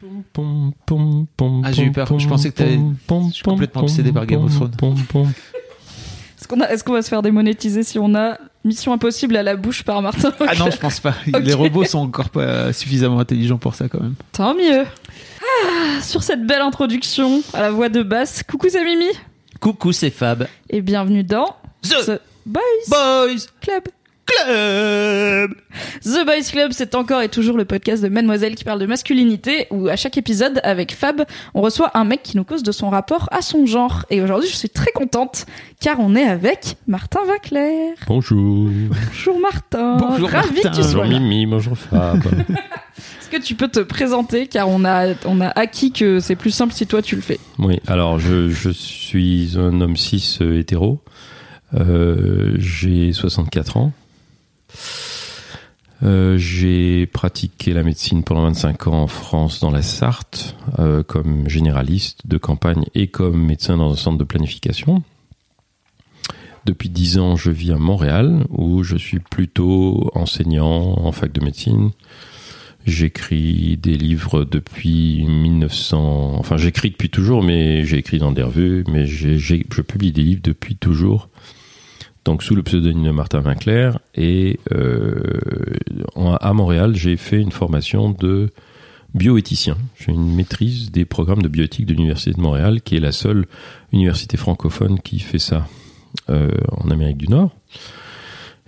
[0.00, 1.62] slash people today.
[1.64, 2.18] Ah, j'ai eu peur.
[2.18, 2.78] Je pensais que t'allais-
[3.28, 5.28] je suis complètement obsédé par Game of Thrones.
[6.38, 9.42] Est-ce qu'on a- est-ce qu'on va se faire démonétiser si on a Mission Impossible à
[9.42, 11.14] la bouche par Martin Ah non, je pense pas.
[11.42, 14.14] Les robots sont encore pas suffisamment intelligents pour ça quand même.
[14.32, 14.84] Tant mieux.
[15.42, 19.06] Ah, sur cette belle introduction à la voix de basse, coucou c'est Mimi
[19.60, 20.46] Coucou, c'est Fab.
[20.70, 23.82] et bienvenue dans The Boys Boys Club.
[24.30, 25.54] Club
[26.02, 29.66] The Boys Club, c'est encore et toujours le podcast de Mademoiselle qui parle de masculinité
[29.70, 32.90] où à chaque épisode avec Fab, on reçoit un mec qui nous cause de son
[32.90, 34.04] rapport à son genre.
[34.10, 35.46] Et aujourd'hui, je suis très contente
[35.80, 37.94] car on est avec Martin Vaclair.
[38.06, 38.68] Bonjour.
[38.68, 39.96] Bonjour Martin.
[39.96, 40.70] Bonjour, Ravi Martin.
[40.70, 41.18] que tu sois Bonjour là.
[41.20, 42.22] Mimi, bonjour Fab.
[43.20, 46.50] Est-ce que tu peux te présenter car on a on a acquis que c'est plus
[46.50, 47.38] simple si toi tu le fais.
[47.58, 51.00] oui, alors je, je suis un homme cis euh, hétéro.
[51.74, 53.92] Euh, j'ai 64 ans.
[56.02, 61.48] Euh, j'ai pratiqué la médecine pendant 25 ans en France, dans la Sarthe, euh, comme
[61.48, 65.02] généraliste de campagne et comme médecin dans un centre de planification.
[66.64, 71.42] Depuis 10 ans, je vis à Montréal, où je suis plutôt enseignant en fac de
[71.42, 71.90] médecine.
[72.86, 76.36] J'écris des livres depuis 1900.
[76.38, 80.40] Enfin, j'écris depuis toujours, mais j'ai écrit dans des revues, mais je publie des livres
[80.42, 81.28] depuis toujours.
[82.30, 83.98] Donc, sous le pseudonyme de Martin Vinclair.
[84.14, 85.20] Et euh,
[86.40, 88.50] à Montréal, j'ai fait une formation de
[89.14, 89.76] bioéthicien.
[89.98, 93.46] J'ai une maîtrise des programmes de bioéthique de l'Université de Montréal, qui est la seule
[93.92, 95.66] université francophone qui fait ça
[96.28, 97.50] euh, en Amérique du Nord.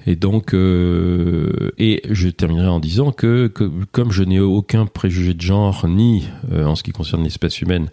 [0.06, 3.46] Et donc, euh, et je terminerai en disant que,
[3.92, 7.90] comme je n'ai aucun préjugé de genre, ni en ce qui concerne l'espèce humaine,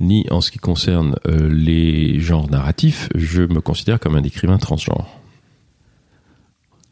[0.00, 4.58] ni en ce qui concerne euh, les genres narratifs, je me considère comme un écrivain
[4.58, 5.06] transgenre.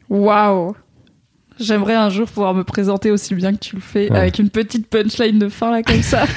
[0.09, 0.75] Waouh.
[1.59, 4.17] J'aimerais un jour pouvoir me présenter aussi bien que tu le fais Ouais.
[4.17, 6.23] avec une petite punchline de fin là comme ça.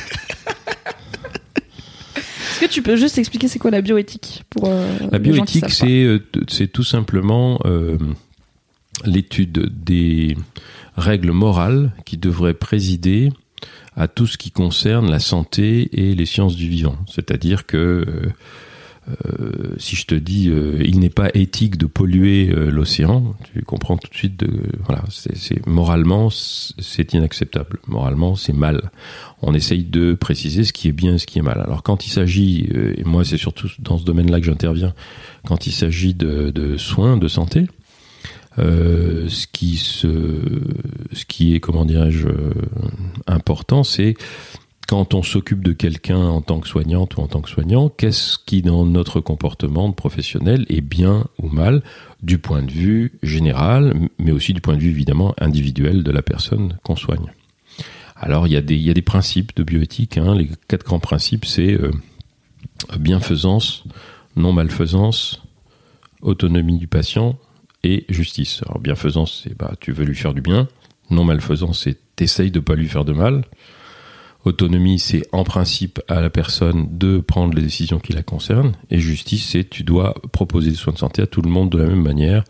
[2.16, 6.04] Est-ce que tu peux juste expliquer c'est quoi la bioéthique pour euh, La bioéthique, c'est
[6.04, 6.18] euh,
[6.48, 7.96] c'est tout simplement euh,
[9.04, 10.36] l'étude des
[10.96, 13.32] règles morales qui devraient présider
[13.96, 16.96] à tout ce qui concerne la santé et les sciences du vivant.
[17.06, 18.32] C'est-à-dire que
[19.08, 23.60] euh, si je te dis euh, il n'est pas éthique de polluer euh, l'océan, tu
[23.62, 27.80] comprends tout de suite de voilà, c'est moralement c'est inacceptable.
[27.88, 28.90] Moralement, c'est mal.
[29.42, 31.60] On essaye de préciser ce qui est bien et ce qui est mal.
[31.60, 34.94] Alors quand il s'agit euh, et moi c'est surtout dans ce domaine-là que j'interviens,
[35.46, 37.66] quand il s'agit de, de soins de santé,
[38.58, 42.52] euh, ce qui est comment dirais-je euh,
[43.26, 44.14] important, c'est
[44.88, 48.36] quand on s'occupe de quelqu'un en tant que soignante ou en tant que soignant, qu'est-ce
[48.44, 51.82] qui dans notre comportement professionnel est bien ou mal
[52.22, 56.20] du point de vue général, mais aussi du point de vue évidemment individuel de la
[56.20, 57.32] personne qu'on soigne.
[58.16, 60.18] Alors il y a des, il y a des principes de bioéthique.
[60.18, 60.34] hein.
[60.34, 61.90] Les quatre grands principes, c'est euh,
[62.98, 63.84] bienfaisance,
[64.36, 65.42] non malfaisance,
[66.20, 67.38] autonomie du patient
[67.82, 68.62] et justice.
[68.66, 70.68] Alors bienfaisance, c'est bah tu veux lui faire du bien.
[71.10, 73.44] Non malfaisance, c'est t'essayes de pas lui faire de mal.
[74.44, 78.72] Autonomie, c'est en principe à la personne de prendre les décisions qui la concernent.
[78.90, 81.78] Et justice, c'est tu dois proposer des soins de santé à tout le monde de
[81.78, 82.42] la même manière,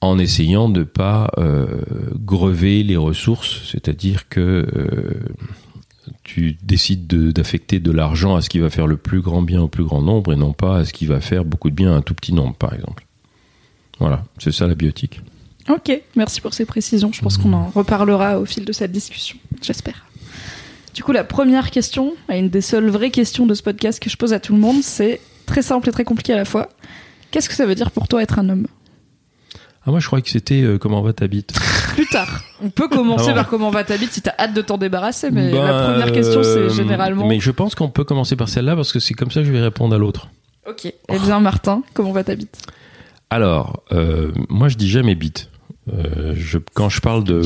[0.00, 1.80] en essayant de pas euh,
[2.14, 4.40] grever les ressources, c'est-à-dire que
[4.76, 5.34] euh,
[6.22, 9.62] tu décides de- d'affecter de, l'argent à ce qui va faire le plus grand bien
[9.62, 11.92] au plus grand nombre et non pas à ce qui va faire beaucoup de bien
[11.92, 13.03] à un tout petit nombre, par exemple.
[14.00, 15.20] Voilà, c'est ça la biotique.
[15.68, 17.10] Ok, merci pour ces précisions.
[17.12, 20.04] Je pense qu'on en reparlera au fil de cette discussion, j'espère.
[20.94, 24.10] Du coup, la première question, et une des seules vraies questions de ce podcast que
[24.10, 26.68] je pose à tout le monde, c'est très simple et très compliqué à la fois.
[27.30, 28.66] Qu'est-ce que ça veut dire pour toi être un homme?
[29.86, 31.52] Ah moi je croyais que c'était euh, comment va ta bite?
[31.94, 32.42] Plus tard.
[32.62, 35.30] On peut commencer Ah par comment va ta bite si t'as hâte de t'en débarrasser,
[35.30, 37.26] mais la Bah, première question, euh, c'est généralement.
[37.26, 39.52] Mais je pense qu'on peut commencer par celle-là parce que c'est comme ça que je
[39.52, 40.28] vais répondre à l'autre.
[40.66, 40.86] Ok.
[40.86, 42.56] Eh bien, Martin, comment va ta bite?
[43.30, 45.50] Alors, euh, moi je dis jamais bite.
[45.92, 47.40] Euh, je, quand je parle de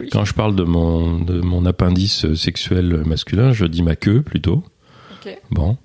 [0.00, 0.08] oui.
[0.10, 4.64] quand je parle de mon de mon appendice sexuel masculin, je dis ma queue plutôt.
[5.24, 5.38] Ok.
[5.52, 5.76] Bon,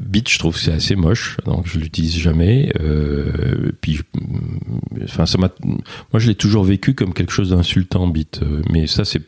[0.00, 2.72] bit, je trouve que c'est assez moche, donc je l'utilise jamais.
[2.80, 8.08] Euh, puis, je- enfin, ça m'a, moi, je l'ai toujours vécu comme quelque chose d'insultant,
[8.08, 8.40] bit.
[8.42, 9.20] Euh, Mais ça, c'est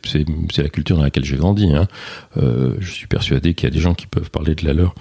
[0.57, 1.71] la culture dans laquelle j'ai grandi.
[1.71, 1.87] Hein.
[2.37, 4.95] Euh, je suis persuadé qu'il y a des gens qui peuvent parler de la leur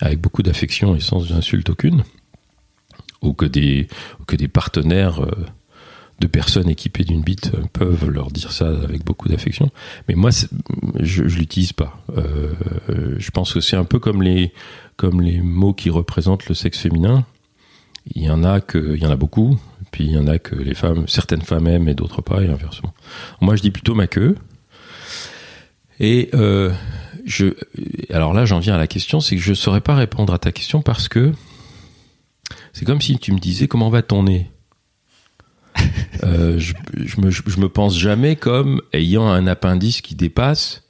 [0.00, 2.04] avec beaucoup d'affection et sans insulte aucune,
[3.24, 3.88] ou que des
[4.20, 5.46] ou que des partenaires euh,
[6.20, 9.70] de personnes équipées d'une bite euh, peuvent leur dire ça avec beaucoup d'affection.
[10.08, 10.30] Mais moi,
[11.00, 11.98] je, je l'utilise pas.
[12.16, 12.54] Euh,
[13.18, 14.52] je pense que c'est un peu comme les
[15.40, 17.24] mots qui représentent le sexe féminin.
[18.14, 19.58] Il y en a que il y en a beaucoup,
[19.90, 22.48] puis il y en a que les femmes, certaines femmes aiment et d'autres pas, et
[22.48, 22.92] inversement.
[23.40, 24.36] Moi, je dis plutôt ma queue.
[26.00, 26.30] Et
[27.24, 27.54] je,
[28.12, 30.52] alors là, j'en viens à la question, c'est que je saurais pas répondre à ta
[30.52, 31.32] question parce que
[32.74, 34.50] c'est comme si tu me disais comment va ton nez.
[36.22, 40.84] Euh, je, je me, je me pense jamais comme ayant un appendice qui dépasse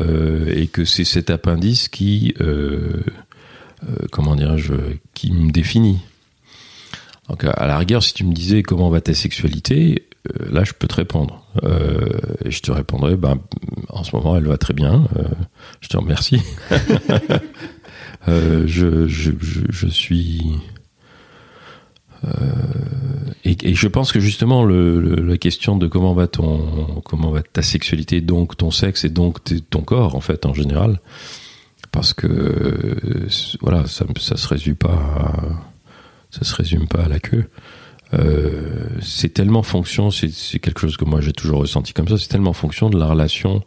[0.00, 3.02] euh, et que c'est cet appendice qui, euh,
[4.10, 4.74] comment dirais-je,
[5.14, 6.00] qui me définit.
[7.28, 10.08] Donc à la rigueur, si tu me disais comment va ta sexualité,
[10.50, 11.46] là je peux te répondre.
[12.44, 13.38] Et je te répondrais, ben,
[13.88, 15.06] en ce moment elle va très bien.
[15.80, 16.42] Je te remercie.
[18.26, 20.42] Je, je suis.
[22.24, 22.30] Euh,
[23.44, 28.20] et, je pense que justement la question de comment va ton comment va ta sexualité
[28.20, 29.38] donc ton sexe et donc
[29.70, 31.00] ton corps en fait en général
[31.92, 33.28] parce que euh,
[33.60, 34.04] voilà ça
[34.36, 35.32] se résume pas à,
[36.30, 37.48] ça se résume pas à la queue.
[38.14, 42.28] Euh, c'est tellement fonction c'est quelque chose que moi j'ai toujours ressenti comme ça c'est
[42.28, 43.62] tellement fonction de la relation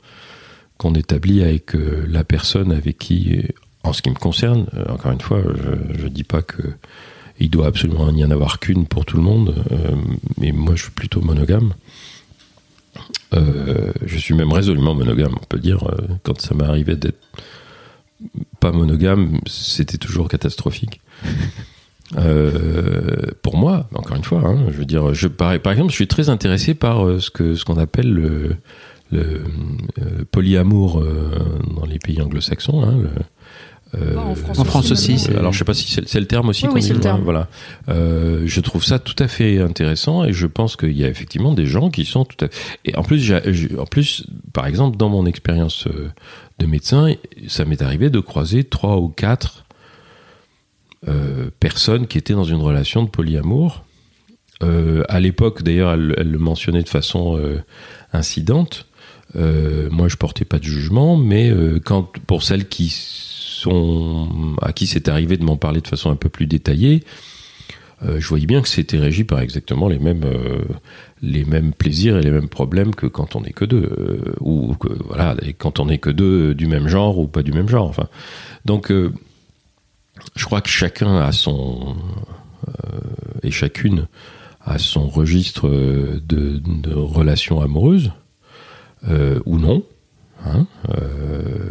[0.78, 3.44] qu'on établit avec la personne avec qui
[3.84, 6.64] en ce qui me concerne encore une fois je, je dis pas que
[7.42, 9.96] il doit absolument n'y en avoir qu'une pour tout le monde, euh,
[10.40, 11.74] mais moi je suis plutôt monogame.
[13.34, 15.84] Euh, je suis même résolument monogame, on peut dire.
[15.90, 17.20] Euh, Quand ça m'est arrivé d'être
[18.60, 21.02] pas monogame, c'était toujours catastrophique.
[22.18, 25.96] Euh, pour moi, encore une fois, hein, je veux dire, je, par, par exemple, je
[25.96, 28.58] suis très intéressé par euh, ce qu'on appelle le,
[29.14, 29.44] euh,
[30.32, 31.40] polyamour euh,
[31.76, 32.84] dans les pays anglo-saxons.
[32.84, 32.96] hein,
[33.96, 36.64] euh, en France En France aussi, alors je sais pas si c'est le terme aussi
[36.64, 37.24] Oui, qu'on oui, dit, c'est le voilà, terme.
[37.24, 37.48] Voilà.
[37.90, 41.54] Euh, je trouve ça tout à fait intéressant et je pense qu'il y a effectivement
[41.54, 42.48] des gens qui sont tout à
[42.86, 43.34] et en plus
[43.78, 46.10] en plus par exemple dans mon expérience euh,
[46.60, 47.14] de médecin
[47.48, 49.66] ça m'est arrivé de croiser trois ou quatre
[51.08, 53.84] euh, personnes qui étaient dans une relation de polyamour.
[54.64, 57.64] Euh, à l'époque, d'ailleurs, elle, elle le mentionnait de façon euh,
[58.14, 58.86] incidente.
[59.36, 62.90] Euh, moi, je portais pas de jugement, mais euh, quand pour celles qui
[64.62, 67.04] à qui c'est arrivé de m'en parler de façon un peu plus détaillée,
[68.04, 72.32] euh, je voyais bien que c'était régi par exactement les mêmes euh, plaisirs et les
[72.32, 76.00] mêmes problèmes que quand on n'est que deux, euh, ou que voilà, quand on n'est
[76.00, 77.88] que deux du même genre ou pas du même genre.
[77.88, 78.08] Enfin,
[78.66, 81.96] donc je crois que chacun a son
[83.44, 84.08] et chacune
[84.64, 88.12] a son registre de, de relations amoureuses
[89.46, 89.84] ou non.
[90.46, 90.66] Hein.
[90.90, 91.70] Euh,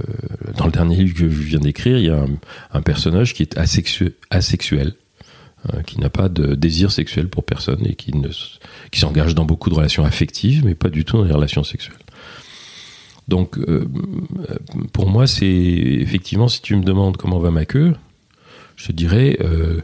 [0.56, 2.25] dans le dernier livre que je viens d'écrire, il y a
[2.72, 4.94] un, personnage qui est asexu- asexuel,
[5.69, 8.28] hein, qui n'a pas de désir sexuel pour personne et qui, ne
[8.90, 11.99] qui s'engage dans beaucoup de relations affectives, mais pas du tout dans les relations sexuelles.
[13.28, 13.87] Donc, euh,
[14.93, 17.94] pour moi, c'est effectivement, si tu me demandes comment va ma queue,
[18.76, 19.82] je te dirais, euh,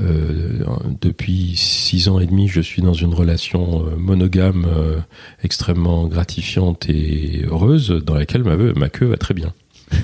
[0.00, 0.64] euh,
[1.00, 4.98] depuis six ans et demi, je suis dans une relation euh, monogame euh,
[5.42, 9.52] extrêmement gratifiante et heureuse, dans laquelle ma, ma queue va très bien.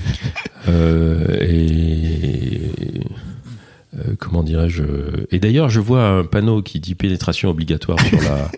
[0.67, 2.59] Euh, et
[3.97, 4.83] euh, comment dirais-je?
[5.31, 8.51] Et d'ailleurs, je vois un panneau qui dit pénétration obligatoire sur la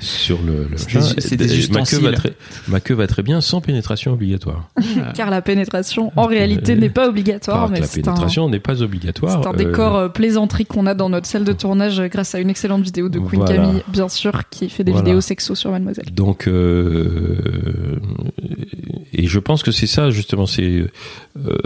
[0.00, 0.68] sur le.
[0.70, 1.14] le C'est des- machin.
[1.18, 2.32] c'est des ma queue va très
[2.68, 4.68] ma queue va très bien sans pénétration obligatoire.
[5.14, 8.60] Car la pénétration, en réalité, Euh, n'est pas obligatoire, mais la c'est un, pénétration n'est
[8.60, 9.40] pas obligatoire.
[9.42, 12.34] c'est un Euh, décor euh, plaisanterie qu'on a dans notre salle de tournage euh, grâce
[12.34, 13.56] à une excellente vidéo de Queen Voilà.
[13.56, 15.04] Camille, bien sûr, qui fait des Voilà.
[15.06, 16.06] vidéos sexo sur Mademoiselle.
[16.12, 17.96] Donc, euh,
[19.12, 20.46] et je pense que c'est ça justement.
[20.46, 20.84] C'est
[21.38, 21.56] euh,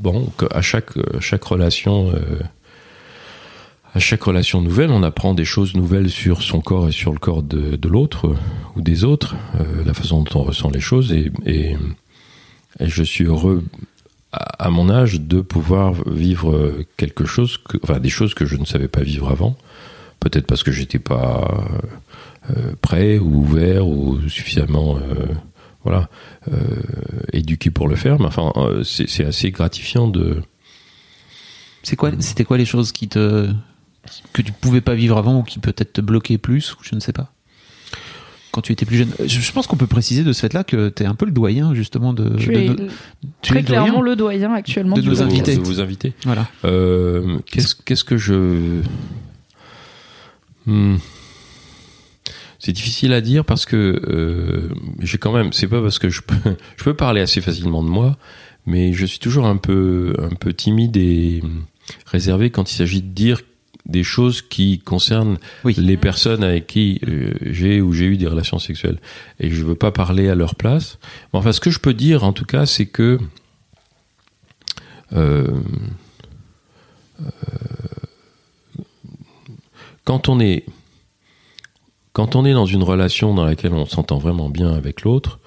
[0.00, 2.38] bon à chaque à chaque relation, euh,
[3.98, 7.18] à chaque relation nouvelle, on apprend des choses nouvelles sur son corps et sur le
[7.18, 8.36] corps de, de l'autre euh,
[8.76, 11.12] ou des autres, euh, la façon dont on ressent les choses.
[11.12, 11.76] Et, et,
[12.78, 13.64] je suis heureux
[14.30, 18.86] à, mon âge de pouvoir vivre quelque chose, enfin des choses que je ne savais
[18.86, 19.56] pas vivre avant.
[20.20, 21.66] Peut-être parce que j'étais pas
[22.56, 24.96] euh, prêt ou ouvert ou suffisamment
[25.82, 26.08] voilà
[27.32, 28.52] éduqué pour le faire mais enfin
[28.84, 30.42] c'est assez gratifiant de
[31.82, 33.48] C'est quoi, c'était quoi les choses qui te,
[34.32, 37.00] que tu pouvais pas vivre avant ou qui peut-être te bloquaient plus ou je ne
[37.00, 37.32] sais pas.
[38.50, 39.10] quand tu étais plus jeune.
[39.24, 41.74] Je, pense qu'on peut préciser de ce fait-là que tu es un peu le doyen
[41.74, 42.36] justement de.
[42.36, 42.76] Tu de es
[43.42, 44.96] tu très es le clairement doyen le doyen actuellement.
[44.96, 45.56] de du nos invités.
[45.56, 46.12] de vous inviter.
[46.24, 46.48] Voilà.
[46.64, 48.82] Euh, qu'est-ce, qu'est-ce que je.
[50.66, 50.96] Hmm.
[52.58, 53.76] C'est difficile à dire parce que
[54.08, 54.68] euh,
[55.00, 55.52] j'ai quand même.
[55.52, 56.34] C'est pas parce que je peux,
[56.76, 58.16] je peux parler assez facilement de moi,
[58.66, 61.42] mais je suis toujours un peu, un peu timide et
[62.06, 63.40] réservé quand il s'agit de dire
[63.88, 65.74] des choses qui concernent Oui.
[65.78, 68.98] les personnes avec qui euh, j'ai ou j'ai eu des relations sexuelles.
[69.40, 70.98] Et je veux pas parler à leur place.
[71.32, 73.18] Mais enfin, ce que je peux dire, en tout cas, c'est que
[75.14, 75.46] euh,
[80.04, 80.64] quand on est
[82.12, 85.38] quand on est dans une relation dans laquelle on s'entend vraiment bien avec l'autre,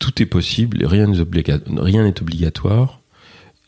[0.00, 1.20] tout est possible, rien n'est
[2.20, 3.00] obligatoire,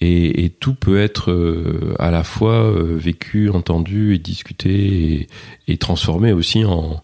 [0.04, 5.28] et, tout peut être euh, à la fois euh, vécu, entendu et discuté
[5.68, 7.02] et, transformé aussi en,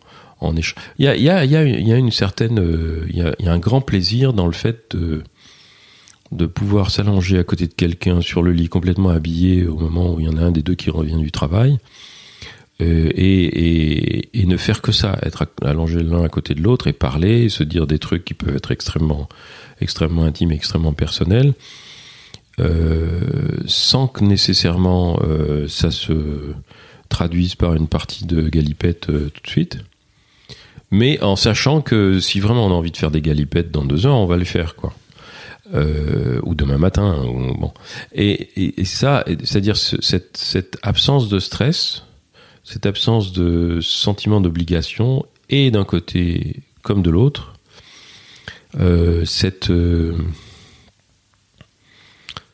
[0.56, 0.82] échange.
[0.98, 4.96] Il y a, une certaine, euh, il y a, un grand plaisir dans le fait
[6.32, 10.20] de pouvoir s'allonger à côté de quelqu'un sur le lit complètement habillé au moment où
[10.20, 11.78] il y en a un des deux qui revient du travail
[12.80, 17.62] et, ne faire que ça, être allongé l'un à côté de l'autre et parler, se
[17.62, 19.28] dire des trucs qui peuvent être extrêmement,
[19.80, 21.52] extrêmement intimes, extrêmement personnels,
[23.66, 26.12] sans que nécessairement euh, ça se
[27.08, 29.78] traduise par une partie de galipette euh, tout de suite.
[30.90, 34.06] Mais en sachant que si vraiment on a envie de faire des galipettes dans deux
[34.06, 34.92] heures, on va les faire, quoi.
[35.72, 37.22] Euh, ou demain matin.
[37.58, 37.72] Bon.
[38.12, 38.48] et,
[38.84, 42.02] ça, c'est-à-dire ce- cette, absence de stress,
[42.64, 47.54] cette absence de sentiment d'obligation, et d'un côté comme de l'autre,
[48.80, 50.14] euh, cette, euh,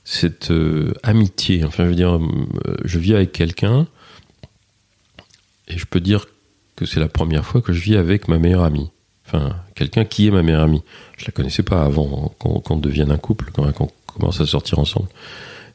[0.09, 3.89] cette euh, amitié, enfin je veux dire, euh, je vis avec quelqu'un,
[5.67, 6.27] et je peux dire
[6.77, 8.91] que c'est la première fois que je vis avec ma meilleure amie.
[9.27, 10.83] Enfin, quelqu'un qui est ma meilleure amie.
[11.17, 15.09] Je la connaissais pas avant qu'on devienne un couple, quand qu'on commence à sortir ensemble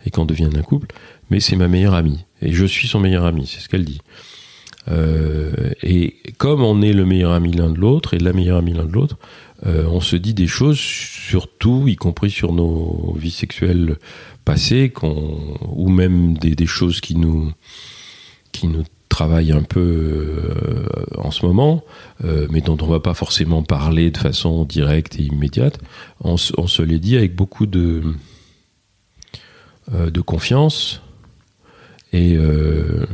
[0.06, 0.96] et qu'on devienne un couple.
[1.30, 2.24] Mais c'est ma meilleure amie.
[2.42, 4.00] Et je suis son meilleur ami, c'est ce qu'elle dit.
[4.90, 5.52] Euh,
[5.84, 8.86] et comme on est le meilleur ami l'un de l'autre et la meilleure amie l'un
[8.86, 9.18] de l'autre,
[9.66, 13.98] euh, on se dit des choses sur tout, y compris sur nos vies sexuelles
[14.46, 17.54] passées, ou même des, choses qui nous,
[19.10, 20.86] travaillent un peu euh,
[21.18, 21.84] en ce moment,
[22.24, 25.80] euh, mais dont on va pas forcément parler de façon directe et immédiate.
[26.22, 28.02] On, se- les dit avec beaucoup de
[30.22, 31.02] confiance
[32.14, 33.06] et, euh,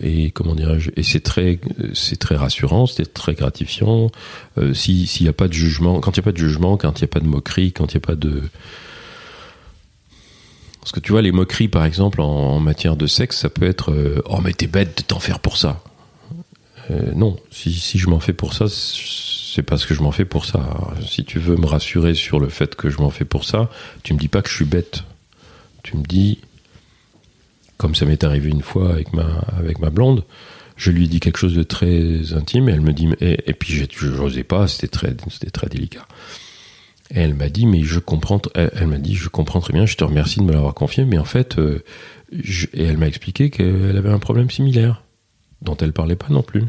[0.00, 1.58] et comment dirais-je et c'est très
[1.94, 4.10] c'est très rassurant c'est très gratifiant.
[4.58, 6.76] Euh, si s'il n'y a pas de jugement quand il n'y a pas de jugement
[6.76, 8.42] quand il n'y a pas de moquerie quand il n'y a pas de
[10.80, 13.92] parce que tu vois les moqueries par exemple en, matière de sexe ça peut être
[13.92, 15.82] euh, oh mais t'es bête de t'en faire pour ça.
[17.14, 17.38] Non.
[17.50, 20.68] Si, si je m'en fais pour ça c'est parce que je m'en fais pour ça.
[21.08, 23.70] Si tu veux me rassurer sur le fait que je m'en fais pour ça
[24.02, 25.04] tu me dis pas que je suis bête.
[25.82, 26.40] Tu me dis
[27.76, 30.24] comme ça m'est arrivé une fois avec ma, blonde,
[30.76, 33.72] je lui dis quelque chose de très intime et elle me dit, et, et puis
[33.72, 36.06] je n'osais pas, c'était très, très délicat.
[37.10, 39.96] Et elle m'a dit, mais je comprends, elle, m'a dit, je comprends très bien, je
[39.96, 41.84] te remercie de me l'avoir confié, mais en fait, euh,
[42.32, 45.02] et elle m'a expliqué qu'elle avait un problème similaire,
[45.62, 46.64] dont elle parlait pas non plus.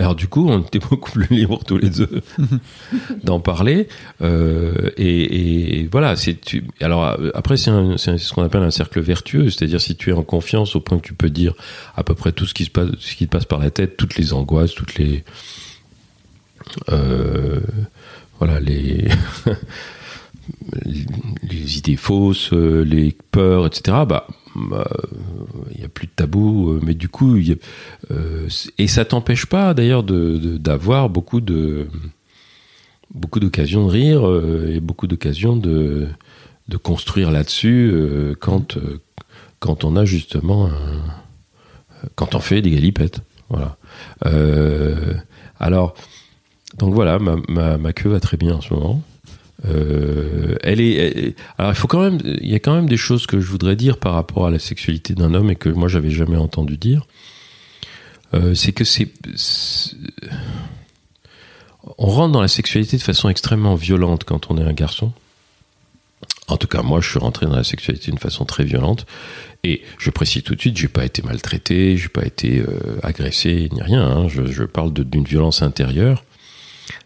[0.00, 2.22] Alors du coup, on était beaucoup plus libres tous les deux
[3.24, 3.86] d'en parler.
[4.22, 7.70] euh, et, et voilà, c'est tu- alors après c'est
[8.18, 11.06] ce qu'on appelle un cercle vertueux, c'est-à-dire si tu es en confiance au point que
[11.06, 11.52] tu peux dire
[11.96, 13.96] à peu près tout ce qui se passe, ce qui te passe par la tête,
[13.98, 15.22] toutes les angoisses, toutes les
[16.90, 17.60] euh,
[18.38, 19.08] voilà les
[20.84, 21.06] les-
[21.48, 23.98] les idées fausses, euh, les peurs, etc.
[24.08, 24.26] Bah
[24.56, 27.36] il n'y a plus de tabou, euh, mais du coup,
[28.10, 31.88] euh, et ça t'empêche pas d'ailleurs de- de- d'avoir beaucoup de
[33.12, 36.08] beaucoup d'occasions de rire euh, et beaucoup d'occasions de,
[36.82, 39.00] construire là-dessus euh, quand euh,
[39.58, 43.76] quand on a justement un- quand on fait des galipettes, voilà.
[44.26, 45.14] Euh,
[45.58, 45.94] alors
[46.78, 47.36] donc voilà, ma,
[47.78, 49.02] ma queue va très bien en ce moment.
[49.68, 51.34] Euh, elle est.
[51.58, 53.76] alors il faut quand même, il y a quand même des choses que je voudrais
[53.76, 57.06] dire par rapport à la sexualité d'un homme et que moi j'avais jamais entendu dire.
[58.32, 59.08] Euh, c'est que c'est,
[61.98, 65.12] on rentre dans la sexualité de façon extrêmement violente quand on est un garçon.
[66.48, 69.06] En tout cas, moi, je suis rentré dans la sexualité d'une façon très violente.
[69.62, 73.68] Et je précise tout de suite, j'ai pas été maltraité, j'ai pas été euh, agressé,
[73.72, 74.02] ni rien.
[74.02, 74.28] hein.
[74.28, 76.24] Je, je parle d'une violence intérieure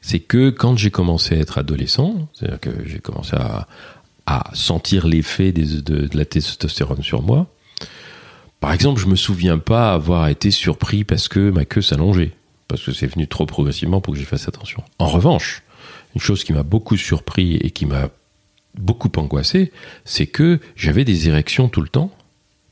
[0.01, 3.67] c'est que quand j'ai commencé à être adolescent, c'est-à-dire que j'ai commencé à,
[4.55, 7.47] sentir l'effet de, de la testostérone sur moi,
[8.65, 12.33] par exemple, je me souviens pas avoir été surpris parce que ma queue s'allongeait.
[12.67, 14.83] parce que c'est venu trop progressivement pour que j'y fasse attention.
[14.99, 15.63] En revanche,
[16.15, 18.09] une chose qui m'a beaucoup surpris et qui m'a
[18.75, 19.71] beaucoup angoissé,
[20.07, 22.11] c'est que j'avais des érections tout le temps,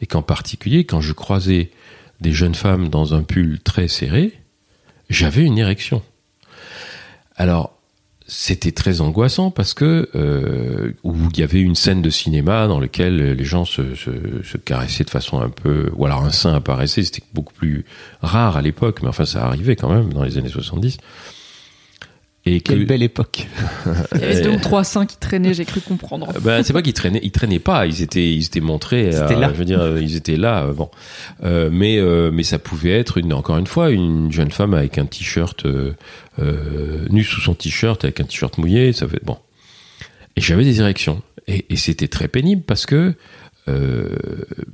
[0.01, 1.71] et qu'en particulier, quand je croisais
[2.23, 4.33] des jeunes femmes dans un pull très serré,
[5.11, 6.03] j'avais une érection.
[7.43, 7.77] Alors,
[8.29, 12.79] c'était très angoissant parce que euh, où il y avait une scène de cinéma dans
[12.79, 13.83] laquelle les gens se,
[14.59, 17.85] caressaient de façon un peu ou alors un sein apparaissait c'était beaucoup plus
[18.21, 20.99] rare à l'époque mais enfin ça arrivait quand même dans les années 70
[22.45, 22.85] et Quelle que...
[22.85, 23.47] belle époque.
[24.15, 26.33] Il y avait deux ou trois seins qui traînaient, j'ai cru comprendre.
[26.41, 29.13] Ben, c'est pas qu'ils traînaient, ils traînaient pas, ils étaient, ils étaient montrés.
[29.13, 29.51] C'était là.
[29.53, 30.67] Je veux dire, ils étaient là.
[30.73, 30.91] Bon,
[31.45, 34.99] euh, mais euh, mais ça pouvait être une, encore une fois une jeune femme avec
[34.99, 35.95] un t-shirt euh,
[36.41, 39.39] euh nu sous son t-shirt avec un t-shirt mouillé, ça fait bon.
[40.35, 43.15] Et j'avais des érections et, et c'était très pénible parce que
[43.69, 44.17] euh,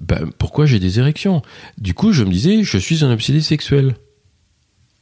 [0.00, 1.42] ben, pourquoi j'ai des érections?
[1.76, 3.94] Du coup, je me disais, je suis un obsédé sexuel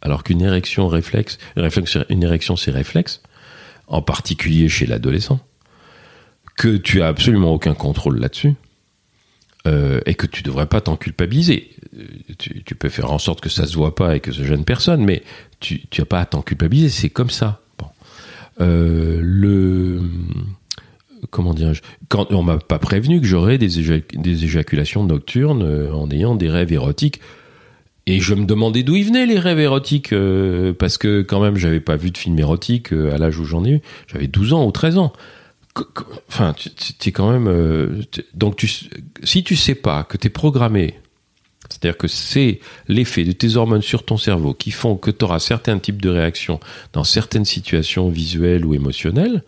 [0.07, 3.21] alors qu'une érection c'est réflexe,
[3.89, 5.41] en particulier chez l'adolescent,
[6.57, 8.55] que tu as absolument aucun contrôle là-dessus.
[9.67, 11.71] Euh, et que tu devrais pas t'en culpabiliser.
[11.99, 12.05] Euh,
[12.39, 15.05] tu, peux faire en sorte que ça se voit pas et que ce gêne personne,
[15.05, 15.25] mais
[15.59, 17.61] tu n'as pas à t'en culpabiliser, c'est comme ça.
[17.77, 17.87] Bon.
[18.61, 20.03] Euh, le
[21.31, 26.49] comment dirais-je Quand on m'a pas prévenu que j'aurais des, éjaculations nocturnes en ayant des
[26.49, 27.21] rêves érotiques
[28.07, 31.57] et je me demandais d'où ils venaient les rêves érotiques, euh, parce que quand même,
[31.57, 33.81] j'avais pas vu de film érotique euh, à l'âge où j'en ai eu.
[34.07, 35.13] J'avais 12 ans ou 13 ans.
[36.29, 37.49] Enfin, tu es quand même.
[37.49, 38.03] Euh,
[38.35, 38.69] donc, tu,
[39.25, 40.95] si tu sais pas que tu es programmé,
[41.69, 45.41] c'est-à-dire que c'est l'effet de tes hormones sur ton cerveau qui font que tu auras
[45.41, 46.61] certains types de réactions
[46.93, 49.43] dans certaines situations visuelles ou émotionnelles,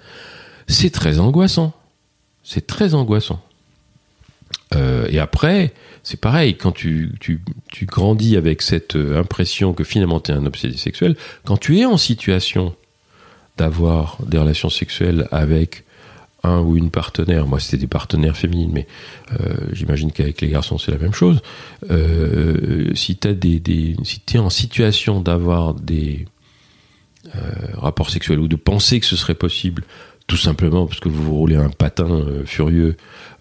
[0.66, 1.72] c'est très angoissant.
[2.42, 3.40] C'est très angoissant.
[5.08, 5.72] Et après,
[6.08, 7.40] c'est pareil, quand tu, tu,
[7.84, 11.84] grandis avec cette euh, impression que finalement tu es un obsédé sexuel, quand tu es
[11.84, 12.74] en situation
[13.58, 15.84] d'avoir des relations sexuelles avec
[16.44, 18.86] un ou une partenaire, moi c'était des partenaires féminines, mais
[19.38, 21.42] euh, j'imagine qu'avec les garçons c'est la même chose,
[21.90, 26.24] euh, si tu des, si es en situation d'avoir des
[27.34, 27.40] euh,
[27.74, 29.84] rapports sexuels ou de penser que ce serait possible,
[30.28, 32.96] tout simplement parce que vous vous roulez un patin euh, furieux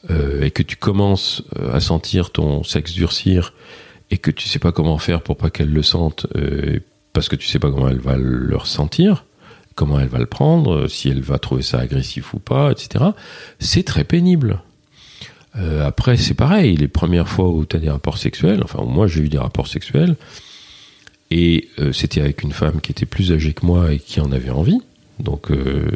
[0.09, 3.53] euh, et que tu commences euh, à sentir ton sexe durcir
[4.09, 6.79] et que tu sais pas comment faire pour pas qu'elle le sente euh,
[7.13, 9.25] parce que tu sais pas comment elle va le ressentir,
[9.75, 13.05] comment elle va le prendre, si elle va trouver ça agressif ou pas, etc.
[13.59, 14.61] C'est très pénible.
[15.57, 19.07] Euh, après, c'est pareil, les premières fois où tu as des rapports sexuels, enfin, moi
[19.07, 20.15] j'ai eu des rapports sexuels,
[21.31, 24.31] et euh, c'était avec une femme qui était plus âgée que moi et qui en
[24.31, 24.79] avait envie.
[25.19, 25.87] Donc, euh,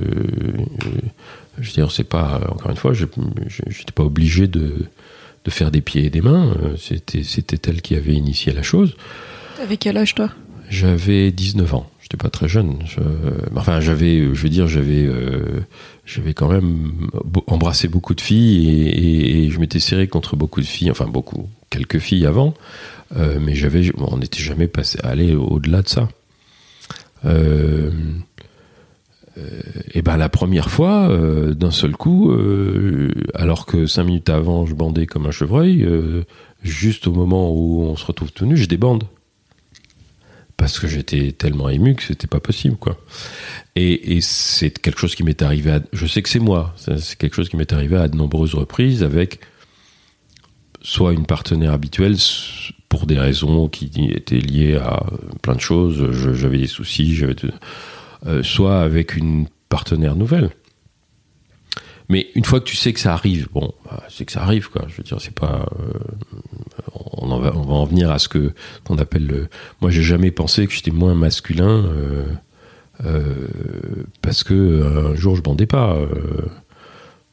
[1.60, 4.86] je veux dire, c'est pas, encore une fois, je n'étais pas obligé de,
[5.46, 6.56] de faire des pieds et des mains.
[6.64, 8.96] Euh, c'était, elle qui avait initié la chose.
[9.58, 10.30] T'avais quel âge, toi?
[10.70, 11.90] J'avais 19 ans.
[12.02, 12.80] J'étais pas très jeune.
[12.86, 13.00] Je,
[13.56, 15.62] enfin, j'avais, je veux dire, j'avais, euh,
[16.06, 17.10] j'avais quand même
[17.48, 20.92] embrassé beaucoup de filles et, et, je m'étais serré contre beaucoup de filles.
[20.92, 22.54] Enfin, beaucoup, quelques filles avant.
[23.18, 26.08] Euh, mais j'avais, on n'était jamais passé, allé au-delà de ça.
[27.26, 27.92] Euh,
[29.38, 29.62] euh,
[29.94, 34.65] et ben la première fois, euh, d'un seul coup, euh, alors que cinq minutes avant
[34.65, 35.88] je bandais comme un chevreuil,
[36.63, 39.06] juste au moment où on se retrouve tout nu, je débande
[40.58, 42.96] parce que j'étais tellement ému que c'était pas possible quoi.
[43.76, 45.80] Et, c'est quelque chose qui m'est arrivé.
[45.91, 46.76] Je sais que c'est moi.
[46.76, 49.39] C'est quelque chose qui m'est arrivé à de nombreuses reprises avec
[50.84, 52.15] soit une partenaire habituelle
[52.89, 55.04] pour des raisons qui étaient liées à
[55.41, 56.12] plein de choses.
[56.12, 57.52] J'avais des soucis, j'avais de,
[58.44, 60.52] soit avec une partenaire nouvelle.
[62.12, 64.70] Mais une fois que tu sais que ça arrive, bon, bah, c'est que ça arrive,
[64.70, 64.86] quoi.
[64.90, 65.66] Je veux dire, c'est pas.
[65.80, 65.94] Euh,
[67.14, 69.48] on, va, on va en venir à ce qu'on appelle le.
[69.80, 72.26] Moi, j'ai jamais pensé que j'étais moins masculin euh,
[73.06, 73.48] euh,
[74.22, 75.96] parce que un jour je bandais pas.
[75.96, 76.10] Euh,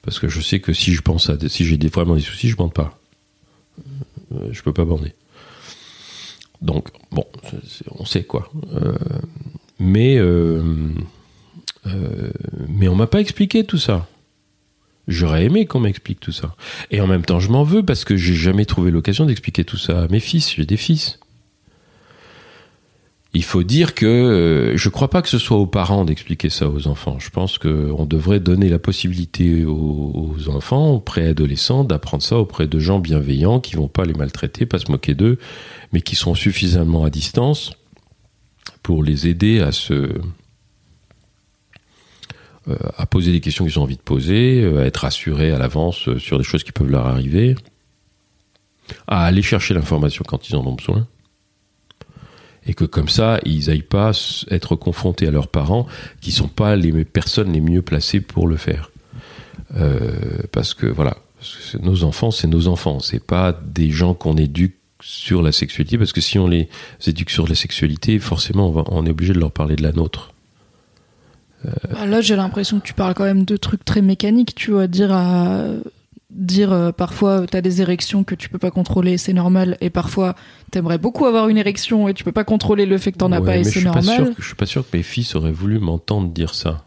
[0.03, 2.49] parce que je sais que si je pense à, si j'ai des, vraiment des soucis,
[2.49, 2.97] je bande pas.
[4.53, 5.13] je peux pas bander.
[6.63, 7.27] Donc, bon,
[7.99, 8.49] on sait quoi.
[9.79, 10.63] Mais, euh,
[11.87, 12.31] euh,
[12.69, 14.07] mais on m'a pas expliqué tout ça.
[15.07, 16.55] J'aurais aimé qu'on m'explique tout ça.
[16.91, 19.79] Et en même temps, je m'en veux parce que j'ai jamais trouvé l'occasion d'expliquer tout
[19.79, 20.55] ça à mes fils.
[20.55, 21.19] J'ai des fils.
[23.35, 26.69] Il faut dire que euh, je crois pas que ce soit aux parents d'expliquer ça
[26.69, 27.19] aux enfants.
[27.19, 32.79] Je pense qu'on devrait donner la possibilité aux, enfants, aux préadolescents, d'apprendre ça auprès de
[32.79, 35.39] gens bienveillants qui vont pas les maltraiter, pas se moquer d'eux,
[35.93, 37.73] mais qui sont suffisamment à distance
[38.89, 40.19] pour les aider à se euh,
[42.97, 46.09] à poser des questions qu'ils ont envie de poser, euh, à être rassurés à l'avance
[46.09, 47.55] euh, sur des choses qui peuvent leur arriver,
[49.07, 51.07] à aller chercher l'information quand ils en ont besoin,
[52.67, 54.13] et que comme ça, ils aillent pas
[54.51, 55.87] être confrontés à leurs parents
[56.23, 58.91] qui sont pas les personnes les mieux placées pour le faire.
[60.51, 61.19] Parce que voilà,
[61.83, 66.13] nos enfants, c'est nos enfants, c'est pas des gens qu'on éduque sur la sexualité, parce
[66.13, 66.69] que si on les
[67.07, 69.93] éduque sur la sexualité, forcément, on, va- on est obligé de leur parler de la
[69.93, 70.33] nôtre.
[71.91, 74.87] Bah, là, j'ai l'impression que tu parles quand même de trucs très mécaniques, tu vois,
[74.87, 75.65] dire à
[76.31, 80.37] dire euh, parfois t'as des érections que tu peux pas contrôler, c'est normal, et parfois
[80.71, 83.41] t'aimerais beaucoup avoir une érection et tu peux pas contrôler le fait que t'en as
[83.41, 84.17] Ouais, pas et c'est suis pas normal.
[84.27, 86.85] sûr que- je suis pas sûr que mes fils auraient voulu m'entendre dire ça.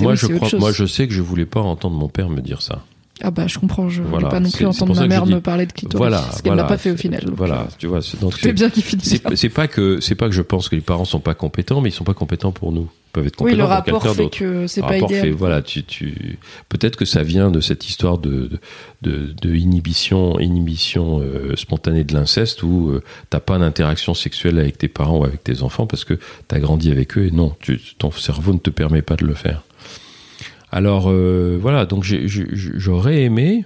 [0.00, 2.40] Moi, oui, je crois, moi, je sais que je voulais pas entendre mon père me
[2.40, 2.84] dire ça.
[3.22, 5.24] Ah bah, je comprends, je Voilà, voulais pas non c'est- plus c'est entendre ma mère
[5.24, 7.24] me parler de clitoris, Voilà, ce qu'elle voilà, n'a pas fait au c'est- final.
[7.24, 9.68] donc, Voilà, euh, tu vois, c'est- donc Tout est bien qui finit c'est c'est pas
[9.68, 12.02] que c'est pas que je pense que les parents sont pas compétents, mais ils sont
[12.02, 12.90] pas compétents pour nous.
[12.90, 15.26] Ils peuvent être Oui, compétents le pour rapport fait que c'est Le pas rapport idéal.
[15.26, 18.50] fait, voilà, tu, tu, peut-être que ça vient de cette histoire de,
[19.02, 24.76] de, de, inhibition, inhibition euh, spontanée de l'inceste où euh, t'as pas d'interaction sexuelle avec
[24.76, 27.78] tes parents ou avec tes enfants parce que t'as grandi avec eux et non, tu,
[27.98, 29.62] ton cerveau ne te permet pas de le faire.
[30.74, 33.64] Alors euh, voilà, donc j'aurais aimé,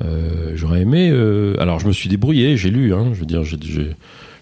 [0.00, 1.10] euh, j'aurais aimé.
[1.10, 3.82] euh, alors je me suis débrouillé, j'ai lu, hein, je veux dire, je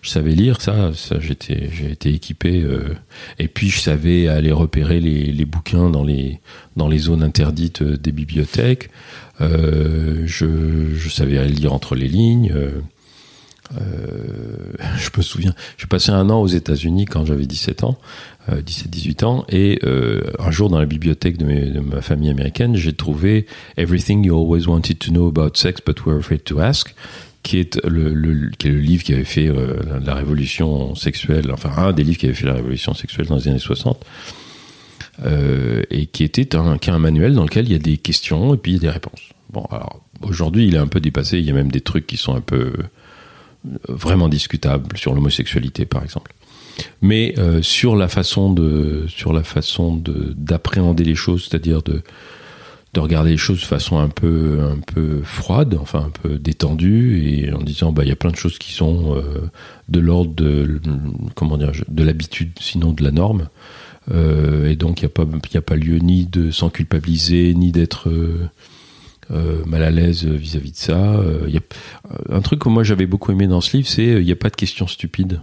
[0.02, 2.66] savais lire ça, j'ai été équipé.
[3.38, 8.90] et puis je savais aller repérer les, bouquins dans les zones interdites des bibliothèques.
[9.40, 12.54] Je, savais aller lire entre les lignes.
[13.72, 17.96] je me souviens, j'ai passé un an aux États-Unis quand j'avais 17 ans,
[18.56, 23.46] 17-18 ans, et euh, un jour dans la bibliothèque de, ma famille américaine, j'ai trouvé
[23.76, 26.94] Everything You Always Wanted to Know About Sex But Were Afraid to Ask,
[27.42, 31.70] qui est le, qui est le livre qui avait fait euh, la, révolution sexuelle, enfin
[31.76, 34.04] un des livres qui avait fait la révolution sexuelle dans les années 60.
[35.24, 37.98] euh, et qui était un, qui est un manuel dans lequel il y a des
[37.98, 39.20] questions et puis il y a des réponses.
[39.52, 42.16] Bon, alors aujourd'hui il est un peu dépassé, il y a même des trucs qui
[42.16, 42.72] sont un peu
[43.88, 46.32] vraiment discutable sur l'homosexualité par exemple
[47.02, 52.02] mais euh, sur la façon de sur la façon de d'appréhender les choses c'est-à-dire de
[52.92, 57.22] de regarder les choses de façon un peu un peu froide enfin un peu détendue
[57.24, 59.22] et en disant bah il y a plein de choses qui sont euh,
[59.88, 60.80] de l'ordre de
[61.34, 63.48] comment dire de l'habitude sinon de la norme
[64.10, 67.70] Euh, et donc il n'y a pas a pas lieu ni de s'en culpabiliser ni
[67.70, 68.08] d'être
[69.66, 71.20] mal à l'aise vis-à-vis de ça.
[71.46, 71.64] Y a,
[72.36, 74.50] un truc que moi j'avais beaucoup aimé dans ce livre, c'est il n'y a pas
[74.50, 75.38] de questions stupides.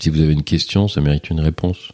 [0.00, 1.92] Si vous avez une question, ça mérite une réponse.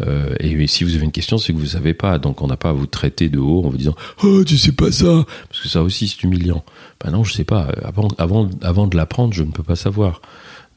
[0.00, 2.18] Euh, et si vous avez une question, c'est que vous ne savez pas.
[2.18, 4.72] Donc on n'a pas à vous traiter de haut en vous disant Oh, tu sais
[4.72, 6.64] pas ça Parce que ça aussi, c'est humiliant.
[7.02, 7.68] Ben non, je sais pas.
[7.82, 10.20] Avant, avant, avant de l'apprendre, je ne peux pas savoir.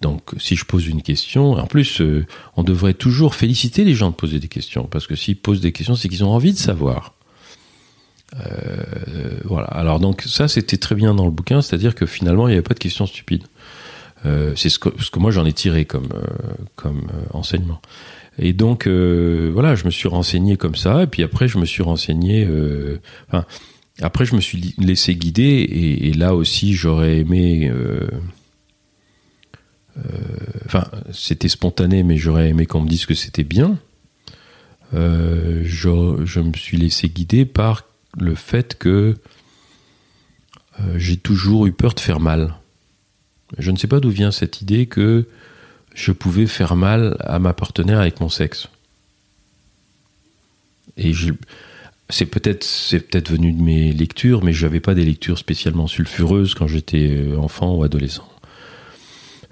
[0.01, 2.25] Donc si je pose une question, en plus, euh,
[2.57, 4.87] on devrait toujours féliciter les gens de poser des questions.
[4.89, 7.13] Parce que s'ils posent des questions, c'est qu'ils ont envie de savoir.
[8.39, 9.67] Euh, voilà.
[9.67, 12.63] Alors donc ça c'était très bien dans le bouquin, c'est-à-dire que finalement il n'y avait
[12.63, 13.43] pas de questions stupides.
[14.25, 17.81] Euh, c'est ce que, ce que moi j'en ai tiré comme euh, comme euh, enseignement.
[18.37, 21.83] Et donc voilà, je me suis renseigné comme ça, et puis après je me suis
[21.83, 22.47] renseigné.
[23.27, 23.45] enfin,
[24.01, 25.43] après je me suis laissé guider,
[26.01, 27.71] et, là aussi j'aurais aimé.
[30.65, 33.77] Enfin, c'était spontané, mais j'aurais aimé qu'on me dise que c'était bien.
[34.93, 37.83] Je, je me suis laissé guider par
[38.17, 39.17] le fait que
[40.95, 42.55] j'ai toujours eu peur de faire mal.
[43.57, 45.25] Je ne sais pas d'où vient cette idée que
[45.93, 48.69] je pouvais faire mal à ma partenaire avec mon sexe.
[50.97, 51.11] Et
[52.09, 55.87] c'est peut-être c'est peut-être venu de mes lectures, mais je n'avais pas des lectures spécialement
[55.87, 58.27] sulfureuses quand j'étais euh, enfant ou adolescent.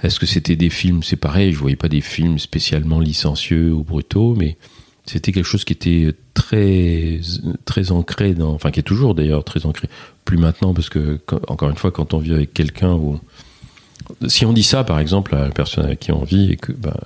[0.01, 3.83] Est-ce que c'était des films C'est pareil, je voyais pas des films spécialement licencieux ou
[3.83, 4.57] brutaux, mais
[5.05, 7.19] c'était quelque chose qui était très
[7.65, 9.89] très ancré dans, enfin qui est toujours d'ailleurs très ancré.
[10.23, 13.19] Plus maintenant parce que encore une fois, quand on vit avec quelqu'un ou
[14.27, 16.71] si on dit ça par exemple à la personne avec qui on vit et que
[16.71, 16.97] bah,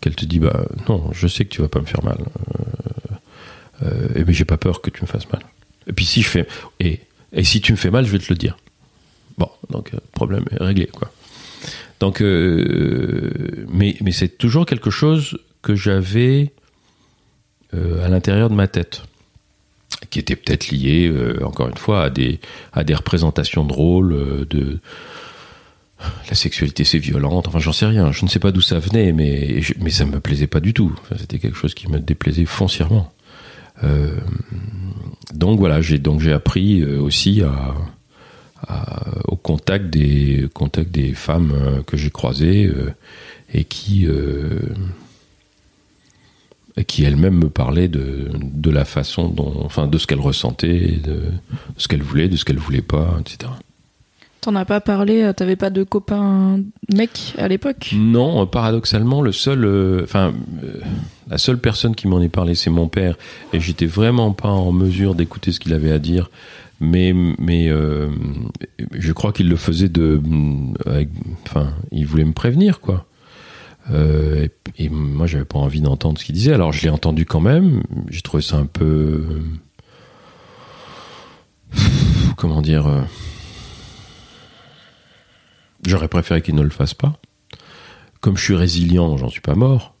[0.00, 3.84] qu'elle te dit bah non, je sais que tu vas pas me faire mal, euh,
[3.84, 5.42] euh, et ben j'ai pas peur que tu me fasses mal.
[5.86, 6.46] Et puis si je fais
[6.78, 7.00] et
[7.32, 8.56] et si tu me fais mal, je vais te le dire.
[9.38, 11.10] Bon, donc euh, problème est réglé quoi.
[12.00, 16.52] Donc, euh, mais, mais c'est toujours quelque chose que j'avais
[17.72, 19.02] à l'intérieur de ma tête,
[20.08, 21.12] qui était peut-être lié,
[21.44, 22.40] encore une fois, à des,
[22.72, 24.80] à des représentations de rôle, euh, de
[26.28, 29.12] la sexualité c'est violente, enfin j'en sais rien, je ne sais pas d'où ça venait,
[29.12, 30.94] mais, je- mais ça me plaisait pas du tout.
[31.18, 33.12] C'était quelque chose qui me déplaisait foncièrement.
[33.84, 34.16] Euh,
[35.34, 37.42] donc voilà, j'ai donc appris euh, aussi
[39.26, 40.48] au contact des
[40.90, 42.70] des femmes euh, que j'ai croisées
[43.52, 44.06] et qui
[46.76, 50.98] et qui elles-mêmes me parlaient de, de la façon dont enfin de ce qu'elles ressentaient
[51.02, 51.22] de,
[51.76, 53.50] ce qu'elles voulaient de ce qu'elles voulaient pas etc
[54.40, 57.94] T'en as pas parlé, euh, t'avais pas de copain mec à l'époque?
[57.94, 60.32] Non, euh, paradoxalement, le seul, euh, enfin,
[61.28, 63.16] la seule personne qui m'en ait parlé, c'est mon père,
[63.52, 66.30] et j'étais vraiment pas en mesure d'écouter ce qu'il avait à dire.
[66.82, 70.18] Mais, mais je crois qu'il le faisait de,
[71.44, 73.04] enfin, il voulait me prévenir, quoi.
[73.92, 76.54] Et, et moi, j'avais pas envie d'entendre ce qu'il disait.
[76.54, 77.82] Alors, je l'ai entendu quand même.
[78.08, 79.42] J'ai trouvé ça un peu,
[82.38, 82.88] comment dire.
[85.84, 87.18] J'aurais préféré qu'il ne le fasse pas.
[88.20, 89.94] Comme je suis résilient, j'en suis pas mort.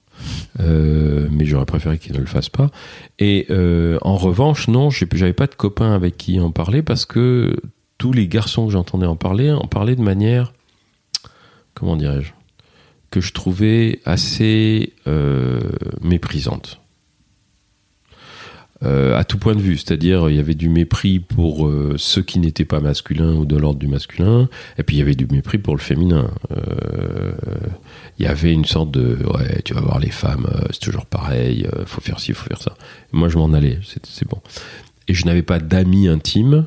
[0.60, 2.70] Euh, mais j'aurais préféré qu'il ne le fasse pas.
[3.18, 7.56] Et euh, en revanche, non, j'avais pas de copain avec qui en parler parce que
[7.98, 10.52] tous les garçons que j'entendais en parler en parlaient de manière,
[11.74, 12.32] comment dirais-je,
[13.10, 15.60] que je trouvais assez euh,
[16.00, 16.79] méprisante.
[18.82, 22.22] Euh, à tout point de vue, c'est-à-dire il y avait du mépris pour euh, ceux
[22.22, 25.26] qui n'étaient pas masculins ou de l'ordre du masculin, et puis il y avait du
[25.26, 26.30] mépris pour le féminin.
[26.50, 27.32] Euh,
[28.18, 31.68] il y avait une sorte de ouais, tu vas voir les femmes, c'est toujours pareil,
[31.84, 32.74] faut faire ci, faut faire ça.
[33.12, 34.40] Moi je m'en allais, c'est bon.
[35.08, 36.66] Et je n'avais pas d'amis intimes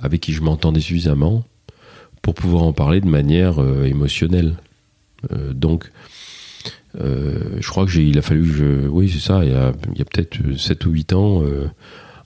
[0.00, 1.44] avec qui je m'entendais suffisamment
[2.22, 4.56] pour pouvoir en parler de manière émotionnelle.
[5.52, 5.90] Donc
[6.98, 9.72] je crois que j'ai, il a fallu que je, oui c'est ça, il y a,
[9.72, 11.66] peut-être 7 ou 8 ans, euh,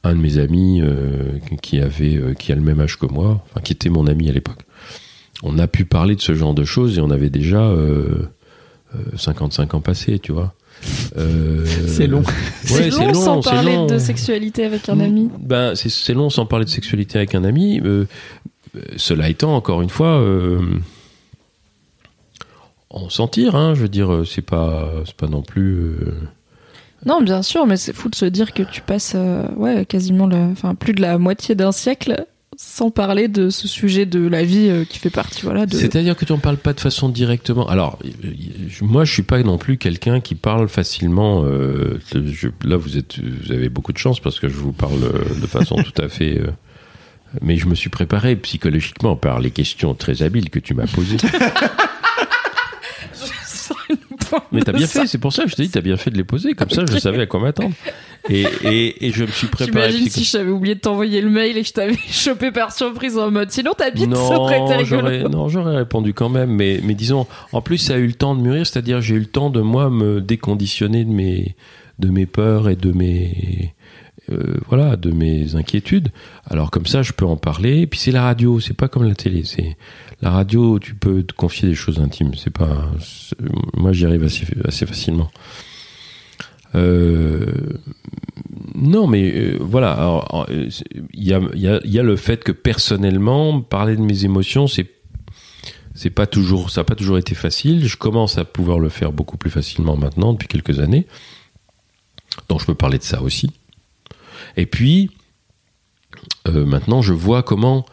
[0.05, 3.43] un de mes amis euh, qui avait, euh, qui a le même âge que moi,
[3.51, 4.61] enfin qui était mon ami à l'époque,
[5.43, 8.29] on a pu parler de ce genre de choses et on avait déjà euh,
[8.95, 10.55] euh, 55 ans passés, tu vois.
[11.17, 12.21] Euh, C'est long.
[12.21, 13.87] Ouais, c'est long, sans parler long.
[13.87, 15.31] de sexualité avec un ami.
[15.39, 17.81] Ben, c'est- long sans parler de sexualité avec un ami.
[17.85, 18.05] Euh,
[18.77, 20.61] euh, cela étant, encore une fois, euh,
[22.95, 23.55] on s'en tire.
[23.57, 25.77] Hein, je veux dire, euh, c'est pas, c'est pas non plus.
[25.79, 26.15] euh,
[27.05, 30.27] Non, bien sûr, mais c'est fou de se dire que tu passes euh, ouais, quasiment
[30.27, 32.25] la, enfin, plus de la moitié d'un siècle
[32.57, 35.77] sans parler de ce sujet de la vie euh, qui fait partie voilà, de...
[35.77, 37.69] C'est-à-dire que tu en parles pas de façon directement.
[37.69, 41.45] Alors, je- moi, je suis pas non plus quelqu'un qui parle facilement.
[41.45, 45.01] je- là, vous êtes, vous avez beaucoup de chance parce que je vous parle
[45.41, 46.41] de façon tout à fait.
[47.43, 51.17] mais je me suis préparé psychologiquement par les questions très habiles que tu m'as posées.
[54.53, 56.17] Mais t'as bien fait, c'est pour ça que je te dis, t'as bien fait de
[56.17, 57.75] les poser, comme ça je savais à quoi m'attendre.
[58.31, 59.91] Et, et, et je me suis préparé.
[59.91, 63.19] J'imagine si j'avais oublié de t'envoyer le mail et que je t'avais chopé par surprise
[63.19, 64.61] en mode sinon t'habites, ça aurait
[65.29, 68.35] non, j'aurais répondu quand même, mais, mais disons, en plus, ça a eu le temps
[68.35, 71.57] de mûrir, c'est-à-dire, j'ai eu le temps de moi me déconditionner de mes,
[71.99, 73.75] de mes peurs et de mes,
[74.31, 76.09] euh, voilà, de mes inquiétudes.
[76.47, 77.81] Alors, comme ça, je peux en parler.
[77.81, 79.77] Et puis, c'est la radio, c'est pas comme la télé, c'est,
[80.25, 82.91] la radio, tu peux te confier des choses intimes, c'est pas,
[83.75, 85.31] moi, j'y arrive assez, facilement.
[86.75, 87.53] Euh,
[88.75, 90.25] non, mais euh, voilà.
[90.49, 94.91] il y a le fait que personnellement, parler de mes émotions, c'est
[95.97, 97.87] c'est pas toujours, ça n'a pas toujours été facile.
[97.87, 101.07] Je commence à pouvoir le faire beaucoup plus facilement maintenant depuis quelques années.
[102.49, 103.53] Donc je peux parler de ça aussi.
[104.57, 105.11] Et puis
[106.49, 107.87] euh, maintenant, je vois comment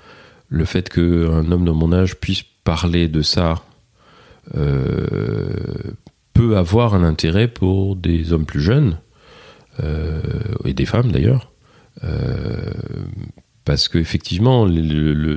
[0.52, 3.64] le fait qu'un homme de mon âge puisse parler de ça
[4.56, 5.50] euh,
[6.34, 9.00] peut avoir un intérêt pour des hommes plus jeunes
[9.82, 10.22] euh,
[10.66, 11.52] et des femmes d'ailleurs.
[12.04, 12.70] Euh,
[13.64, 14.68] parce qu'effectivement,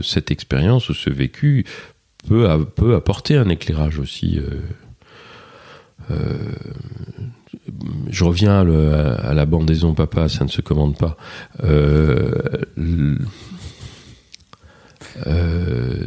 [0.02, 1.64] cette expérience ou ce vécu
[2.26, 4.40] peut, peut apporter un éclairage aussi.
[8.10, 11.16] je reviens à, la bandaison papa, ça ne se commande pas.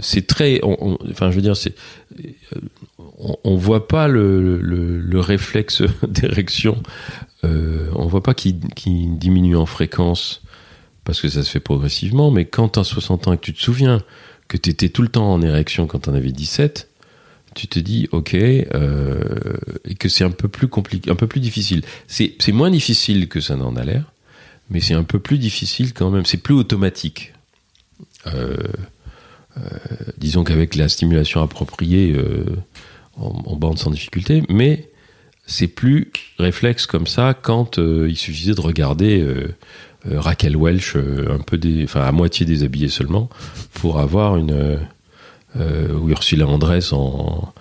[0.02, 1.76] C'est très, on- on- enfin, je veux dire, c'est,
[3.20, 6.82] on, on voit pas le, le, le réflexe d'érection,
[7.43, 8.60] euh, on voit pas qu'il
[9.17, 10.41] diminue en fréquence
[11.04, 13.54] parce que ça se fait progressivement, mais quand tu as 60 ans et que tu
[13.54, 14.02] te souviens
[14.48, 16.89] que tu étais tout le temps en érection quand tu en avais 17,
[17.56, 19.24] tu te dis ok euh,
[19.86, 21.82] et que c'est un peu plus compliqué, un peu plus difficile.
[22.08, 24.12] C'est moins difficile que ça n'en a l'air,
[24.70, 26.26] mais c'est un peu plus difficile quand même.
[26.26, 27.34] C'est plus automatique.
[28.28, 28.58] Euh, euh,
[30.17, 32.46] disons qu'avec la stimulation appropriée, euh,
[33.17, 34.89] on, bande sans difficulté, mais
[35.46, 39.56] c'est plus réflexe comme ça quand euh, il suffisait de regarder euh,
[40.12, 43.30] euh, Raquel Welch euh, un peu enfin à moitié déshabillée seulement
[43.74, 44.78] pour avoir une euh,
[45.56, 47.54] euh, ou Ursula Andress en,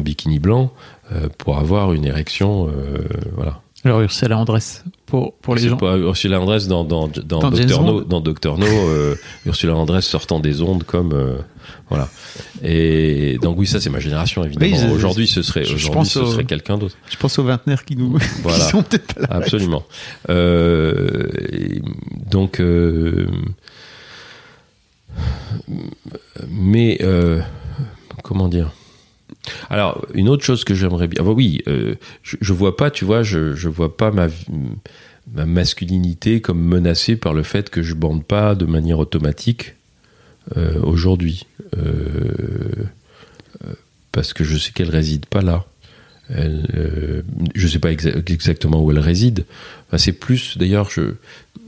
[0.00, 0.72] bikini blanc
[1.12, 2.98] euh, pour avoir une érection, euh.
[3.84, 5.76] Alors Ursula Andress, pour, pour les gens.
[5.76, 9.14] pas Ursula Andress dans, dans, dans, Doctor No, dans Doctor No, euh,
[9.46, 11.36] Ursula Andress sortant des ondes comme euh,
[11.88, 12.08] voilà.
[12.64, 14.76] Et donc oui, ça c'est ma génération évidemment.
[14.76, 16.96] Oui, aujourd'hui, ce serait aujourd'hui ce au- serait quelqu'un d'autre.
[17.08, 18.58] Je pense aux vingtenaires qui nous Voilà.
[18.64, 19.28] qui sont peut-être pas là.
[19.30, 19.84] Absolument.
[20.28, 21.28] Euh,
[22.30, 22.60] donc,
[26.50, 26.98] mais
[28.24, 28.70] comment dire?
[29.70, 31.22] Alors, une autre chose que j'aimerais bien.
[31.22, 34.28] Ah bah oui, euh, je, je vois pas, tu vois, je, je vois pas ma,
[35.32, 39.74] ma masculinité comme menacée par le fait que je bande pas de manière automatique
[40.56, 41.46] euh, aujourd'hui.
[41.76, 42.84] Euh,
[44.12, 45.64] parce que je sais qu'elle réside pas là.
[46.30, 49.46] Elle, je sais pas exa- exactement où elle réside.
[49.96, 51.14] C'est plus, d'ailleurs, je,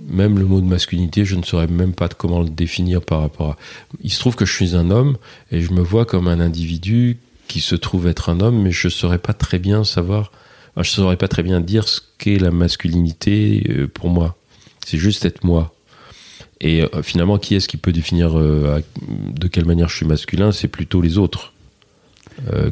[0.08, 3.52] même le mot de masculinité, je ne saurais même pas comment le définir par rapport
[3.52, 3.56] à.
[4.02, 5.16] Il se trouve que je suis un homme
[5.50, 7.16] et je me vois comme un individu
[7.50, 10.30] qui se trouve être un homme, mais je saurais pas très bien savoir.
[10.76, 14.36] je saurais pas très bien dire ce qu'est la masculinité euh, pour moi.
[14.86, 15.74] C'est juste être moi.
[16.60, 20.52] Et euh, finalement, qui est-ce qui peut définir euh, de quelle manière je suis masculin?
[20.52, 21.52] C'est plutôt les autres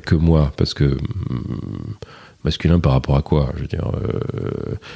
[0.06, 0.96] que moi, parce que
[1.28, 1.96] hum,
[2.44, 3.52] masculin par rapport à quoi?
[3.56, 3.90] Je veux dire,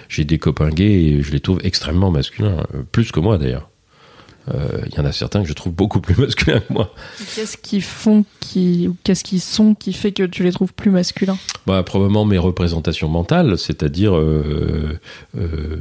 [0.09, 3.69] j'ai des copains gays et je les trouve extrêmement masculins, plus que moi d'ailleurs.
[4.49, 6.93] Euh, Il y en a certains que je trouve beaucoup plus masculins que moi.
[7.35, 10.91] Qu'est-ce qu'ils font qui ou qu'est-ce qu'ils sont qui fait que tu les trouves plus
[10.91, 11.39] masculins?
[11.67, 14.99] Bah, probablement mes représentations mentales, c'est-à-dire, euh,
[15.39, 15.77] euh,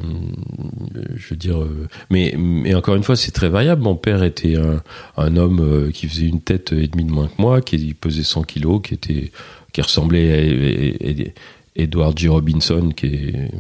[1.15, 3.82] je veux dire, euh, mais, mais encore une fois, c'est très variable.
[3.82, 4.82] Mon père était un,
[5.17, 8.24] un homme euh, qui faisait une tête et demie de moins que moi, qui pesait
[8.24, 9.32] 100 kilos, qui était,
[9.74, 11.32] qui ressemblait à, à- à-
[11.75, 12.27] Edward G.
[12.27, 13.51] Robinson, qui est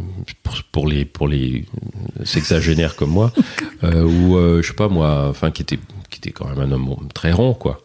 [0.43, 1.65] pour, pour les pour les
[2.23, 3.31] sexagénaires comme moi,
[3.83, 6.71] euh, ou euh, je sais pas moi, enfin qui était qui était quand même un
[6.71, 7.81] homme très rond quoi.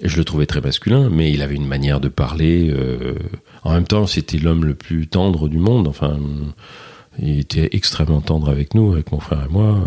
[0.00, 2.68] Et je le trouvais très masculin, mais il avait une manière de parler.
[2.70, 3.14] euh,
[3.62, 5.86] en même temps, c'était l'homme le plus tendre du monde.
[5.86, 6.18] Enfin,
[7.18, 9.86] il était extrêmement tendre avec nous, avec mon frère et moi.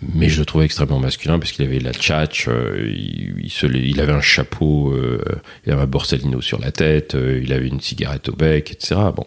[0.00, 4.20] Mais je le trouvais extrêmement masculin parce qu'il avait la tchatch, euh, il, avait un
[4.20, 5.20] chapeau, euh,
[5.66, 9.00] il avait un borsalino sur la tête, euh, il avait une cigarette au bec, etc.
[9.14, 9.26] Bon,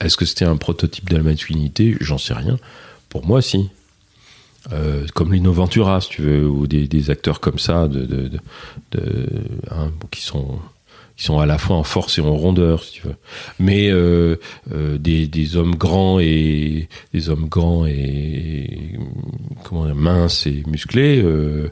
[0.00, 1.96] est-ce que c'était un prototype de la masculinité?
[2.00, 2.58] J'en sais rien.
[3.08, 3.70] Pour moi, si.
[5.14, 7.88] Comme Lino Ventura, si tu veux, ou des, acteurs comme ça,
[9.70, 10.60] hein, qui sont
[11.20, 13.16] qui sont à la fois en force et en rondeur, si tu veux.
[13.58, 14.36] Mais euh,
[14.72, 18.98] euh, des, hommes grands et des hommes grands et
[19.62, 21.20] comment dire, minces et musclés.
[21.22, 21.70] euh,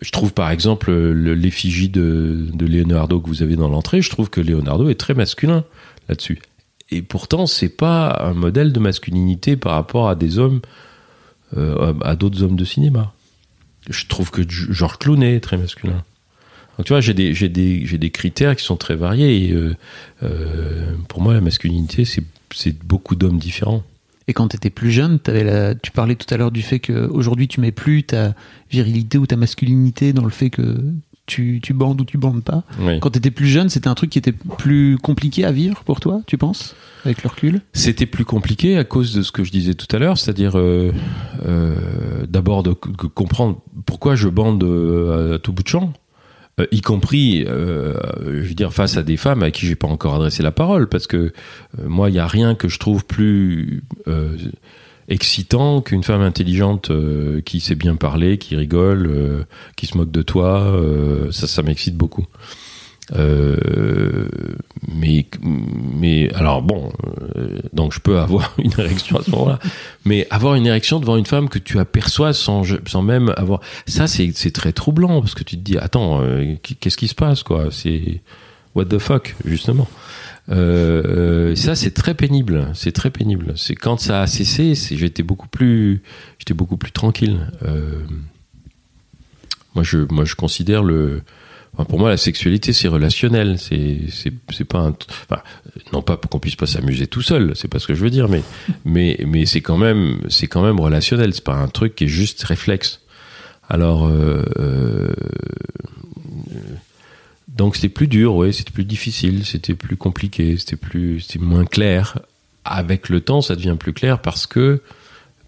[0.00, 4.02] je trouve par exemple le- l'effigie de, de Leonardo que vous avez dans l'entrée.
[4.02, 5.64] Je trouve que Leonardo est très masculin
[6.08, 6.40] là-dessus.
[6.90, 10.62] Et pourtant, c'est pas un modèle de masculinité par rapport à des hommes,
[11.56, 13.12] à d'autres hommes de cinéma.
[13.88, 16.02] Je trouve que Georges Clooney est très masculin.
[16.76, 19.46] Donc tu vois, j'ai des, j'ai des, j'ai des critères qui sont très variés.
[19.46, 19.74] Et, euh,
[20.22, 22.22] euh, pour moi, la masculinité, c'est,
[22.84, 23.82] beaucoup d'hommes différents.
[24.28, 25.74] Et quand tu étais plus jeune, avais la...
[25.74, 28.34] tu parlais tout à l'heure du fait qu'aujourd'hui tu mets plus ta
[28.70, 30.78] virilité ou ta masculinité dans le fait que
[31.26, 32.64] tu, tu bandes ou tu bandes pas.
[33.00, 36.00] Quand tu étais plus jeune, c'était un truc qui était plus compliqué à vivre pour
[36.00, 37.60] toi, tu penses Avec le recul?
[37.72, 40.92] C'était plus compliqué à cause de ce que je disais tout à l'heure, c'est-à-dire euh,
[41.46, 41.74] euh,
[42.28, 45.92] d'abord de, de comprendre pourquoi je bande à tout bout de champ,
[46.60, 49.88] euh, y compris, euh, je veux dire, face à des femmes à qui j'ai pas
[49.88, 51.32] encore adressé la parole, parce que euh,
[51.84, 54.36] moi, il y a rien que je trouve plus euh,
[55.08, 56.90] excitant qu'une femme intelligente
[57.44, 60.82] qui sait bien parler, qui rigole, qui se moque de toi,
[61.30, 62.26] ça, ça m'excite beaucoup.
[63.14, 64.26] Euh,
[64.88, 66.92] mais, mais alors bon,
[67.36, 69.58] euh, donc je peux avoir une érection à ce moment-là,
[70.04, 74.06] mais avoir une érection devant une femme que tu aperçois sans, sans même avoir, ça
[74.08, 77.68] c'est très troublant parce que tu te dis attends, euh, qu'est-ce qui se passe quoi?
[77.70, 78.22] C'est
[78.74, 79.88] what the fuck justement.
[80.48, 83.52] Ça c'est très pénible, c'est très pénible.
[83.56, 86.02] C'est quand ça a cessé, j'étais beaucoup plus,
[86.38, 87.52] j'étais beaucoup plus tranquille.
[89.74, 91.22] Moi je, moi je considère le
[91.76, 93.58] Enfin, pour moi, la sexualité, c'est relationnel.
[93.58, 94.94] C'est, c'est, c'est pas un,
[95.28, 95.42] enfin,
[95.92, 97.52] non pas pour qu'on puisse pas s'amuser tout seul.
[97.54, 98.42] C'est pas ce que je veux dire, mais,
[98.86, 101.34] mais, mais c'est quand même, c'est quand même relationnel.
[101.34, 103.00] C'est pas un truc qui est juste réflexe.
[103.68, 105.12] Alors, euh, euh,
[107.48, 111.64] donc c'était plus dur, ouais, c'était plus difficile, c'était plus compliqué, c'était plus, c'était moins
[111.64, 112.18] clair.
[112.64, 114.82] Avec le temps, ça devient plus clair parce que,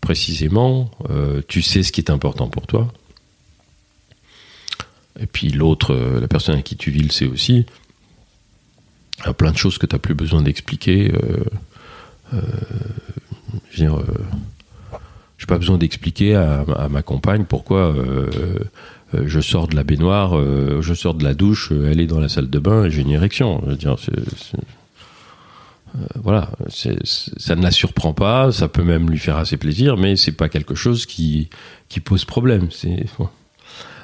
[0.00, 2.92] précisément, euh, tu sais ce qui est important pour toi.
[5.20, 7.66] Et puis l'autre, euh, la personne à qui tu vis le sait aussi.
[9.20, 11.12] Il y a plein de choses que tu n'as plus besoin d'expliquer.
[11.12, 11.44] Euh,
[12.34, 12.40] euh,
[13.70, 14.04] je dire, euh,
[15.46, 17.94] pas besoin d'expliquer à, ma compagne pourquoi
[19.14, 20.38] je sors de la baignoire,
[20.82, 23.10] je sors de la douche, elle est dans la salle de bain et j'ai une
[23.12, 23.62] érection.
[23.64, 23.96] Je veux dire,
[26.16, 30.32] voilà, ça ne la surprend pas, ça peut même lui faire assez plaisir, mais c'est
[30.32, 31.48] pas quelque chose qui,
[32.04, 32.68] pose problème.
[32.70, 33.06] C'est.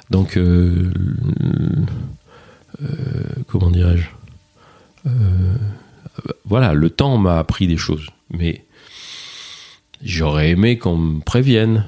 [0.09, 0.91] Donc, euh,
[2.81, 2.87] euh,
[3.47, 4.07] comment dirais-je
[5.07, 5.55] euh,
[6.45, 8.65] Voilà, le temps m'a appris des choses, mais
[10.03, 11.85] j'aurais aimé qu'on me prévienne.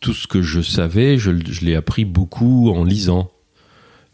[0.00, 3.30] Tout ce que je savais, je, l'ai appris beaucoup en lisant.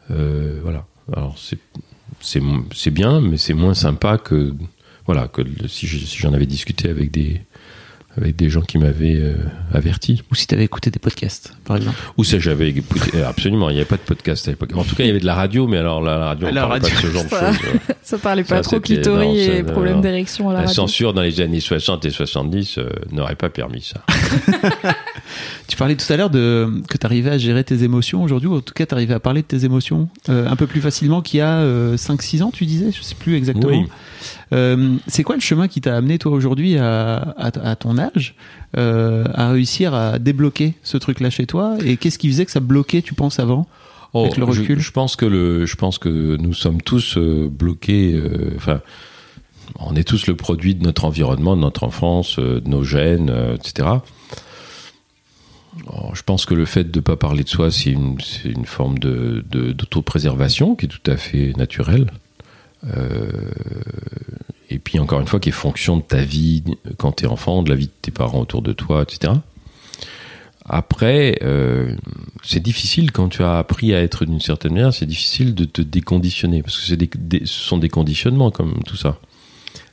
[0.09, 0.87] Voilà.
[1.13, 4.53] Alors c'est bien, mais c'est moins sympa que
[5.07, 7.43] voilà que si j'en avais discuté avec des
[8.17, 9.35] avec des gens qui m'avaient euh,
[9.73, 10.23] averti.
[10.31, 11.97] Ou si tu avais écouté des podcasts, par exemple.
[12.17, 13.69] Ou ça j'avais écouté euh, absolument.
[13.71, 14.71] Il n'y avait pas de podcast à l'époque.
[14.75, 16.55] En tout cas, il y avait de la radio, mais alors la, la radio, on
[16.55, 17.61] parlait pas de radio, ce genre de ça- choses.
[17.75, 17.93] euh.
[18.07, 20.75] Ça parlait pas Ça, trop clitoris non, et non, problèmes d'érection à la, La radio.
[20.75, 24.05] censure dans les années 60 et 70 euh, n'aurait pas permis ça.
[25.69, 28.55] Tu parlais tout à l'heure de que tu arrivais à gérer tes émotions aujourd'hui, ou
[28.57, 31.21] en tout cas tu arrivais à parler de tes émotions euh, un peu plus facilement
[31.23, 33.69] qu'il y a euh, 5-6 ans, tu disais Je sais plus exactement.
[33.69, 33.87] Oui.
[34.53, 38.35] Euh, c'est quoi le chemin qui t'a amené toi aujourd'hui à, à, à ton âge
[38.77, 41.77] euh, à réussir à débloquer ce truc-là chez toi?
[41.85, 43.67] Et qu'est-ce qui faisait que ça bloquait, tu penses, avant
[44.15, 44.79] Avec le Oh, je- recul?
[44.81, 48.21] je, pense que le, je pense que nous sommes tous euh, bloqués.
[48.57, 48.81] Enfin,
[49.79, 53.89] on est tous le produit de notre environnement, de notre enfance, de nos gènes, etc.
[55.89, 58.17] Alors, je pense que le fait de ne pas parler de soi, c'est une,
[58.65, 62.11] forme de, de- d'autopréservation qui est tout à fait naturelle.
[62.95, 63.31] Euh,
[64.71, 66.63] et puis encore une fois, qui est fonction de ta vie
[66.99, 69.33] quand tu es enfant, de la vie de tes parents autour de toi, etc.
[70.69, 71.95] Après, euh,
[72.43, 75.81] c'est difficile quand tu as appris à être d'une certaine manière, c'est difficile de te
[75.81, 79.19] déconditionner parce que c'est des, des- ce sont des conditionnements comme tout ça.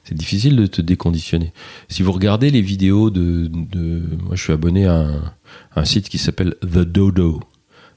[0.03, 1.53] C'est difficile de te déconditionner.
[1.89, 5.33] Si vous regardez les vidéos de, de moi, je suis abonné à un,
[5.75, 7.39] un site qui s'appelle The Dodo.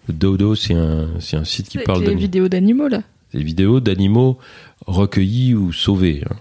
[0.09, 3.01] The Dodo, c'est un, c'est un site qui parle de vidéos d'animaux là.
[3.33, 4.39] des vidéos d'animaux
[4.87, 6.23] recueillis ou sauvés.
[6.31, 6.35] hein.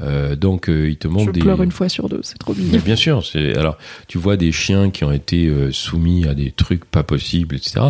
[0.00, 1.40] Euh, donc, euh, il te Je montre des.
[1.40, 2.80] pleure une fois sur deux, c'est trop Mais mignon.
[2.82, 3.76] bien sûr, c'est alors
[4.06, 7.86] tu vois des chiens qui ont été euh, soumis à des trucs pas possibles, etc.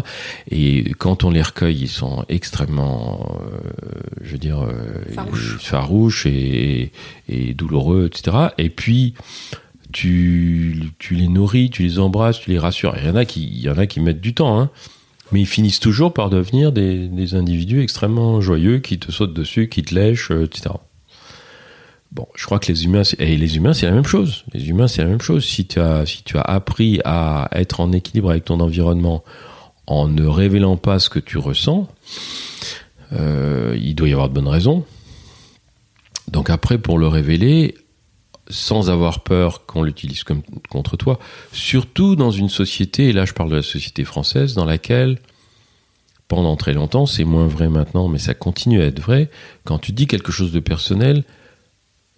[0.50, 3.58] Et quand on les recueille, ils sont extrêmement, euh,
[4.22, 4.72] je veux dire, euh,
[5.14, 5.58] Farouches.
[5.60, 6.90] farouches et,
[7.28, 8.36] et douloureux, etc.
[8.58, 9.14] Et puis
[9.92, 12.94] tu, tu les nourris, tu les embrasses, tu les rassures.
[12.98, 14.70] Il y en a qui, il y en a qui mettent du temps, hein.
[15.32, 19.68] Mais ils finissent toujours par devenir des, des individus extrêmement joyeux qui te sautent dessus,
[19.68, 20.70] qui te lèchent, euh, etc.
[22.12, 24.44] Bon, je crois que les humains, et les humains, c'est la même chose.
[24.52, 25.44] Les humains, c'est la même chose.
[25.44, 29.22] Si tu as, si tu as appris à être en équilibre avec ton environnement
[29.86, 31.88] en ne révélant pas ce que tu ressens,
[33.12, 34.84] euh, il doit y avoir de bonnes raisons.
[36.28, 37.76] Donc après, pour le révéler,
[38.50, 41.18] sans avoir peur qu'on l'utilise comme, contre toi,
[41.52, 45.18] surtout dans une société, et là je parle de la société française, dans laquelle,
[46.28, 49.30] pendant très longtemps, c'est moins vrai maintenant, mais ça continue à être vrai,
[49.64, 51.24] quand tu dis quelque chose de personnel,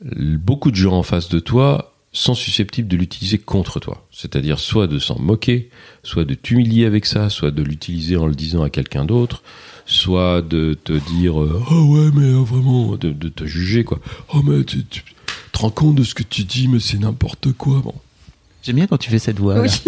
[0.04, 4.06] beaucoup de gens en face de toi sont susceptibles de l'utiliser contre toi.
[4.10, 5.70] C'est-à-dire soit de s'en moquer,
[6.02, 9.42] soit de t'humilier avec ça, soit de l'utiliser en le disant à quelqu'un d'autre,
[9.86, 13.98] soit de te dire euh, oh ouais mais euh, vraiment de, te juger quoi.
[14.34, 14.84] Oh mais tu
[15.52, 17.80] te rends compte de ce que tu dis mais c'est n'importe quoi.
[17.84, 17.94] Bon.
[18.62, 19.60] J'aime bien quand tu fais cette voix.
[19.60, 19.68] Oui.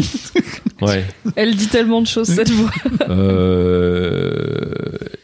[0.82, 1.04] Ouais.
[1.36, 2.70] Elle dit tellement de choses cette voix.
[3.08, 4.70] Euh,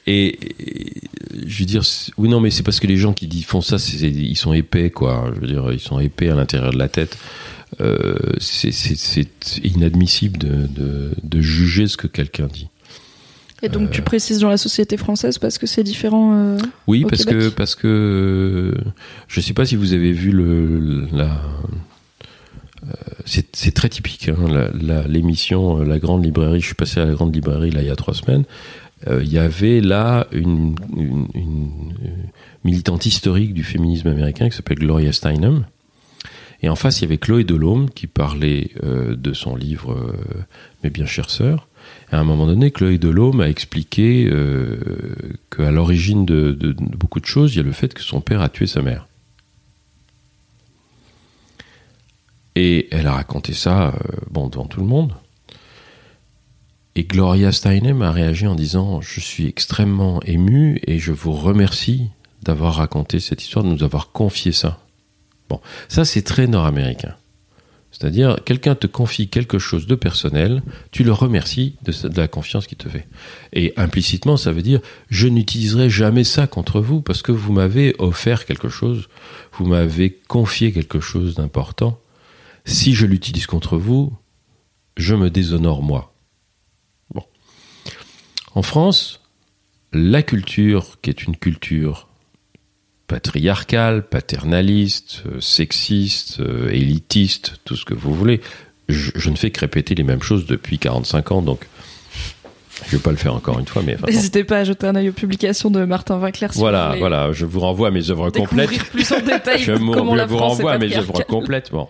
[0.06, 1.00] et, et,
[1.46, 1.82] je veux dire,
[2.16, 4.52] oui, non, mais c'est parce que les gens qui disent, font ça, c'est- ils sont
[4.52, 5.30] épais, quoi.
[5.34, 7.18] Je veux dire, ils sont épais à l'intérieur de la tête.
[7.80, 9.28] Euh, c'est- c'est c'est
[9.64, 12.68] inadmissible de, de, de juger ce que quelqu'un dit.
[13.62, 16.32] Et donc tu précises dans la société française parce que c'est différent.
[16.34, 17.42] euh, Oui, Au parce Québec.
[17.44, 17.86] que parce que
[18.78, 18.80] euh,
[19.28, 21.40] je sais pas si vous avez vu le la
[22.86, 22.92] euh,
[23.24, 26.60] c'est très typique hein, la- la- l'émission euh, la grande librairie.
[26.60, 28.44] Je suis passé à la grande librairie là il y a trois semaines.
[29.06, 32.08] Euh, Il y avait là une, une, une, euh,
[32.64, 35.64] militante historique du féminisme américain qui s'appelle Gloria Steinem.
[36.62, 40.12] Et en face, il y avait Chloé Delhomme qui parlait euh, de son livre euh,
[40.84, 41.66] Mes bien chères sœurs.
[42.12, 44.78] À un moment donné, Chloé Delhomme a expliqué euh,
[45.54, 48.48] qu'à l'origine de, beaucoup de choses, il y a le fait que son père a
[48.48, 49.06] tué sa mère.
[52.56, 55.14] Et elle a raconté ça, euh, devant tout le monde.
[56.96, 62.10] Et Gloria Steinem a réagi en disant Je suis extrêmement ému et je vous remercie
[62.42, 64.80] d'avoir raconté cette histoire, de nous avoir confié ça.
[65.48, 67.14] Bon, ça c'est très nord-américain.
[67.92, 70.62] C'est-à-dire, quelqu'un te confie quelque chose de personnel,
[70.92, 73.08] tu le remercies de, la confiance qu'il te fait.
[73.52, 77.96] Et implicitement, ça veut dire, je n'utiliserai jamais ça contre vous parce que vous m'avez
[77.98, 79.08] offert quelque chose,
[79.52, 81.98] vous m'avez confié quelque chose d'important.
[82.64, 84.16] Si je l'utilise contre vous,
[84.96, 86.14] je me déshonore moi.
[87.12, 87.24] Bon.
[88.54, 89.20] En France,
[89.92, 92.09] la culture, qui est une culture
[93.10, 98.40] patriarcale, paternaliste, euh, sexiste, euh, élitiste, tout ce que vous voulez.
[98.88, 101.66] Je, je ne fais que répéter les mêmes choses depuis 45 ans, donc
[102.86, 103.96] Je vais pas le faire encore une fois, mais.
[104.06, 106.20] N'hésitez pas à jeter un œil aux publications de Martin.
[106.32, 108.78] Si vous voilà, voilà, je vous renvoie à mes œuvres complètes.
[108.92, 111.72] plus en détail Je vous, comment je la vous renvoie à mes œuvres complètes.
[111.72, 111.88] Bon.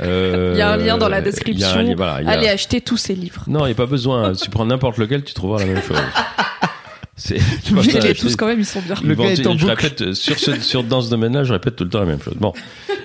[0.00, 1.94] Euh, Il y a un lien dans la un description.
[1.96, 3.42] voilà, a- Allez acheter tous ces livres.
[3.48, 4.34] Non, il n'y a pas besoin.
[4.34, 5.98] si tu prends n'importe lequel, tu trouveras la même chose.
[7.22, 7.34] C'est.
[7.64, 8.94] tu vois, Mais ça, les je- tous quand même, ils sont bien.
[9.04, 9.74] Le gars est en je boucle.
[9.82, 12.34] répète sur ce, sur dans ce domaine-là, je répète tout le temps la même chose.
[12.40, 12.54] Bon,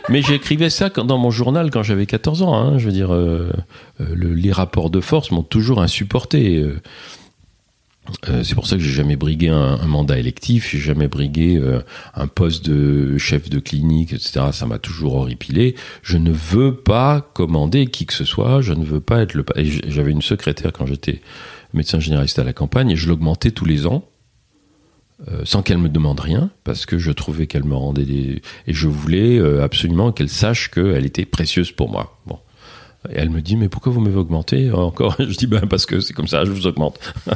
[0.09, 2.55] mais j'écrivais ça quand- dans mon journal quand j'avais 14 ans.
[2.55, 2.77] hein.
[2.77, 3.51] Je veux dire, euh,
[3.99, 6.57] euh, le- les rapports de force m'ont toujours insupporté.
[6.59, 6.79] euh.
[8.29, 11.57] Euh, c'est pour ça que j'ai jamais brigué un, un mandat électif, j'ai jamais brigué
[11.57, 11.79] euh,
[12.13, 14.41] un poste de chef de clinique, etc.
[14.51, 15.73] Ça m'a toujours horripilé.
[16.03, 18.61] Je ne veux pas commander qui que ce soit.
[18.61, 19.43] Je ne veux pas être le.
[19.87, 21.19] J'avais une secrétaire quand j'étais
[21.75, 24.03] médecin généraliste à la campagne et je l'augmentais tous les ans.
[25.29, 28.41] euh, sans qu'elle me demande rien, parce que je trouvais qu'elle me rendait des...
[28.67, 32.19] Et je voulais euh, absolument qu'elle sache qu'elle était précieuse pour moi.
[32.25, 32.37] Bon.
[33.09, 35.15] Et elle me dit, mais pourquoi vous m'avez augmenté encore?
[35.19, 36.99] Je dis, ben parce que c'est comme ça, je vous augmente.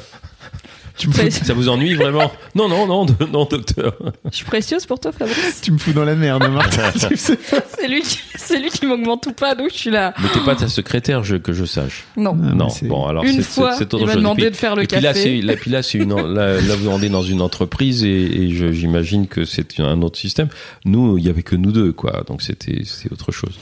[1.00, 3.98] Tu me, fous, Ça vous ennuie vraiment Non, non, non, de- non, docteur.
[4.30, 5.62] Je suis précieuse pour toi, Fabrice.
[5.62, 6.92] tu me fous dans la merde, Martin.
[7.10, 7.62] Tu sais pas.
[7.80, 10.14] C'est lui qui, c'est lui qui m'augmente ou pas, donc je suis là.
[10.22, 12.04] Mais t'es pas ta secrétaire, je- que je sache.
[12.18, 12.38] Non.
[12.44, 14.20] Ah, non, mais c'est- bon, alors Une c'est- fois, c'est c'est autre il m'a chose.
[14.20, 15.40] Et demandé puis- de faire le et puis là, café.
[15.40, 18.10] c'est là, puis là, c'est une là, là, vous rendez dans une entreprise et,
[18.44, 20.50] et je- j'imagine que c'est un autre système.
[20.84, 22.24] Nous, il y avait que nous deux, quoi.
[22.28, 23.54] Donc c'était c'est autre chose.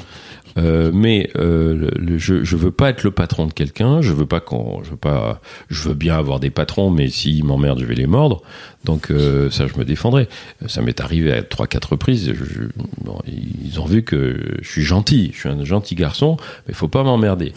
[0.57, 4.01] Euh, mais euh, je je veux pas être le patron de quelqu'un.
[4.01, 5.39] Je veux pas qu'on je veux pas
[5.69, 8.41] je veux bien avoir des patrons, mais s'ils m'emmerdent, je vais les mordre.
[8.83, 10.27] Donc euh, ça, je me défendrai.
[10.67, 12.33] Ça m'est arrivé à trois quatre reprises.
[12.33, 15.31] Je- je- bon, ils ont vu que je suis gentil.
[15.33, 16.37] Je suis un gentil garçon,
[16.67, 17.53] mais faut pas m'emmerder.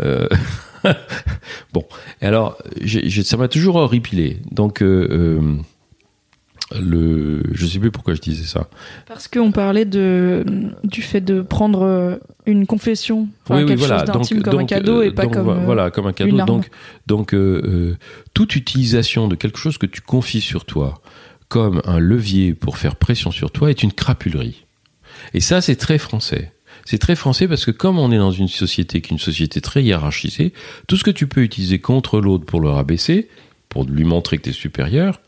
[0.00, 0.26] Euh,
[1.72, 1.84] bon,
[2.20, 4.38] alors, j'ai- j'ai- ça m'a toujours horripilé.
[4.50, 5.56] Donc, euh, euh,
[6.74, 8.68] le, je sais plus pourquoi je disais ça.
[9.06, 10.44] Parce qu'on parlait de,
[10.82, 15.06] du fait de prendre euh, une confession, enfin, quelque chose d'intime comme un cadeau euh,
[15.06, 15.48] et pas donc, comme.
[15.48, 16.30] euh, voilà, comme un cadeau.
[16.30, 16.48] une arme.
[16.48, 16.70] Donc,
[17.06, 17.96] donc euh, euh,
[18.34, 21.00] toute utilisation de quelque chose que tu confies sur toi
[21.48, 24.64] comme un levier pour faire pression sur toi est une crapulerie.
[25.34, 26.52] Et ça, c'est très français.
[26.84, 29.60] C'est très français parce que comme on est dans une société qui est une société
[29.60, 30.52] très hiérarchisée,
[30.88, 33.28] tout ce que tu peux utiliser contre l'autre pour le rabaisser,
[33.68, 35.20] pour lui montrer que tu es supérieur,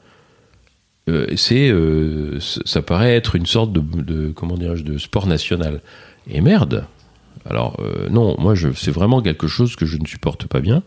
[1.09, 5.81] euh, c'est euh, ça paraît être une sorte de, de comment dirais-je de sport national.
[6.29, 6.87] Et merde.
[7.49, 10.83] Alors euh, non, moi je c'est vraiment quelque chose que je ne supporte pas bien.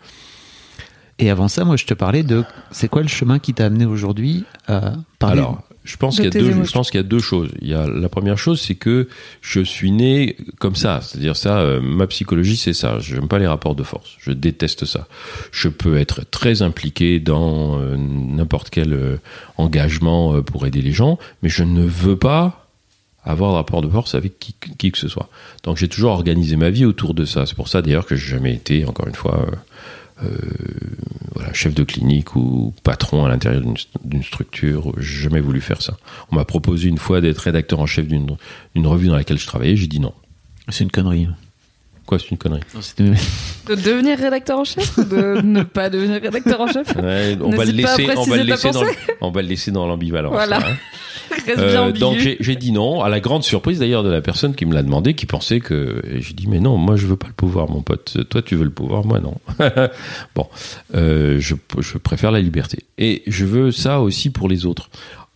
[1.19, 2.43] Et avant ça, moi, je te parlais de.
[2.71, 6.27] C'est quoi le chemin qui t'a amené aujourd'hui à parler Alors, je pense qu'il y
[6.27, 7.49] a deux je pense qu'il y a deux choses.
[7.61, 9.07] Il y a la première chose c'est que
[9.41, 13.39] je suis né comme ça, c'est-à-dire ça euh, ma psychologie c'est ça, je n'aime pas
[13.39, 14.15] les rapports de force.
[14.19, 15.07] Je déteste ça.
[15.51, 19.17] Je peux être très impliqué dans euh, n'importe quel euh,
[19.57, 22.67] engagement pour aider les gens, mais je ne veux pas
[23.23, 25.29] avoir de rapport de force avec qui, qui que ce soit.
[25.63, 27.45] Donc j'ai toujours organisé ma vie autour de ça.
[27.45, 29.47] C'est pour ça d'ailleurs que j'ai jamais été, encore une fois,
[31.33, 33.63] voilà, chef de clinique ou patron à l'intérieur
[34.03, 34.93] d'une structure.
[34.97, 35.97] Jamais voulu faire ça.
[36.31, 38.37] On m'a proposé une fois d'être rédacteur en chef d'une
[38.87, 39.75] revue dans laquelle je travaillais.
[39.75, 40.13] J'ai dit non.
[40.69, 41.27] C'est une connerie.
[42.11, 42.59] Quoi, c'est une connerie.
[42.75, 42.81] Non,
[43.67, 46.93] De devenir rédacteur en chef ou de ne pas devenir rédacteur en chef?
[46.97, 48.83] Ouais, on va laisser, on va le laisser dans,
[49.21, 50.33] on va le laisser dans l'ambivalence.
[50.33, 50.57] Voilà.
[50.57, 50.75] hein.
[51.31, 54.55] Reste Euh, donc j'ai j'ai dit non, à la grande surprise d'ailleurs de la personne
[54.55, 57.15] qui me l'a demandé, qui pensait que et j'ai dit mais non, moi je veux
[57.15, 58.17] pas le pouvoir, mon pote.
[58.29, 59.35] Toi tu veux le pouvoir, moi non.
[60.35, 60.47] bon,
[60.93, 64.89] euh, je, je préfère la liberté et je veux ça aussi pour les autres.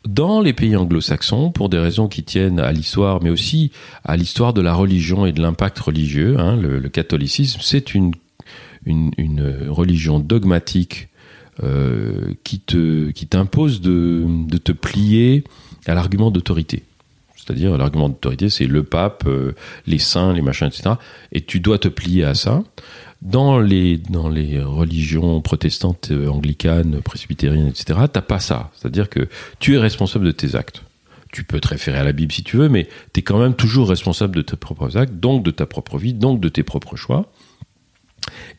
[0.06, 3.72] Dans les pays anglo-saxons, pour des raisons qui tiennent à l'histoire, mais aussi
[4.04, 8.14] à l'histoire de la religion et de l'impact religieux, hein, le, catholicisme, c'est une,
[8.86, 11.10] une, religion dogmatique
[11.64, 12.62] euh, qui
[13.16, 15.44] qui t'impose de, de te plier
[15.88, 16.84] à l'argument d'autorité.
[17.46, 19.54] C'est-à-dire l'argument d'autorité, c'est le pape, euh,
[19.86, 20.96] les saints, les machins, etc.
[21.32, 22.64] Et tu dois te plier à ça.
[23.26, 28.02] Dans les dans les religions protestantes, euh, anglicanes, presbytériennes, etc.
[28.12, 28.70] T'as pas ça.
[28.76, 29.28] C'est-à-dire que
[29.60, 30.84] tu es responsable de tes actes.
[31.32, 33.56] Tu peux te référer à la Bible si tu veux, mais tu es quand même
[33.56, 36.96] toujours responsable de tes propres actes, donc de ta propre vie, donc de tes propres
[36.96, 37.32] choix.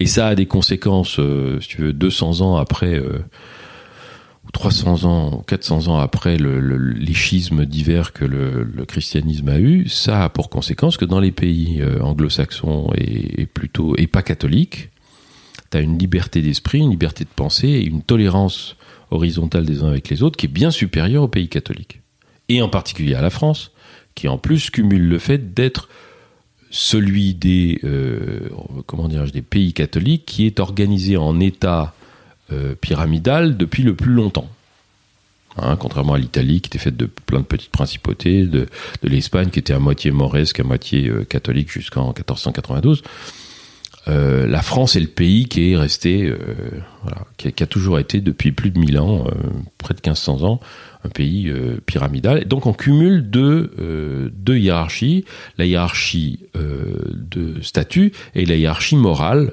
[0.01, 3.21] Et ça a des conséquences, euh, si tu veux, 200 ans après, euh,
[4.47, 9.49] ou 300 ans, ou 400 ans après le, le- les schismes divers que le, christianisme
[9.49, 14.07] a eu, ça a pour conséquence que dans les pays euh, anglo-saxons et, plutôt et
[14.07, 14.91] pas catholiques,
[15.71, 18.77] tu as une liberté d'esprit, une liberté de pensée et une tolérance
[19.11, 22.01] horizontale des uns avec les autres qui est bien supérieure aux pays catholiques.
[22.49, 23.73] Et en particulier à la France,
[24.15, 25.89] qui en plus cumule le fait d'être
[26.71, 28.49] celui des euh,
[28.87, 31.95] comment des pays catholiques qui est organisé en État
[32.53, 34.49] euh, pyramidal depuis le plus longtemps.
[35.59, 38.67] Hein, contrairement à l'Italie qui était faite de plein de petites principautés, de,
[39.03, 43.03] l'Espagne qui était à moitié mauresque, à moitié euh, catholique jusqu'en 1492.
[44.09, 46.37] euh, la France est le pays qui est resté, euh,
[47.39, 49.27] qui a, toujours été depuis plus de 1000 ans,
[49.79, 50.61] près de 1500 ans,
[51.05, 51.51] un pays
[51.87, 52.45] pyramidal.
[52.45, 55.25] Donc on cumule deux, deux hiérarchies,
[55.57, 59.53] la hiérarchie de statut et la hiérarchie morale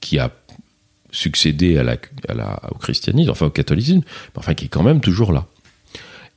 [0.00, 0.30] qui a
[1.16, 1.82] succédé
[2.70, 4.02] au christianisme, enfin au catholicisme,
[4.36, 5.46] enfin qui est quand même toujours là.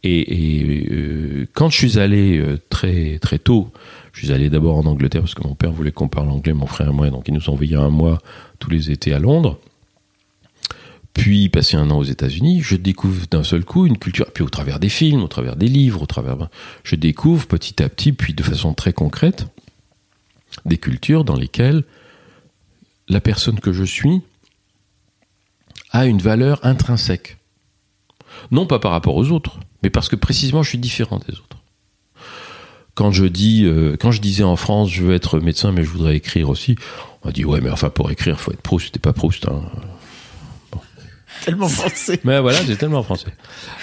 [0.03, 3.71] Et, euh, quand je suis allé euh, très très tôt,
[4.13, 6.67] je suis allé d'abord en Angleterre parce que mon père voulait qu'on parle anglais, mon
[6.67, 8.19] frère et moi, donc il nous envoyait un mois
[8.59, 9.59] tous les étés à Londres.
[11.13, 14.31] Puis passer un an aux États-Unis, je découvre d'un seul coup une culture.
[14.31, 16.47] Puis au travers des films, au travers des livres, au travers,
[16.83, 19.47] je découvre petit à petit, puis de façon très concrète,
[20.65, 21.83] des cultures dans lesquelles
[23.09, 24.21] la personne que je suis
[25.91, 27.37] a une valeur intrinsèque.
[28.51, 31.57] Non pas par rapport aux autres, mais parce que précisément je suis différent des autres.
[32.95, 35.89] Quand je dis, euh, quand je disais en France, je veux être médecin, mais je
[35.89, 36.75] voudrais écrire aussi,
[37.23, 39.47] on m'a dit ouais, mais enfin pour écrire, faut être Proust, t'es pas Proust.
[39.47, 39.61] Hein.
[41.45, 42.19] Tellement français.
[42.23, 43.33] Mais voilà, c'est tellement français.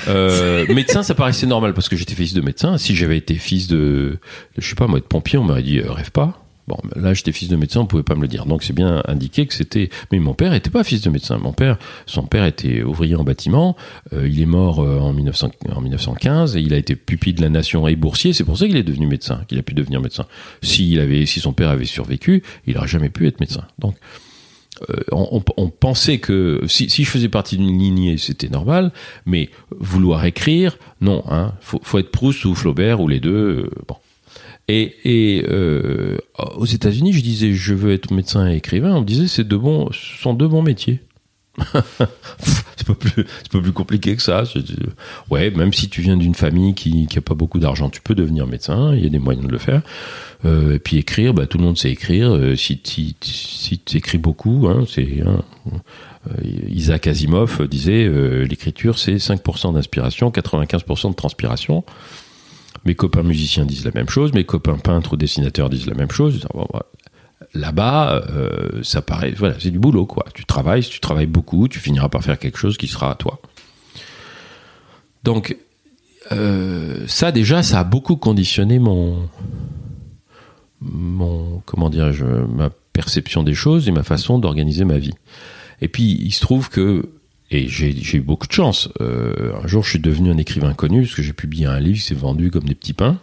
[0.09, 2.79] Euh, médecin, ça paraissait normal parce que j'étais fils de médecin.
[2.79, 4.19] Si j'avais été fils de,
[4.59, 6.46] je sais pas moi, de pompier, on m'aurait dit euh, rêve pas.
[6.69, 8.45] Bon, là, j'étais fils de médecin, on pouvait pas me le dire.
[8.47, 9.89] Donc, c'est bien indiqué que c'était.
[10.11, 11.39] Mais mon père était pas fils de médecin.
[11.39, 13.77] Mon père, son père était ouvrier en bâtiment.
[14.12, 17.43] Euh, il est mort euh, en, 1900 en 1915 et il a été pupille de
[17.43, 18.33] la nation et boursier.
[18.33, 20.27] C'est pour ça qu'il est devenu médecin, qu'il a pu devenir médecin.
[20.61, 23.64] S'il avait, si son père avait survécu, il aurait jamais pu être médecin.
[23.79, 23.97] Donc,
[24.91, 28.93] euh, on, pensait que si, si je faisais partie d'une lignée, c'était normal,
[29.25, 31.25] mais vouloir écrire, non.
[31.31, 33.31] Hein, faut, faut être Proust ou Flaubert ou les deux.
[33.31, 33.97] euh, bon.
[34.69, 36.19] Et, et euh,
[36.57, 38.95] aux États-Unis, je disais je veux être médecin et écrivain.
[38.95, 41.01] On me disait c'est deux bons, ce sont deux bons métiers.
[42.77, 44.43] c'est pas plus, pas plus compliqué que ça.
[44.43, 44.77] Dis,
[45.31, 48.14] Ouais, même si tu viens d'une famille qui, qui a pas beaucoup d'argent, tu peux
[48.14, 48.95] devenir médecin.
[48.95, 49.83] Il y a des moyens de le faire.
[50.45, 52.35] Euh, et puis écrire, bah, tout le monde sait écrire.
[52.35, 55.43] Euh, si tu si, écris beaucoup, hein, c'est hein,
[56.29, 56.33] euh,
[56.69, 61.85] Isaac Asimov disait euh, l'écriture c'est 5% d'inspiration, 95% de transpiration.
[62.87, 66.11] Mes copains musiciens disent la même chose, mes copains peintres ou dessinateurs disent la même
[66.11, 66.47] chose.
[66.55, 66.87] Bon, voilà.
[67.53, 70.24] Là-bas, euh, ça paraît, voilà, c'est du boulot quoi.
[70.34, 73.41] Tu travailles, tu travailles beaucoup, tu finiras par faire quelque chose qui sera à toi.
[75.24, 75.57] Donc
[76.32, 79.28] euh, ça déjà, ça a beaucoup conditionné mon
[80.80, 85.14] mon comment ma perception des choses et ma façon d'organiser ma vie.
[85.80, 87.11] Et puis il se trouve que
[87.51, 88.89] et j'ai eu beaucoup de chance.
[89.01, 91.99] Euh, un jour, je suis devenu un écrivain connu parce que j'ai publié un livre
[91.99, 93.19] qui s'est vendu comme des petits pains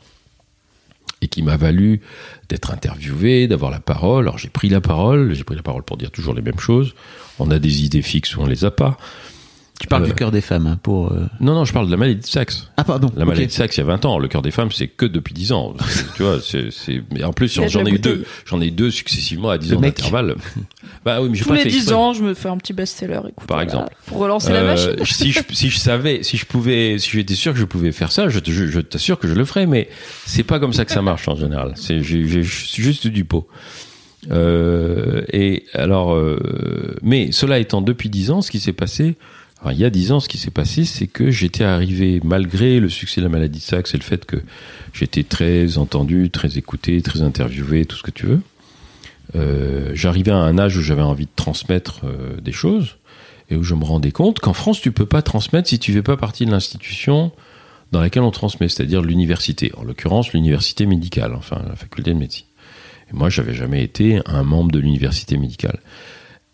[1.22, 2.02] et qui m'a valu
[2.50, 4.26] d'être interviewé, d'avoir la parole.
[4.26, 6.94] Alors j'ai pris la parole, j'ai pris la parole pour dire toujours les mêmes choses.
[7.40, 8.98] On a des idées fixes ou on les a pas.
[9.80, 11.12] Tu parles Euh, du cœur des femmes hein, pour.
[11.12, 12.70] euh, Non, non, je parle de la maladie de Saxe.
[12.78, 13.12] Ah pardon.
[13.18, 14.20] La maladie de Saxe, il y a 20 ans.
[14.20, 15.74] Le cœur des femmes, c'est que depuis 10 ans.
[16.16, 18.24] tu vois, c'est, c'est, mais en plus, j'en ai eu deux.
[18.46, 19.98] J'en ai eu deux successivement à 10 Le ans mec.
[19.98, 20.36] d'intervalle.
[21.06, 21.96] Bah oui, mais Tous pas les fait 10 exprès.
[21.96, 23.20] ans, je me fais un petit best-seller.
[23.28, 23.94] écoute, Par voilà, exemple.
[24.06, 24.96] Pour relancer la Euh, machine.
[25.06, 28.12] si je, si je savais, si je pouvais, si j'étais sûr que je pouvais faire
[28.12, 29.90] ça, je, te- je, je t'assure que je le ferais, mais
[30.26, 31.74] c'est pas comme ça que ça marche en général.
[31.76, 33.48] C'est, j'ai, j'ai juste du pot.
[34.32, 39.16] Euh, et alors, euh, mais cela étant depuis 10 ans, ce qui s'est passé,
[39.72, 42.90] il y a 10 ans, ce qui s'est passé, c'est que j'étais arrivé, malgré le
[42.90, 44.38] succès de la maladie de Saxe et le fait que
[44.94, 48.42] j'étais très entendu, très écouté, très interviewé, tout ce que tu veux,
[49.36, 52.98] euh, j'arrivais à un âge où j'avais envie de transmettre euh, des choses
[53.50, 56.04] et où je me rendais compte qu'en France, tu peux pas transmettre si tu fais
[56.04, 57.32] pas partie de l'institution
[57.92, 59.72] dans laquelle on transmet, c'est-à-dire l'université.
[59.78, 62.46] En l'occurrence, l'université médicale, enfin la faculté de médecine.
[63.12, 65.80] Et moi, j'avais jamais été un membre de l'université médicale.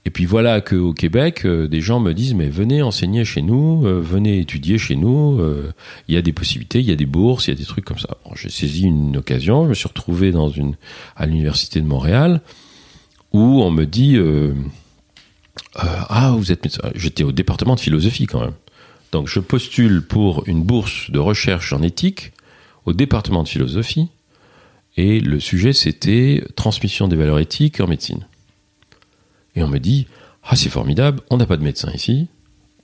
[0.05, 3.85] Et puis voilà qu'au Québec, euh, des gens me disent mais venez enseigner chez nous,
[3.85, 5.39] euh, venez étudier chez nous.
[5.39, 5.71] euh,
[6.07, 7.85] Il y a des possibilités, il y a des bourses, il y a des trucs
[7.85, 8.17] comme ça.
[8.35, 10.75] J'ai saisi une occasion, je me suis retrouvé dans une
[11.15, 12.41] à l'université de Montréal
[13.33, 14.17] où on me dit
[15.75, 16.89] ah vous êtes médecin.
[16.95, 18.55] J'étais au département de philosophie quand même.
[19.11, 22.31] Donc je postule pour une bourse de recherche en éthique
[22.85, 24.07] au département de philosophie
[24.97, 28.25] et le sujet c'était transmission des valeurs éthiques en médecine.
[29.55, 30.07] Et on me dit
[30.43, 32.27] ah c'est formidable, on n'a pas de médecin ici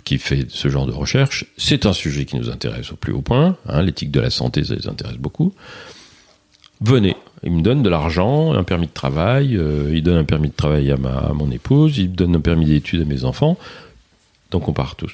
[0.03, 1.45] qui fait ce genre de recherche.
[1.57, 3.57] C'est un sujet qui nous intéresse au plus haut point.
[3.68, 5.53] hein, L'éthique de la santé, ça les intéresse beaucoup.
[6.80, 7.16] Venez.
[7.43, 9.57] Il me donne de l'argent, un permis de travail.
[9.57, 11.97] euh, il donne un permis de travail à, mon épouse.
[11.97, 13.57] Il me donne un permis d'études à mes enfants.
[14.51, 15.13] Donc on part tous.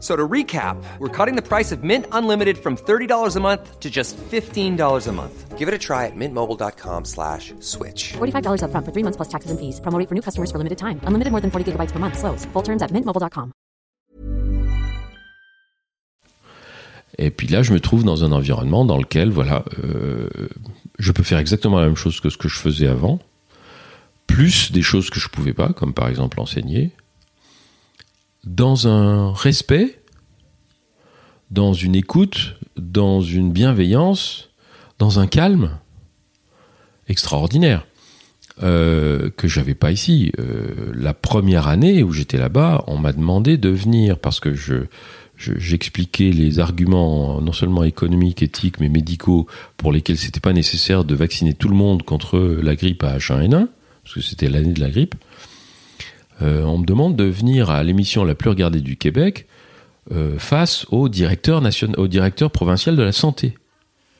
[0.00, 3.90] So to recap, we're cutting the price of Mint Unlimited from $30 a month to
[3.90, 5.58] just $15 a month.
[5.58, 8.14] Give it a try at mintmobile.com slash switch.
[8.14, 9.78] $45 upfront for three months plus taxes and fees.
[9.80, 11.00] Promo for new customers for limited time.
[11.04, 12.16] Unlimited more than 40 gigabytes per month.
[12.18, 12.46] Slows.
[12.54, 13.52] Full terms at mintmobile.com.
[17.18, 20.30] Et puis là, je me trouve dans un environnement dans lequel, voilà, euh,
[20.98, 23.18] je peux faire exactement la même chose que ce que je faisais avant,
[24.26, 26.92] plus des choses que je pouvais pas, comme par exemple enseigner,
[28.44, 30.00] dans un respect,
[31.50, 34.50] dans une écoute, dans une bienveillance,
[34.98, 35.78] dans un calme
[37.08, 37.86] extraordinaire
[38.62, 40.32] euh, que j'avais pas ici.
[40.38, 44.84] Euh, la première année où j'étais là-bas, on m'a demandé de venir parce que je
[45.36, 49.46] je- j'expliquais les arguments non seulement économiques, éthiques, mais médicaux
[49.78, 53.68] pour lesquels c'était pas nécessaire de vacciner tout le monde contre la grippe à H1N1
[54.04, 55.14] parce que c'était l'année de la grippe.
[56.42, 59.46] Euh, on me demande de venir à l'émission la plus regardée du Québec
[60.12, 61.92] euh, face au directeur, nation...
[61.96, 63.54] au provincial de la santé.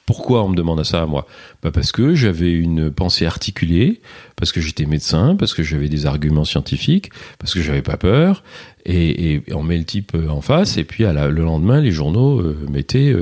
[0.06, 1.26] Pourquoi on me demande ça à moi?
[1.62, 4.00] Bah Parce que j'avais une pensée articulée,
[4.34, 8.42] parce que j'étais médecin, parce que j'avais des arguments scientifiques, parce que j'avais pas peur,
[8.84, 13.14] et, on met le type euh, en face, et puis le lendemain, les journaux mettaient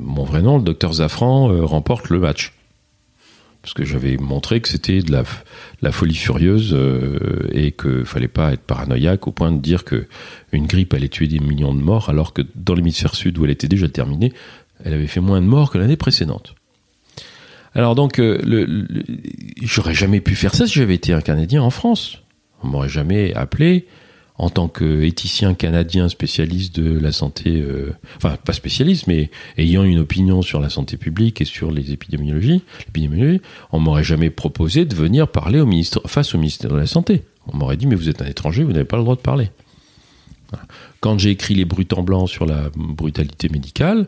[0.00, 2.57] mon vrai nom, le docteur Zafran, remporte le match
[3.68, 8.54] parce que j'avais montré que c'était de la, folie furieuse euh, et qu'il fallait pas
[8.54, 10.06] être paranoïaque au point de dire que
[10.52, 13.50] une grippe allait tuer des millions de morts, alors que dans l'hémisphère sud où elle
[13.50, 14.32] était déjà terminée,
[14.82, 16.54] elle avait fait moins de morts que l'année précédente.
[17.74, 18.86] Alors donc, euh,
[19.60, 22.22] j'aurais jamais pu faire ça si j'avais été un Canadien en France.
[22.62, 23.86] On m'aurait jamais appelé
[24.38, 29.98] en tant qu'éthicien canadien spécialiste de la santé, euh, enfin pas spécialiste, mais ayant une
[29.98, 32.62] opinion sur la santé publique et sur les épidémiologies,
[33.72, 37.24] on m'aurait jamais proposé de venir parler au ministre, face au ministère de la Santé.
[37.48, 39.50] On m'aurait dit, mais vous êtes un étranger, vous n'avez pas le droit de parler.
[41.00, 44.06] Quand j'ai écrit Les Brutes en blanc sur la brutalité médicale,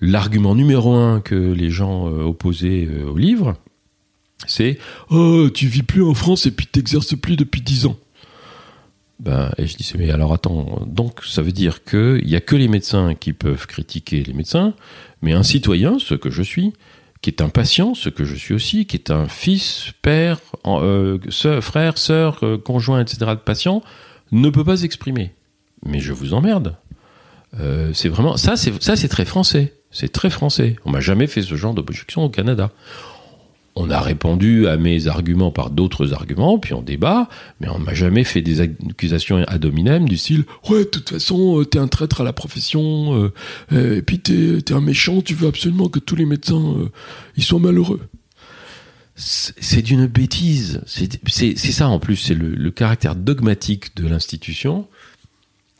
[0.00, 3.56] l'argument numéro un que les gens euh, opposaient euh, au livre,
[4.46, 4.78] c'est
[5.10, 7.96] Oh, tu vis plus en France et puis t'exerces plus depuis dix ans.
[9.22, 12.56] Ben, et je disais, mais alors attends, donc ça veut dire qu'il n'y a que
[12.56, 14.74] les médecins qui peuvent critiquer les médecins,
[15.22, 16.72] mais un citoyen, ce que je suis,
[17.20, 21.18] qui est un patient, ce que je suis aussi, qui est un fils, père, euh,
[21.28, 23.18] sœur, frère, sœur, euh, conjoint, etc.
[23.30, 23.84] de patient,
[24.32, 25.32] ne peut pas s'exprimer.
[25.86, 26.76] Mais je vous emmerde.
[27.60, 29.72] Euh, c'est vraiment ça, c'est c'est très français.
[29.92, 30.74] C'est très français.
[30.84, 32.72] On m'a jamais fait ce genre d'objection au Canada.
[33.74, 37.28] On a répondu à mes arguments par d'autres arguments, puis on débat,
[37.60, 41.58] mais on m'a jamais fait des accusations ad hominem du style Ouais, de toute façon,
[41.60, 43.32] euh, t'es un traître à la profession, euh,
[43.72, 46.90] euh, et puis t'es es un méchant, tu veux absolument que tous les médecins euh,
[47.36, 48.00] ils soient malheureux.
[49.14, 50.80] C'est d'une bêtise.
[50.86, 54.88] C'est ça en plus, c'est le caractère dogmatique de l'institution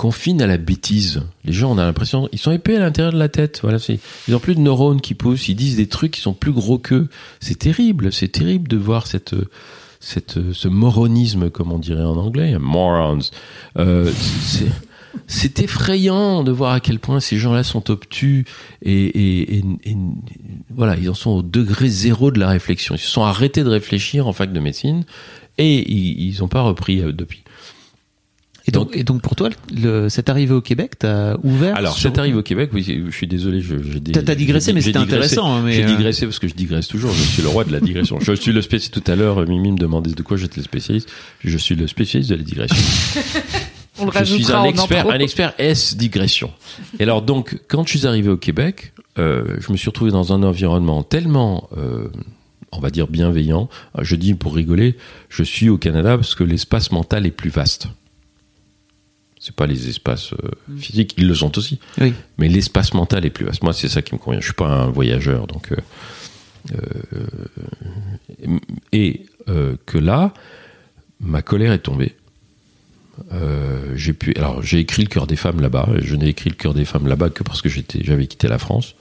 [0.03, 1.23] confine à la bêtise.
[1.45, 3.61] Les gens, on a l'impression, ils sont épais à l'intérieur de la tête.
[3.63, 3.79] Voilà,
[4.27, 5.49] ils ont plus de neurones qui poussent.
[5.49, 7.09] Ils disent des trucs qui sont plus gros qu'eux.
[7.39, 8.13] C'est terrible.
[8.13, 9.37] C'est terrible de voir cette,
[10.01, 13.21] cette, ce moronisme, comme on dirait en anglais, morons.
[13.79, 14.11] Euh,
[15.29, 18.45] c'est, effrayant de voir à quel point ces gens-là sont obtus
[18.83, 19.63] et- et-
[20.75, 22.97] voilà, ils en sont au degré zéro de la réflexion.
[22.97, 25.05] Ils se sont arrêtés de réfléchir en fac de médecine
[25.59, 27.42] et ils n'ont pas repris euh, depuis.
[28.69, 31.75] Et donc, et donc pour toi, le, cette arrivée au Québec, t'as ouvert.
[31.77, 34.73] Alors, sur- cette arrive au Québec, oui, je suis désolé, je, j'ai dé- T'as- digressé,
[34.73, 37.13] mais c'était intéressant, hein, J'ai euh, digressé parce que je digresse toujours.
[37.13, 38.19] Je suis le roi de la digression.
[38.21, 39.03] je suis le spécialiste.
[39.03, 41.11] Tout à l'heure, Mimi me demandait de quoi j'étais le spécialiste.
[41.45, 42.77] Je suis le spécialiste de la digression.
[43.99, 46.51] On le je suis un expert, un expert S digression.
[46.99, 50.33] Et alors donc, quand je suis arrivé au Québec, euh, je me suis retrouvé dans
[50.33, 52.09] un environnement tellement, euh,
[52.73, 53.69] on va dire bienveillant.
[54.01, 54.97] Je dis pour rigoler,
[55.29, 57.89] je suis au Canada parce que l'espace mental est plus vaste.
[59.45, 62.15] C'est pas les espaces euh, physiques, ils le sont aussi Oui.
[62.39, 63.65] mais l'espace mental est plus vaste.
[63.65, 64.39] Moi, c'est ça qui me convient.
[64.39, 68.59] Je suis pas un voyageur, donc euh, euh,
[68.93, 70.33] et que là,
[71.19, 72.15] ma colère est tombée.
[73.97, 74.33] J'ai pu.
[74.37, 75.89] Alors, j'ai écrit le cœur des femmes là-bas.
[75.99, 78.59] Je n'ai écrit le cœur des femmes là-bas que parce que j'étais, j'avais quitté la
[78.59, 78.95] France.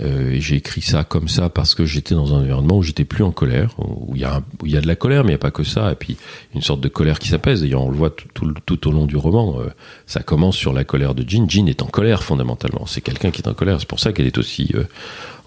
[0.00, 3.22] Euh, j'ai écrit ça comme ça parce que j'étais dans un environnement où j'étais plus
[3.22, 5.38] en colère, où il y a, y a de la colère, mais il n'y a
[5.38, 5.92] pas que ça.
[5.92, 6.16] Et puis
[6.54, 7.60] une sorte de colère qui s'apaise.
[7.60, 9.60] D'ailleurs, on le voit tout, tout, tout au long du roman.
[9.60, 9.68] Euh,
[10.06, 11.48] ça commence sur la colère de Jean.
[11.48, 12.86] Jean est en colère fondamentalement.
[12.86, 13.78] C'est quelqu'un qui est en colère.
[13.78, 14.84] C'est pour ça qu'elle est aussi, euh,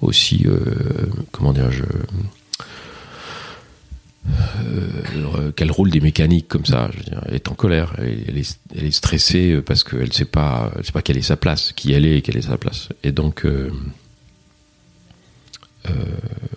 [0.01, 0.59] aussi, euh,
[1.31, 1.83] comment dirais-je,
[4.63, 6.89] euh, qu'elle roule des mécaniques comme ça.
[6.93, 7.95] Je veux dire, elle est en colère.
[7.97, 12.17] Elle, est, stressée parce qu'elle sait pas, pas quelle est sa place, qui elle est
[12.17, 12.89] et quelle est sa place.
[13.03, 13.45] Et donc.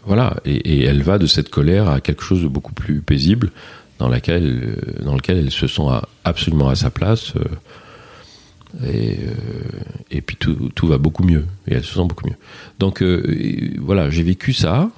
[0.05, 3.51] Voilà, et, elle va de cette colère à quelque chose de beaucoup plus paisible,
[3.99, 5.83] dans laquelle, euh, lequel elle se sent
[6.25, 7.35] absolument à sa place.
[7.37, 7.45] euh,
[8.87, 9.19] et,
[10.15, 11.45] euh, puis tout, va beaucoup mieux.
[11.69, 12.37] Et elle se sent beaucoup mieux.
[12.79, 14.91] Donc euh, voilà, j'ai vécu ça.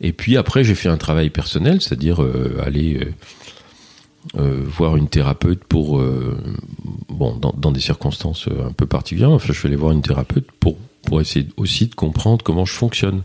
[0.00, 5.08] Et puis après, j'ai fait un travail personnel, c'est-à-dire euh, aller euh, euh, voir une
[5.08, 6.36] thérapeute pour, euh,
[7.08, 9.30] bon, dans, des circonstances euh, un peu particulières.
[9.30, 12.72] Enfin, je suis allé voir une thérapeute pour pour essayer aussi de comprendre comment je
[12.72, 13.22] fonctionne.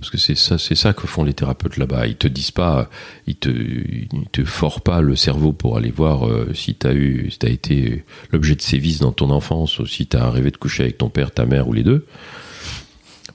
[0.00, 2.06] Parce que c'est ça, c'est ça que font les thérapeutes là-bas.
[2.06, 2.88] Ils te disent pas,
[3.26, 7.30] ils te, ils te forent pas le cerveau pour aller voir euh, si t'as eu,
[7.30, 10.84] si t'as été l'objet de sévices dans ton enfance ou si t'as rêvé de coucher
[10.84, 12.06] avec ton père, ta mère ou les deux.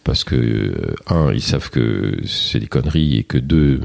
[0.04, 3.80] Parce que euh, un, ils savent que c'est des conneries et que deux,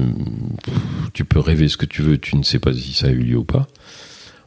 [1.13, 3.19] tu peux rêver ce que tu veux, tu ne sais pas si ça a eu
[3.19, 3.67] lieu ou pas.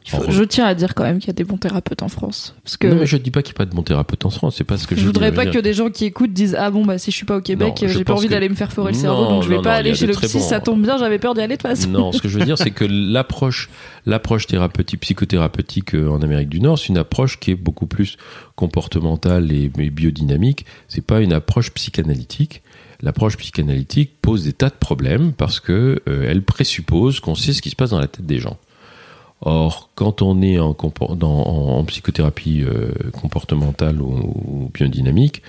[0.07, 2.55] Faut- je tiens à dire quand même qu'il y a des bons thérapeutes en France.
[2.63, 4.29] Parce que Non, mais je dis pas qu'il n'y a pas de bon thérapeute en
[4.29, 4.55] France.
[4.57, 6.69] C'est pas ce que je, je voudrais pas que des gens qui écoutent disent ah
[6.69, 8.71] bon bah si je suis pas au Québec j'ai pas envie que- d'aller me faire
[8.71, 10.59] forer le cerveau donc je vais non, pas non, aller chez le psy bons- ça
[10.59, 12.57] tombe bien j'avais peur d'y aller de toute façon Non, ce que je veux dire,
[12.57, 13.69] c'est que l'approche,
[14.05, 18.17] l'approche thérapeutique, psychothérapeutique euh, en Amérique du Nord, c'est une approche qui est beaucoup plus
[18.55, 20.65] comportementale et et biodynamique.
[20.87, 22.61] C'est pas une approche psychanalytique.
[23.01, 27.61] L'approche psychanalytique pose des tas de problèmes parce que euh, elle présuppose qu'on sait ce
[27.61, 28.57] qui se passe dans la tête des gens.
[29.45, 30.73] Or, quand on est en,
[31.85, 35.43] psychothérapie euh, comportementale ou, ou biodynamique,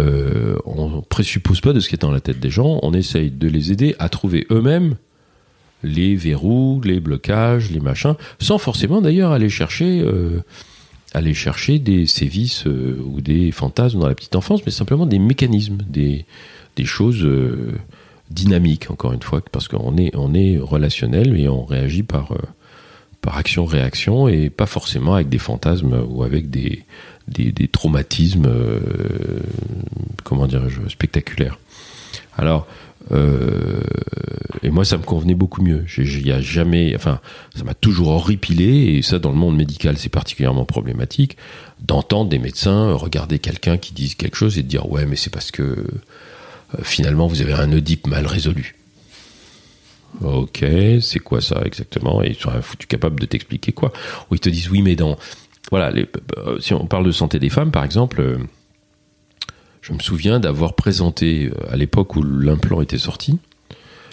[0.00, 3.30] euh, on présuppose pas de ce qui est dans la tête des gens, on essaye
[3.30, 4.96] de les aider à trouver eux-mêmes
[5.84, 10.42] les verrous, les blocages, les machins, sans forcément d'ailleurs aller chercher, euh,
[11.12, 15.18] aller chercher des sévices euh, ou des fantasmes dans la petite enfance, mais simplement des
[15.18, 16.24] mécanismes, des,
[16.84, 17.28] choses
[18.30, 22.32] dynamiques, encore une fois, parce qu'on est, on est relationnel et on réagit par,
[23.24, 26.84] par action-réaction et pas forcément avec des fantasmes ou avec des,
[27.26, 28.80] des, traumatismes, euh,
[30.24, 31.58] comment dirais-je, spectaculaires.
[32.36, 32.66] Alors,
[33.12, 33.80] euh,
[34.62, 35.86] et moi, ça me convenait beaucoup mieux.
[35.96, 37.20] Il y a jamais, enfin,
[37.54, 41.38] ça m'a toujours horripilé, et ça, dans le monde médical, c'est particulièrement problématique,
[41.80, 45.30] d'entendre des médecins regarder quelqu'un qui dise quelque chose et de dire ouais, mais c'est
[45.30, 45.86] parce que euh,
[46.82, 48.74] finalement vous avez un Oedipe mal résolu.
[50.22, 50.64] Ok,
[51.00, 52.22] c'est quoi ça exactement?
[52.22, 53.92] Et ils sont foutus capables de t'expliquer quoi?
[54.30, 55.16] Ou ils te disent oui, mais dans
[55.70, 56.06] voilà, les-
[56.38, 58.20] euh, si on parle de santé des femmes, par exemple.
[58.20, 58.38] euh,
[59.82, 63.38] je me souviens d'avoir présenté euh, à l'époque où l'implant était sorti,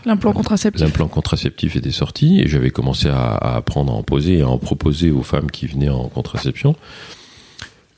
[0.05, 4.39] l'implant contraceptif l'implant contraceptif était sorti et j'avais commencé à, à apprendre à en poser
[4.39, 6.75] et à en proposer aux femmes qui venaient en contraception.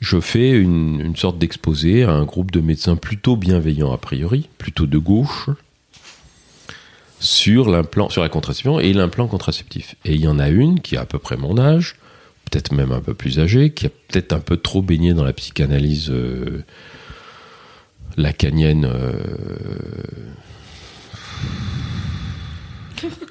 [0.02, 4.50] Je fais une, une sorte d'exposé à un groupe de médecins plutôt bienveillants a priori,
[4.60, 5.50] plutôt de gauche,
[7.24, 9.96] sur l'implant, sur la contraception et l'implant contraceptif.
[10.06, 11.96] Et il y en a une qui a à peu près mon âge,
[12.52, 15.32] peut-être même un peu plus âgée, qui a peut-être un peu trop baigné dans la
[15.34, 16.64] psychanalyse euh,
[18.18, 18.86] lacanienne.
[18.86, 19.14] euh,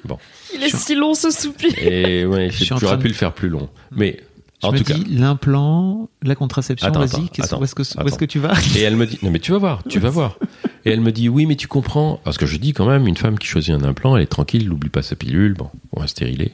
[0.05, 0.17] Bon.
[0.55, 3.13] il est si long ce soupir Et ouais, Je suis en j'aurais train pu de-
[3.13, 3.69] le faire plus long.
[3.91, 4.19] Mais
[4.61, 4.93] Je en me tout cas.
[4.95, 8.15] dis, l'implant, la contraception, vas-y, attends, qu'est-ce- attends, où est-ce que, où est-ce attends.
[8.17, 8.53] que tu vas?
[8.75, 10.37] Et elle me dit, non mais tu vas voir, tu vas voir.
[10.85, 13.17] Et elle me dit, oui mais tu comprends, parce que je dis quand même, une
[13.17, 16.07] femme qui choisit un implant, elle est tranquille, n'oublie pas sa pilule, bon, ou un
[16.07, 16.53] stérilet.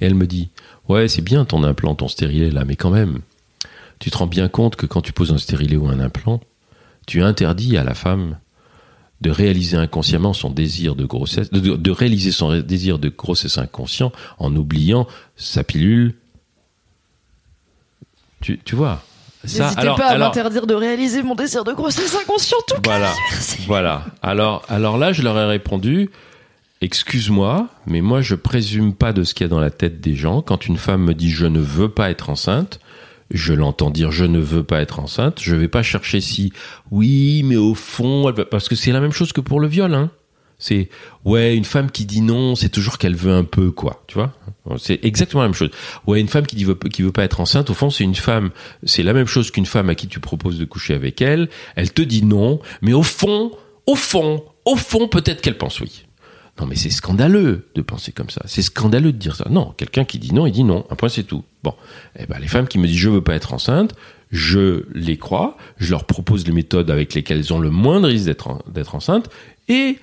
[0.00, 0.48] Et elle me dit,
[0.88, 3.20] ouais c'est bien ton implant, ton stérilet là, mais quand même,
[3.98, 6.40] tu te rends bien compte que quand tu poses un stérilet ou un implant,
[7.06, 8.38] tu interdis à la femme
[9.20, 14.54] de réaliser inconsciemment son désir de grossesse, de, réaliser son désir de grossesse inconscient en
[14.54, 16.14] oubliant sa pilule.
[18.40, 19.02] Tu, vois?
[19.48, 23.12] N'hésitez alors- pas à alors- m'interdire de réaliser mon désir de grossesse inconscient tout voilà,
[23.66, 24.04] voilà.
[24.22, 26.10] Alors, alors là, je leur ai répondu
[26.80, 30.14] Excuse-moi, mais moi, je présume pas de ce qu'il y a dans la tête des
[30.14, 30.42] gens.
[30.42, 32.78] Quand une femme me dit je ne veux pas être enceinte,
[33.32, 35.40] je l'entends dire je ne veux pas être enceinte.
[35.40, 36.52] Je vais pas chercher si
[36.92, 39.92] oui, mais au fond, elle parce que c'est la même chose que pour le viol.
[39.92, 40.10] Hein.
[40.58, 40.88] C'est
[41.24, 44.32] ouais, une femme qui dit non, c'est toujours qu'elle veut un peu quoi, tu vois.
[44.78, 45.70] C'est exactement la même chose.
[46.06, 48.16] Ouais, une femme qui dit veut, qui veut pas être enceinte, au fond, c'est une
[48.16, 48.50] femme.
[48.82, 51.48] C'est la même chose qu'une femme à qui tu proposes de coucher avec elle.
[51.76, 53.52] Elle te dit non, mais au fond,
[53.86, 56.04] au fond, au fond, peut-être qu'elle pense oui.
[56.60, 58.42] Non, mais c'est scandaleux de penser comme ça.
[58.46, 59.46] C'est scandaleux de dire ça.
[59.48, 60.84] Non, quelqu'un qui dit non, il dit non.
[60.90, 61.44] Un point, c'est tout.
[61.62, 61.72] Bon,
[62.18, 63.94] eh ben, les femmes qui me disent je veux pas être enceinte,
[64.32, 68.24] je les crois, je leur propose les méthodes avec lesquelles elles ont le moindre risque
[68.26, 69.30] d'être en- d'être enceintes,
[69.68, 69.98] et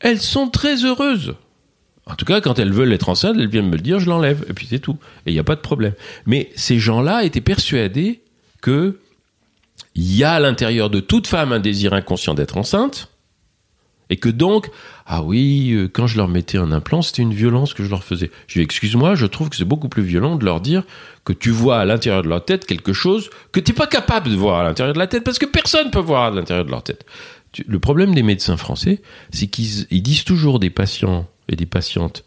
[0.00, 1.34] elles sont très heureuses.
[2.06, 4.44] En tout cas, quand elles veulent être enceintes, elles viennent me le dire, je l'enlève,
[4.48, 4.96] et puis c'est tout.
[5.26, 5.94] Et il n'y a pas de problème.
[6.26, 8.22] Mais ces gens-là étaient persuadés
[8.60, 8.98] que
[9.94, 13.08] il y a à l'intérieur de toute femme un désir inconscient d'être enceinte,
[14.10, 14.70] et que donc,
[15.06, 18.02] ah oui, euh, quand je leur mettais un implant, c'était une violence que je leur
[18.02, 18.30] faisais.
[18.48, 20.82] Je dis, excuse-moi, je trouve que c'est beaucoup plus violent de leur dire
[21.24, 24.28] que tu vois à l'intérieur de leur tête quelque chose que tu n'es pas capable
[24.30, 26.70] de voir à l'intérieur de la tête, parce que personne peut voir à l'intérieur de
[26.70, 27.06] leur tête.
[27.52, 29.00] Tu- Le problème des médecins français,
[29.32, 32.24] c'est qu'ils ils disent toujours des patients et des patientes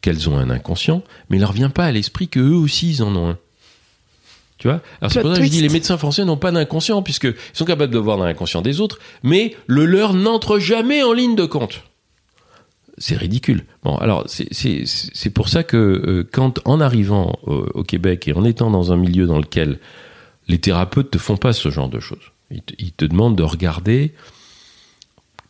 [0.00, 3.02] qu'elles ont un inconscient, mais il leur vient pas à l'esprit que eux aussi ils
[3.02, 3.38] en ont un.
[4.58, 4.80] Tu vois?
[5.00, 7.64] Alors c'est pour ça que je dis les médecins français n'ont pas d'inconscient puisqu'ils sont
[7.64, 11.44] capables de voir dans l'inconscient des autres, mais le leur n'entre jamais en ligne de
[11.44, 11.82] compte.
[13.00, 13.64] C'est ridicule.
[13.84, 18.44] Bon, alors c'est- pour ça que euh, quand en arrivant au, au Québec et en
[18.44, 19.78] étant dans un milieu dans lequel
[20.48, 23.44] les thérapeutes te font pas ce genre de choses, ils te, ils te demandent de
[23.44, 24.12] regarder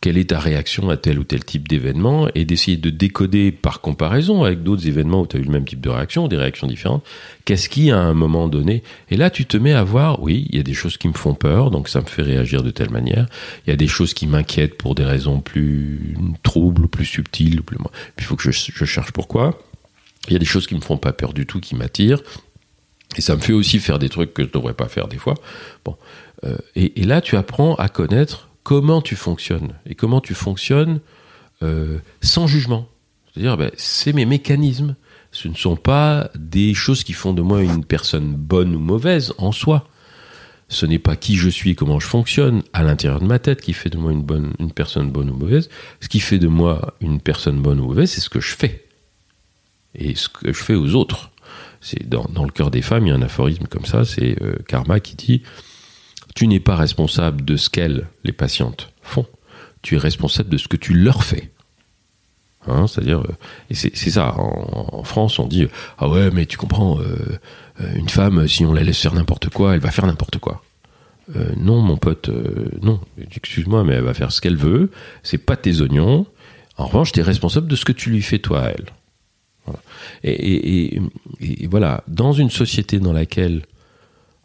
[0.01, 3.81] quelle est ta réaction à tel ou tel type d'événement et d'essayer de décoder par
[3.81, 6.67] comparaison avec d'autres événements où tu as eu le même type de réaction, des réactions
[6.67, 7.05] différentes,
[7.43, 10.55] qu'est-ce qui à un moment donné Et là, tu te mets à voir, oui, il
[10.55, 12.91] y a des choses qui me font peur, donc ça me fait réagir de telle
[12.91, 13.27] manière.
[13.67, 17.61] Il y a des choses qui m'inquiètent pour des raisons plus troubles, plus subtiles.
[17.61, 17.77] Plus...
[18.17, 19.59] Il faut que je, cherche pourquoi.
[20.27, 22.21] Il y a des choses qui me font pas peur du tout, qui m'attirent.
[23.17, 25.35] Et ça me fait aussi faire des trucs que je devrais pas faire des fois.
[25.83, 25.97] Bon,
[26.45, 30.99] Euh, et là, tu apprends à connaître comment tu fonctionnes et comment tu fonctionnes
[31.63, 32.87] euh, sans jugement.
[33.33, 34.95] C'est-à-dire, ben, c'est mes mécanismes.
[35.31, 39.33] Ce ne sont pas des choses qui font de moi une personne bonne ou mauvaise
[39.39, 39.87] en soi.
[40.67, 43.59] Ce n'est pas qui je suis et comment je fonctionne à l'intérieur de ma tête
[43.59, 45.67] qui fait de moi une, personne bonne ou mauvaise.
[45.99, 48.85] Ce qui fait de moi une personne bonne ou mauvaise, c'est ce que je fais.
[49.95, 51.31] Et ce que je fais aux autres.
[51.81, 54.39] C'est dans, dans le cœur des femmes, il y a un aphorisme comme ça, c'est
[54.43, 55.41] euh, Karma qui dit
[56.35, 59.25] Tu n'es pas responsable de ce qu'elles, les patientes, font.
[59.81, 61.51] Tu es responsable de ce que tu leur fais.
[62.67, 63.35] Hein, C'est-à-dire, euh,
[63.69, 65.67] et c'est ça, en, France, on dit
[65.97, 67.03] Ah ouais, mais tu comprends, euh,
[67.81, 70.63] euh, une femme, si on la laisse faire n'importe quoi, elle va faire n'importe quoi.
[71.57, 72.31] Non, mon pote,
[72.81, 74.89] non, excuse-moi, mais elle va faire ce qu'elle veut,
[75.21, 76.25] c'est pas tes oignons.
[76.75, 78.85] En revanche, tu es responsable de ce que tu lui fais, toi, à elle.
[80.23, 80.99] Et
[81.69, 83.61] voilà, dans une société dans laquelle,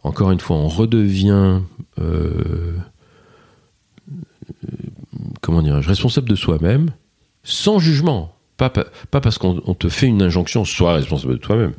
[0.04, 1.60] encore une fois, on redevient,
[1.98, 2.76] euh,
[5.40, 6.90] comment dirais-je, responsable de soi-même,
[7.42, 8.34] sans jugement.
[8.56, 11.72] Pas, pas, parce qu'on on te fait une injonction, sois responsable de toi-même,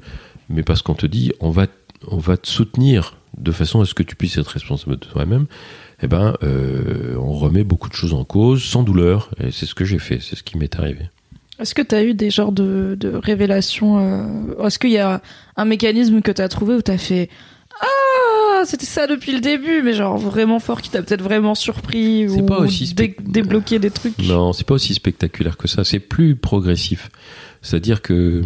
[0.50, 1.68] mais parce qu'on te dit, on va,
[2.08, 5.46] on va te soutenir de façon à ce que tu puisses être responsable de toi-même.
[6.02, 9.76] Eh ben, euh, on remet beaucoup de choses en cause sans douleur, et c'est ce
[9.76, 11.10] que j'ai fait, c'est ce qui m'est arrivé.
[11.60, 15.22] Est-ce que tu as eu des genres de, de révélations euh, Est-ce qu'il y a
[15.56, 17.30] un mécanisme que tu as trouvé où tu as fait
[17.80, 17.86] Ah,
[18.66, 22.46] c'était ça depuis le début, mais genre vraiment fort qui t'a peut-être vraiment surpris ou
[22.46, 25.84] pas aussi dé- spec- débloqué des trucs Non, c'est pas aussi spectaculaire que ça.
[25.84, 27.10] C'est plus progressif.
[27.62, 28.42] C'est-à-dire que,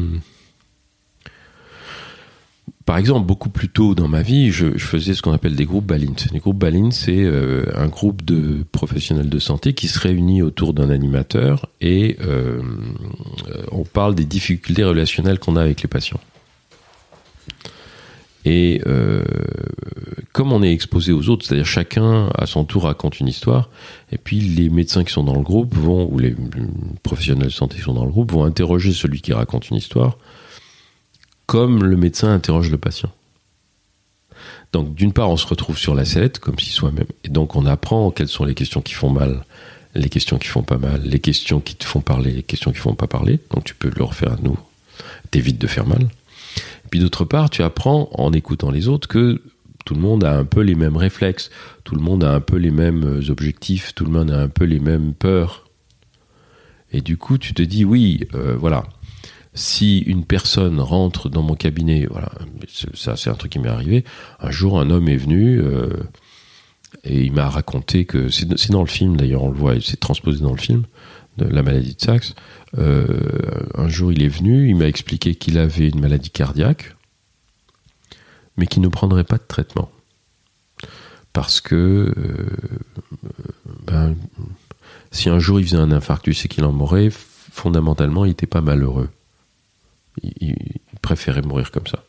[2.86, 5.66] par exemple, beaucoup plus tôt dans ma vie, je, je faisais ce qu'on appelle des
[5.66, 6.16] groupes Balint.
[6.34, 10.74] Les groupes Balint, c'est euh, un groupe de professionnels de santé qui se réunit autour
[10.74, 12.62] d'un animateur et euh,
[13.50, 16.20] euh, on parle des difficultés relationnelles qu'on a avec les patients.
[18.46, 19.24] Et euh,
[20.32, 23.70] comme on est exposé aux autres, c'est-à-dire chacun à son tour raconte une histoire,
[24.12, 26.36] et puis les médecins qui sont dans le groupe vont, ou les
[27.04, 30.18] professionnels de santé qui sont dans le groupe, vont interroger celui qui raconte une histoire,
[31.46, 33.12] comme le médecin interroge le patient.
[34.72, 37.66] Donc d'une part, on se retrouve sur la sellette, comme si soi-même, et donc on
[37.66, 39.44] apprend quelles sont les questions qui font mal,
[39.96, 42.78] les questions qui font pas mal, les questions qui te font parler, les questions qui
[42.78, 44.60] font pas parler, donc tu peux le refaire à nouveau,
[45.32, 46.08] t'évites de faire mal.
[46.90, 49.42] Puis d'autre part, tu apprends en écoutant les autres que
[49.86, 51.50] tout le monde a un peu les mêmes réflexes,
[51.84, 54.48] tout le monde a un peu les mêmes euh, objectifs, tout le monde a un
[54.48, 55.66] peu les mêmes peurs.
[56.92, 58.84] Et du coup, tu te dis, oui, euh, voilà,
[59.54, 62.32] si une personne rentre dans mon cabinet, voilà,
[62.94, 64.04] ça c'est un truc qui m'est arrivé,
[64.40, 65.90] un jour un homme est venu euh,
[67.04, 70.42] et il m'a raconté que, c'est dans le film d'ailleurs, on le voit, c'est transposé
[70.42, 70.84] dans le film,
[71.38, 72.36] de la maladie de Sachs.
[72.78, 76.96] Euh, un jour il est venu, il m'a expliqué qu'il avait une maladie cardiaque,
[78.58, 79.92] mais qu'il ne prendrait pas de traitement.
[81.34, 82.48] Parce que euh,
[83.86, 84.16] ben,
[85.12, 88.62] si un jour il faisait un infarctus et qu'il en mourrait, fondamentalement il n'était pas
[88.62, 89.10] malheureux.
[90.22, 90.56] Il,
[91.02, 92.04] préférait mourir comme ça.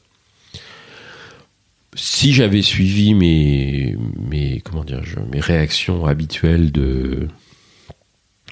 [1.94, 5.00] Si j'avais suivi mes, mes, comment dire,
[5.30, 7.28] mes réactions habituelles de,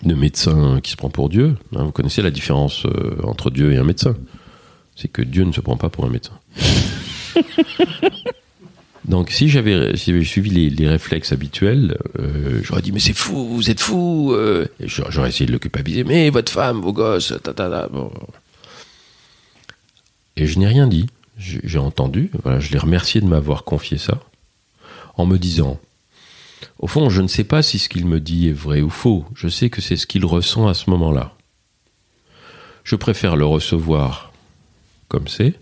[0.03, 3.73] de médecin qui se prend pour Dieu, hein, vous connaissez la différence euh, entre Dieu
[3.73, 4.15] et un médecin.
[4.95, 6.39] C'est que Dieu ne se prend pas pour un médecin.
[9.05, 13.49] Donc si j'avais si suivi les, les réflexes habituels, euh, j'aurais dit mais c'est fou,
[13.49, 14.33] vous êtes fou.
[14.35, 14.67] euh.
[14.81, 16.05] J'aurais essayé de le culpabiliser.
[16.05, 17.89] Mais votre femme, vos gosses, ta ta ta.
[17.89, 18.11] Bon.
[20.37, 21.07] Et je n'ai rien dit.
[21.39, 22.31] J'ai j'ai entendu.
[22.43, 24.21] Voilà, je l'ai remercié de m'avoir confié ça,
[25.17, 25.79] en me disant,
[26.79, 29.25] au fond, je ne sais pas si ce qu'il me dit est vrai ou faux.
[29.35, 31.35] Je sais que c'est ce qu'il ressent à ce moment-là.
[32.85, 34.33] Je préfère le recevoir
[35.09, 35.55] comme c'est,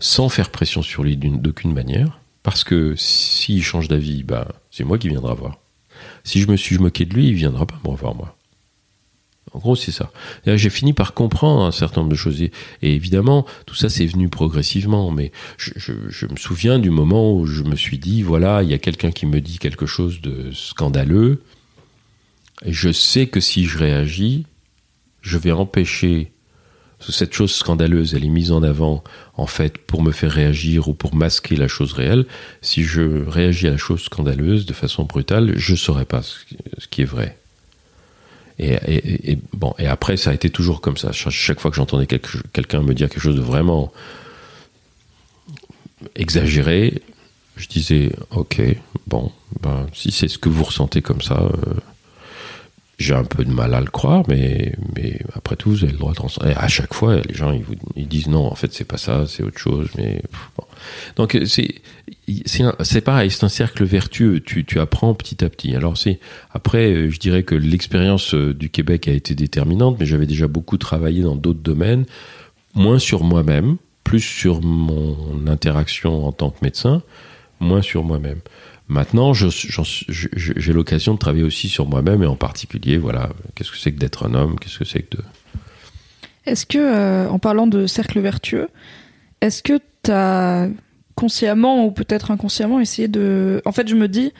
[0.00, 4.98] sans faire pression sur lui d'aucune manière, parce que s'il change d'avis, bah, c'est moi
[4.98, 5.58] qui viendra voir.
[6.24, 8.36] Si je me suis moqué de lui, il viendra pas me revoir moi.
[9.54, 10.10] En gros, c'est ça.
[10.46, 12.40] J'ai fini par comprendre un certain nombre de choses.
[12.40, 12.50] Et,
[12.82, 15.10] évidemment, tout ça, c'est venu progressivement.
[15.10, 18.78] Mais je, me souviens du moment où je me suis dit, voilà, il y a
[18.78, 21.42] quelqu'un qui me dit quelque chose de scandaleux.
[22.64, 24.46] Et je sais que si je réagis,
[25.20, 26.32] je vais empêcher
[27.10, 29.02] cette chose scandaleuse, elle est mise en avant
[29.34, 32.26] en fait pour me faire réagir ou pour masquer la chose réelle.
[32.60, 36.36] Si je réagis à la chose scandaleuse de façon brutale, je ne saurais pas ce
[36.88, 37.41] qui est vrai.
[38.58, 41.10] Et, bon, et après, ça a été toujours comme ça.
[41.12, 43.92] Cha- Chaque fois que j'entendais quelqu'un me dire quelque chose de vraiment
[46.16, 47.02] exagéré,
[47.56, 48.60] je disais ok,
[49.06, 49.30] bon,
[49.60, 51.74] ben, si c'est ce que vous ressentez comme ça, euh,
[53.02, 55.98] j'ai un peu de mal à le croire, mais, mais après tout, vous avez le
[55.98, 57.52] droit de Et à chaque fois, les gens
[57.96, 59.88] ils, disent non, en fait, c'est pas ça, c'est autre chose.
[59.96, 60.22] Mais
[61.16, 64.40] donc c'est pareil, c'est un cercle vertueux.
[64.40, 65.74] Tu, tu apprends petit à petit.
[65.74, 65.94] Alors
[66.52, 70.46] après, euh, je dirais que l'expérience euh, du Québec a été déterminante, mais j'avais déjà
[70.46, 72.06] beaucoup travaillé dans d'autres domaines,
[72.74, 77.02] moins sur moi-même, plus sur mon interaction en tant que médecin,
[77.60, 78.38] moins sur moi-même.
[78.92, 83.90] Maintenant, j'ai l'occasion de travailler aussi sur moi-même et en particulier, voilà, qu'est-ce que c'est
[83.90, 85.22] que d'être un homme, qu'est-ce que c'est que de...
[86.44, 88.68] Est-ce que, euh, en parlant de cercle vertueux,
[89.40, 90.68] est-ce que t'as
[91.14, 93.62] consciemment ou peut-être inconsciemment essayé de.
[93.64, 94.32] En fait, je me dis,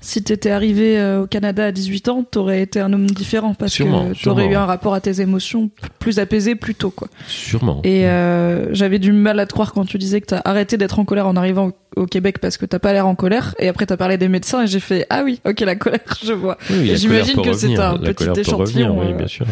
[0.00, 3.72] si t'étais arrivé euh, au Canada à 18 ans, t'aurais été un homme différent parce
[3.72, 7.08] Sûrement, que t'aurais eu un rapport à tes émotions plus apaisé plus tôt, quoi.
[7.26, 7.80] Sûrement.
[7.82, 10.98] Et euh, j'avais du mal à te croire quand tu disais que t'as arrêté d'être
[10.98, 13.54] en colère en arrivant au, au Québec parce que t'as pas l'air en colère.
[13.58, 16.32] Et après, t'as parlé des médecins et j'ai fait Ah oui, ok, la colère, je
[16.32, 16.58] vois.
[16.70, 19.46] Oui, j'imagine que c'est revenir, un la petit échantillon, revenir, oui, euh, bien sûr.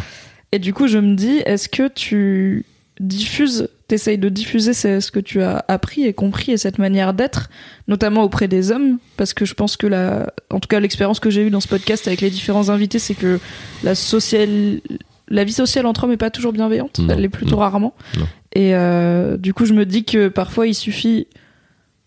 [0.52, 2.64] Et du coup, je me dis, est-ce que tu
[3.00, 7.48] diffuses, t'essayes de diffuser ce que tu as appris et compris et cette manière d'être,
[7.86, 11.30] notamment auprès des hommes, parce que je pense que la, en tout cas, l'expérience que
[11.30, 13.38] j'ai eue dans ce podcast avec les différents invités, c'est que
[13.84, 14.80] la sociale,
[15.28, 17.94] la vie sociale entre hommes est pas toujours bienveillante, Non, elle l'est plutôt non, rarement.
[18.18, 18.26] non.
[18.54, 21.28] Et euh, du coup, je me dis que parfois, il suffit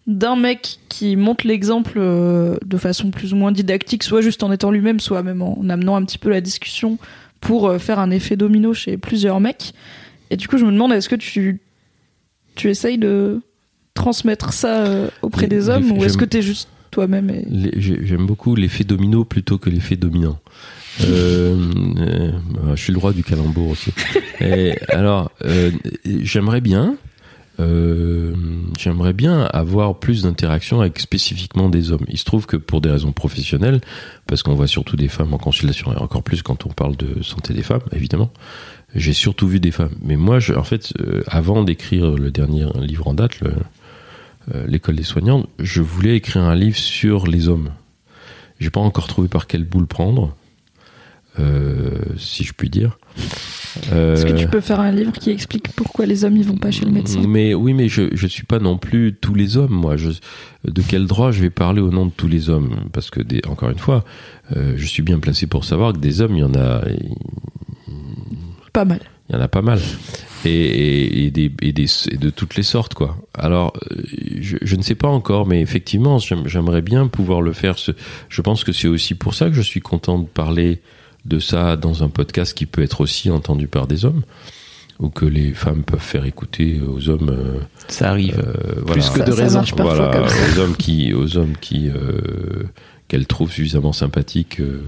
[0.08, 4.52] d'un mec qui montre l'exemple euh, de façon plus ou moins didactique, soit juste en
[4.52, 6.98] étant lui-même, soit même en amenant un petit peu la discussion
[7.40, 9.74] pour euh, faire un effet domino chez plusieurs mecs.
[10.32, 11.60] Et du coup, je me demande, est-ce que tu,
[12.60, 13.42] tu essayes de
[13.94, 17.46] transmettre ça euh, auprès Les- des les- hommes ou est-ce que t'es juste toi-même et...
[17.78, 20.40] J'aime beaucoup l'effet domino plutôt que l'effet dominant.
[21.02, 21.56] Euh,
[22.00, 22.32] euh,
[22.76, 23.92] je suis le roi du calembour aussi.
[24.42, 25.32] Et alors,
[26.06, 26.96] j'aimerais bien,
[27.60, 28.34] euh,
[28.78, 32.06] j'aimerais bien avoir plus d'interactions avec spécifiquement des hommes.
[32.10, 33.80] Il se trouve que pour des raisons professionnelles,
[34.28, 37.22] parce qu'on voit surtout des femmes en consultation, et encore plus quand on parle de
[37.24, 38.32] santé des femmes, évidemment,
[38.96, 39.96] j'ai surtout vu des femmes.
[40.02, 44.96] Mais moi, je, en fait, euh, avant d'écrire le dernier livre en date, euh, l'école
[44.96, 47.70] des soignants, je voulais écrire un livre sur les hommes.
[48.60, 50.36] J'ai pas encore trouvé par quel bout le prendre,
[51.40, 52.98] euh, si je puis dire.
[53.92, 56.72] Est-ce que tu peux faire un livre qui explique pourquoi les hommes ils vont pas
[56.72, 57.22] chez le médecin?
[57.26, 59.72] Mais oui, mais je je suis pas non plus tous les hommes.
[59.72, 60.10] Moi, je,
[60.66, 62.90] de quel droit je vais parler au nom de tous les hommes?
[62.92, 64.04] Parce que des, encore une fois,
[64.54, 66.82] je suis bien placé pour savoir que des hommes, il y en a,
[68.74, 69.00] Pas mal.
[69.30, 69.80] il y en a pas mal.
[70.46, 73.18] Et, et, et des, et, des, et de toutes les sortes, quoi.
[73.34, 73.96] Alors, euh,
[74.42, 77.78] je, je ne sais pas encore, mais effectivement, j'aime- j'aimerais bien pouvoir le faire.
[77.78, 77.92] Ce-
[78.30, 80.80] Je pense que c'est aussi pour ça que je suis content de parler
[81.26, 84.24] de ça dans un podcast qui peut être aussi entendu par des hommes,
[85.00, 87.30] ou que les femmes peuvent faire écouter aux hommes.
[87.30, 87.60] euh,
[87.90, 88.40] Ça arrive.
[88.40, 88.96] euh, Plus voilà.
[88.96, 89.58] que Ça- de ça raison.
[89.60, 92.64] marche parfois Voilà, aux hommes qui, aux hommes qui, euh,
[93.10, 94.62] qu'elles trouvent suffisamment sympathiques.
[94.62, 94.82] euh,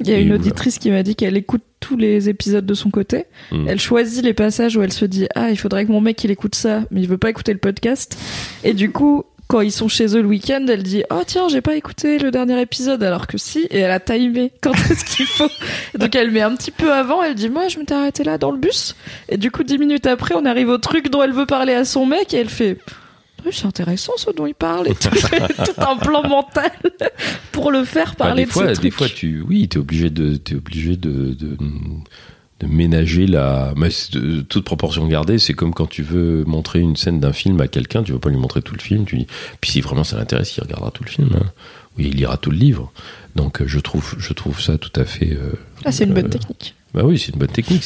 [0.00, 0.40] Il y a une voilà.
[0.42, 3.26] auditrice qui m'a dit qu'elle écoute tous les épisodes de son côté.
[3.52, 3.68] Mm.
[3.68, 6.30] Elle choisit les passages où elle se dit ah il faudrait que mon mec il
[6.32, 8.18] écoute ça, mais il veut pas écouter le podcast.
[8.64, 11.60] Et du coup quand ils sont chez eux le week-end, elle dit oh tiens j'ai
[11.62, 15.26] pas écouté le dernier épisode alors que si et elle a timé quand est-ce qu'il
[15.26, 15.48] faut.
[15.98, 17.22] Donc elle met un petit peu avant.
[17.22, 18.96] Elle dit moi je m'étais arrêtée là dans le bus
[19.28, 21.84] et du coup dix minutes après on arrive au truc dont elle veut parler à
[21.84, 22.78] son mec et elle fait
[23.50, 25.08] c'est intéressant ce dont il parle et tout,
[25.64, 26.70] tout un plan mental
[27.52, 28.94] pour le faire Bah, parler des de fois, ce des truc.
[28.94, 31.56] fois, tu, oui, t'es obligé de, t'es obligé de, de,
[32.60, 35.38] de ménager la, mais c'est de- toute proportion gardée.
[35.38, 38.30] C'est comme quand tu veux montrer une scène d'un film à quelqu'un, tu veux pas
[38.30, 39.04] lui montrer tout le film.
[39.04, 39.26] Tu dis,
[39.60, 41.46] puis si vraiment ça l'intéresse, il regardera tout le film, hein.
[41.96, 42.92] ou il lira tout le livre.
[43.36, 45.32] Donc, euh, je trouve, je trouve ça tout à fait.
[45.32, 45.52] euh,
[45.84, 46.74] Ah, c'est une bonne euh, technique.
[46.94, 47.82] Bah oui, c'est une bonne technique.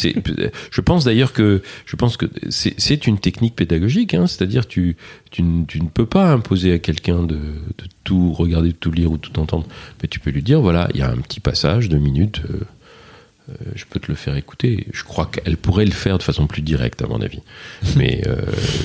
[0.71, 4.15] Je pense d'ailleurs que je pense que c'est, une technique pédagogique.
[4.15, 4.97] Hein, c'est-à-dire tu,
[5.31, 9.19] tu, ne- peux pas imposer à quelqu'un de, de tout regarder, de tout lire ou
[9.19, 9.67] tout entendre,
[10.03, 12.43] mais tu peux lui dire voilà, il y a un petit passage de minutes.
[12.51, 12.61] euh,
[13.51, 14.87] euh, je peux te le faire écouter.
[14.93, 17.41] Je crois qu'elle pourrait le faire de façon plus directe, à mon avis.
[17.97, 18.37] Mais euh,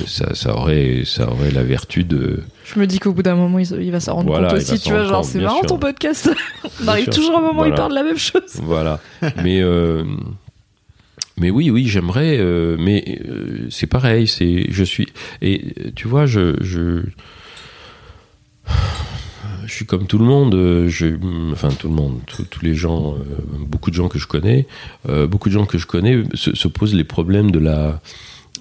[0.05, 2.43] ça, ça aurait, ça aurait la vertu de.
[2.65, 4.79] Je me dis qu'au bout d'un moment, il, il va s'en rendre Voilà, compte aussi.
[4.79, 5.67] Tu vois, genre, c'est marrant sûr.
[5.67, 6.29] ton podcast.
[6.84, 8.55] On arrive toujours à un moment où il parle de la même chose.
[8.61, 8.99] Voilà.
[9.43, 10.03] Mais euh,
[11.39, 15.07] mais oui, oui, j'aimerais, euh, mais euh, c'est pareil, c'est, je suis,
[15.43, 17.03] et tu vois, je, je,
[19.68, 21.07] je suis comme tout le monde, euh, je,
[21.52, 23.18] enfin tout le monde, tous- les gens, euh,
[23.60, 24.65] beaucoup de gens que je connais,
[25.10, 28.02] euh, beaucoup de gens que je connais se, se posent les problèmes de la,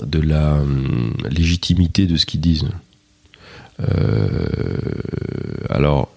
[0.03, 2.67] de la hum, légitimité de ce qu'ils disent.
[5.69, 6.09] Alors,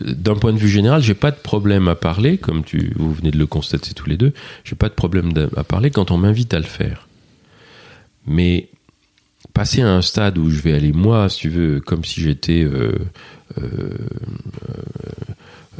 [0.00, 3.30] d'un point de vue général, j'ai pas de problème à parler, comme tu, vous venez
[3.30, 4.32] de le constater tous les deux.
[4.64, 7.08] J'ai pas de problème à parler quand on m'invite à le faire.
[8.26, 8.68] Mais
[9.54, 12.62] passer à un stade où je vais aller moi, si tu veux, comme si j'étais,
[12.62, 12.92] euh,
[13.58, 14.78] euh, euh,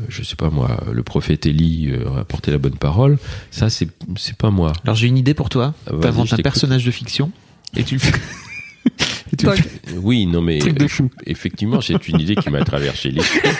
[0.09, 3.19] je sais pas moi, le prophète Élie euh, apporter la bonne parole,
[3.51, 4.73] ça c'est c'est pas moi.
[4.85, 5.75] Alors j'ai une idée pour toi.
[5.87, 7.31] Ah, T'inventes un personnage de fiction
[7.77, 8.13] et tu le fais.
[9.33, 9.69] et tu le fais.
[9.97, 11.11] Oui, non mais Truc de fou.
[11.27, 13.41] effectivement, c'est une idée qui m'a traversé l'esprit.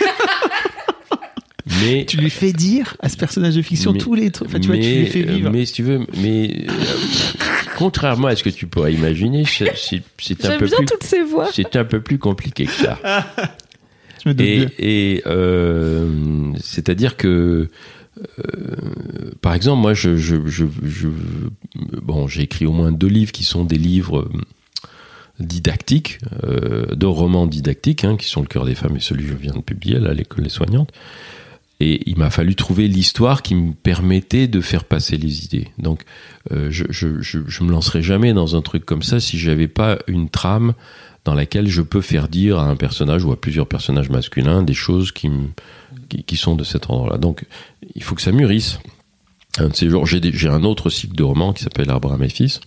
[1.81, 4.49] Mais Tu lui fais dire à ce personnage de fiction Mais- tous les trucs.
[4.49, 5.49] Enfin, tu vois, tu lui fais euh, vivre.
[5.49, 6.73] Mais si tu veux, mais euh,
[7.77, 11.49] contrairement à ce que tu pourrais imaginer, c'est un peu bien plus, toutes ces voix.
[11.53, 12.99] c'est un peu plus compliqué que ça.
[14.23, 17.67] Je me doute Et, euh, c'est-à-dire que,
[18.39, 21.07] euh, par exemple, moi, je, je, je, je-
[22.01, 24.29] bon, j'ai écrit au moins deux livres qui sont des livres euh,
[25.39, 29.31] didactiques, euh, de romans didactiques, hein, qui sont Le cœur des femmes et celui que
[29.31, 30.91] je viens de publier là, l'école des soignantes.
[31.85, 35.67] Et il m'a fallu trouver l'histoire qui me permettait de faire passer les idées.
[35.77, 36.03] Donc,
[36.53, 40.29] euh, je, je, me lancerai jamais dans un truc comme ça si j'avais pas une
[40.29, 40.75] trame
[41.25, 44.73] dans laquelle je peux faire dire à un personnage ou à plusieurs personnages masculins des
[44.73, 45.29] choses qui,
[46.25, 47.17] qui, sont de cet endroit-là.
[47.17, 47.43] Donc,
[47.95, 48.79] il faut que ça mûrisse.
[49.57, 49.89] Un de ces
[50.33, 52.61] j'ai un autre cycle de romans qui s'appelle Abraham et fils.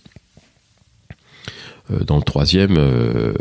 [1.91, 3.33] Euh, Dans le troisième, euh,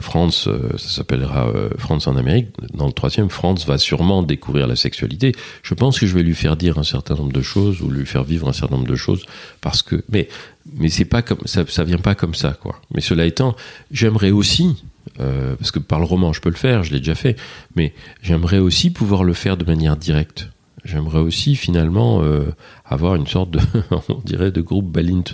[0.00, 2.48] France, euh, ça s'appellera France en Amérique.
[2.74, 5.34] Dans le troisième, France va sûrement découvrir la sexualité.
[5.62, 8.06] Je pense que je vais lui faire dire un certain nombre de choses ou lui
[8.06, 9.24] faire vivre un certain nombre de choses
[9.60, 10.28] parce que, mais,
[10.76, 12.80] mais c'est pas comme ça, ça vient pas comme ça, quoi.
[12.94, 13.56] Mais cela étant,
[13.90, 14.82] j'aimerais aussi,
[15.20, 17.36] euh, parce que par le roman je peux le faire, je l'ai déjà fait,
[17.74, 17.92] mais
[18.22, 20.48] j'aimerais aussi pouvoir le faire de manière directe.
[20.84, 22.54] J'aimerais aussi finalement euh,
[22.84, 23.60] avoir une sorte de,
[24.08, 25.24] on dirait, de groupe balint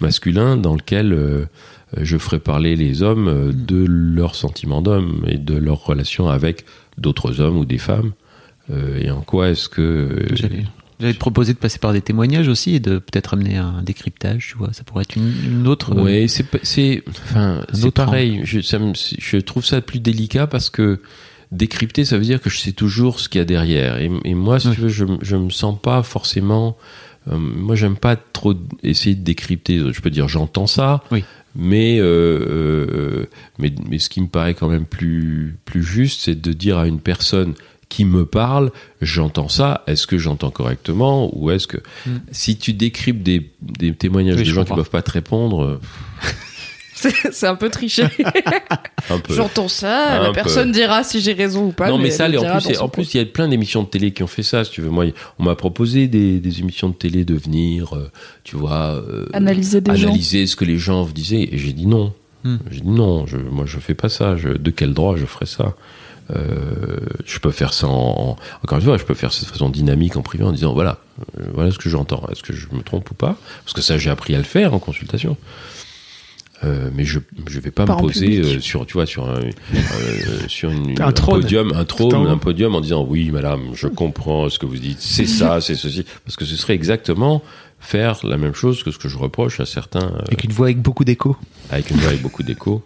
[0.00, 1.46] masculin dans lequel euh,
[1.96, 6.64] je ferai parler les hommes euh, de leurs sentiments d'hommes et de leurs relations avec
[6.98, 8.12] d'autres hommes ou des femmes.
[8.70, 12.74] Euh, et en quoi est-ce que euh, te proposer de passer par des témoignages aussi
[12.74, 14.72] et de peut-être amener un décryptage, tu vois.
[14.72, 15.96] Ça pourrait être une, une autre.
[15.96, 18.40] euh, Ouais, c'est enfin c'est pareil.
[18.44, 21.00] Je, ça me- je trouve ça plus délicat parce que
[21.52, 23.96] décrypter, ça veut dire que je sais toujours ce qu'il y a derrière.
[23.98, 24.74] Et, et moi, si Oui.
[24.74, 26.76] tu veux, je je me sens pas forcément.
[27.30, 29.78] euh, moi, j'aime pas trop essayer de décrypter.
[29.92, 31.24] Je peux dire j'entends ça, Oui.
[31.60, 33.26] Mais, euh, euh,
[33.58, 36.86] mais mais ce qui me paraît quand même plus plus juste, c'est de dire à
[36.86, 37.54] une personne
[37.88, 38.70] qui me parle,
[39.02, 41.78] j'entends ça, est-ce que j'entends correctement ou est-ce que
[42.30, 44.36] si tu décryptes des, des témoignages.
[44.36, 44.76] Oui, de gens qui comprends.
[44.76, 45.80] peuvent pas te répondre,
[47.32, 48.04] C'est un peu triché.
[49.30, 50.32] J'entends ça, Un la peu.
[50.34, 51.88] personne dira si j'ai raison ou pas.
[51.88, 54.22] non, mais, ça, elle en plus, en il y a plein d'émissions de télé qui
[54.22, 54.90] ont fait ça, si tu veux.
[54.90, 55.06] Moi,
[55.38, 58.10] on m'a proposé des, des émissions de télé de venir, euh,
[58.44, 60.08] tu vois, euh, Analyser des gens.
[60.08, 62.12] analyser ce que les gens disaient, et j'ai dit non.
[62.44, 62.56] Hmm.
[62.70, 64.36] J'ai dit non, je, moi, je fais pas ça.
[64.36, 65.74] Je, de quel droit je ferais ça?
[66.30, 69.50] Euh, Je peux faire ça en, en- encore une fois, je peux faire ça de
[69.50, 70.98] façon dynamique en privé en disant voilà,
[71.40, 72.22] euh, voilà ce que j'entends.
[72.30, 73.36] Est-ce que je me trompe ou pas?
[73.64, 75.36] Parce que ça, j'ai appris à le faire en consultation.
[76.64, 79.36] Euh, mais je je vais pas, Pas me poser euh, sur tu vois sur un
[79.38, 79.50] euh,
[80.48, 84.58] sur une, Un podium un trône un podium en disant oui madame je comprends ce
[84.58, 87.42] que vous dites c'est ça c'est ceci parce que ce serait exactement
[87.78, 90.66] faire la même chose que ce que je reproche à certains euh, Avec une voix
[90.66, 91.36] avec beaucoup d'écho.
[91.70, 92.82] avec une voix avec beaucoup d'écho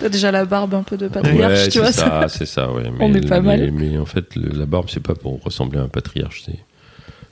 [0.00, 1.92] T'as déjà la barbe un peu de patriarche, ouais tu c'est vois.
[1.92, 3.70] ça c'est ça ouais mais, On est pas mais- mal.
[3.70, 6.58] mais en fait le- la barbe c'est pas pour ressembler à un patriarche c'est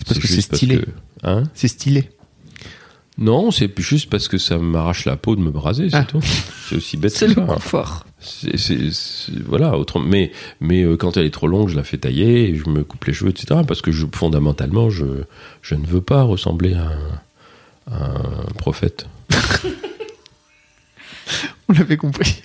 [0.06, 0.78] parce que c'est stylé.
[0.78, 0.84] que-
[1.24, 1.42] hein?
[1.54, 2.10] C'est stylé.
[3.18, 6.04] Non c'est juste parce que ça m'arrache la peau de me braser c'est Ah.
[6.04, 6.20] tout
[6.68, 8.06] c'est aussi bête C'est que le ça confort.
[8.18, 11.84] C'est- c'est- c'est- voilà, autrement, mais, mais euh, quand elle est trop longue, je la
[11.84, 13.60] fais tailler, et je me coupe les cheveux, etc.
[13.68, 15.04] Parce que je, fondamentalement, je,
[15.62, 19.06] je ne veux pas ressembler à un, à un prophète.
[21.68, 22.40] On l'avait compris.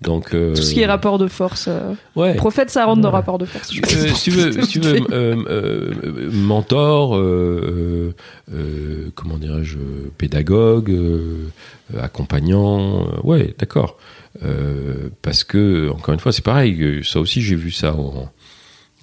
[0.00, 1.66] Donc, euh, Tout ce qui est rapport de force.
[1.68, 2.34] euh, ouais.
[2.34, 3.72] Prophète, ça rentre dans rapport de force.
[3.72, 8.12] je Euh, si tu veux, si tu veux euh, euh, euh, mentor, euh,
[8.52, 9.78] euh, euh, comment dirais-je,
[10.18, 11.48] pédagogue, euh,
[11.94, 13.96] euh, accompagnant, euh, ouais, d'accord.
[14.44, 18.30] Euh, parce que, encore une fois, c'est pareil, euh, ça aussi j'ai vu ça en,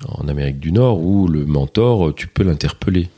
[0.07, 3.10] en Amérique du Nord, où le mentor, euh, tu peux l'interpeller.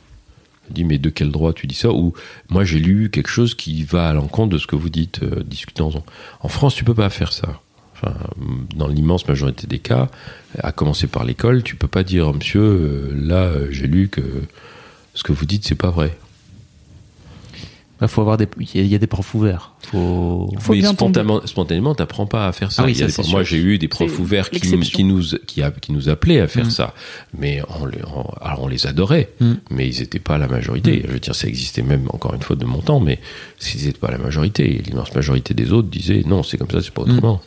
[0.70, 1.90] Il dit, mais de quel droit tu dis ça?
[1.90, 2.12] Ou
[2.48, 5.42] moi j'ai lu quelque chose qui va à l'encontre de ce que vous dites, euh,
[5.44, 6.04] discutons-en.
[6.40, 7.60] En France, tu peux pas faire ça.
[7.94, 8.14] Enfin,
[8.74, 10.08] dans l'immense majorité des cas,
[10.58, 14.20] à commencer par l'école, tu peux pas dire, monsieur, euh, là, euh, j'ai lu que
[15.14, 16.16] ce que vous dites, c'est pas vrai.
[17.98, 19.72] Bah, faut avoir des, il y a- il y a des profs ouverts.
[19.80, 20.50] Faut.
[20.58, 22.82] Faut mais bien spontanément, spontanément, t'apprends pas à faire ça.
[22.82, 25.70] Ah oui, Il ça, des moi, j'ai eu des profs ouverts qui, nous qui, a-
[25.70, 26.70] qui nous appelaient à faire Mm.
[26.70, 26.92] ça,
[27.38, 29.52] mais on, les- on- alors on les adorait, Mm.
[29.70, 31.02] mais ils étaient pas la majorité.
[31.06, 33.18] Je veux dire, ça existait même encore une fois de mon temps, mais
[33.74, 34.82] ils n'étaient pas la majorité.
[34.84, 37.10] L'immense majorité des autres disaient non, c'est comme ça, c'est pas Mm.
[37.12, 37.40] autrement.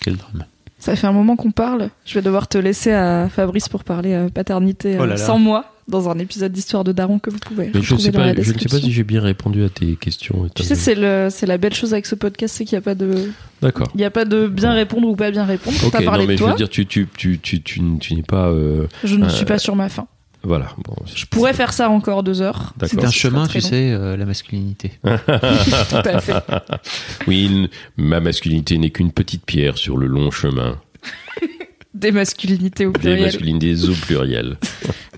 [0.00, 0.44] Quel drame.
[0.78, 1.88] Ça fait un moment qu'on parle.
[2.04, 5.16] Je vais devoir te laisser à Fabrice pour parler euh, paternité euh, Oh là là.
[5.16, 8.02] sans moi dans un épisode d'histoire de Daron que vous pouvez Mais je ne retrouver
[8.02, 10.48] sais dans la pas, je ne sais pas si j'ai bien répondu à tes questions.
[10.54, 12.82] Tu sais, c'est le, c'est la belle chose avec ce podcast, c'est qu'il n'y a
[12.82, 13.30] pas de,
[13.62, 13.88] D'accord.
[13.94, 15.76] il y a pas de bien répondre ou pas bien répondre.
[15.84, 16.50] Ok, parlé non, mais de je toi.
[16.52, 18.48] veux dire, tu, tu, tu, tu, tu, tu n'es pas.
[18.48, 20.06] euh, je ne euh, suis pas sur ma faim.
[20.42, 20.68] voilà.
[20.84, 22.74] Bon, Je pourrais faire ça encore deux heures.
[22.78, 22.98] D'accord.
[23.00, 23.68] C'est un chemin, tu long.
[23.68, 24.92] sais, euh, la masculinité.
[25.04, 26.34] Tout à fait.
[27.28, 30.78] Oui, ma masculinité n'est qu'une petite pierre sur le long chemin.
[31.96, 33.22] Des masculinités au Des pluriel.
[33.24, 34.56] masculinités au pluriel.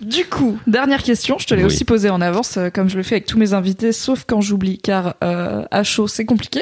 [0.01, 1.67] Du coup, dernière question, je te l'ai Oui.
[1.67, 4.41] aussi posée en avance, euh, comme je le fais avec tous mes invités, sauf quand
[4.41, 6.61] j'oublie, car euh, à chaud, c'est compliqué.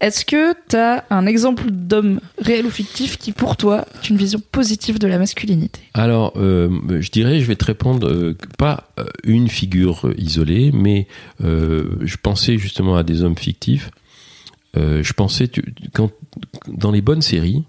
[0.00, 4.16] Est-ce que tu as un exemple d'homme réel ou fictif qui, pour toi, est une
[4.16, 5.80] vision positive de la masculinité?
[5.94, 6.70] Alors, euh,
[7.00, 8.88] je dirais, je vais te répondre, euh, pas
[9.24, 11.08] une figure isolée, mais
[11.40, 13.90] je pensais justement à des hommes fictifs.
[14.76, 16.12] Je pensais, tu, quand,
[16.68, 17.64] dans les bonnes séries,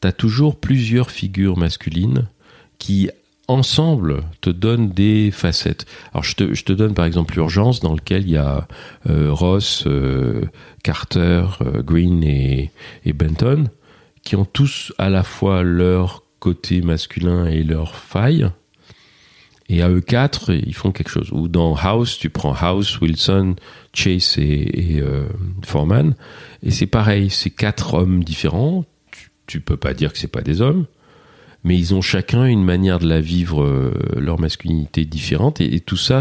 [0.00, 2.28] tu as toujours plusieurs figures masculines
[2.78, 3.10] qui,
[3.48, 5.86] ensemble, te donnent des facettes.
[6.12, 8.66] Alors, je te, je te donne par exemple Urgence, dans lequel il y a
[9.08, 10.44] euh, Ross, euh,
[10.82, 12.70] Carter, euh, Green et,
[13.14, 13.68] Benton,
[14.22, 18.48] qui ont tous à la fois leur côté masculin et leur faille.
[19.68, 21.30] Et à eux quatre, ils font quelque chose.
[21.32, 23.56] Ou dans House, tu prends House, Wilson,
[23.92, 25.02] Chase et,
[25.64, 26.14] Foreman.
[26.62, 28.84] Et c'est pareil, c'est quatre hommes différents.
[29.46, 30.86] Tu, peux pas dire que c'est pas des hommes.
[31.64, 35.60] Mais ils ont chacun une manière de la vivre, euh, leur masculinité différente.
[35.60, 36.20] Et, tout ça,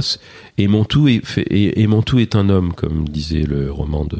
[0.57, 4.19] et Montou est, fait- et, et Montou est un homme, comme disait le roman de,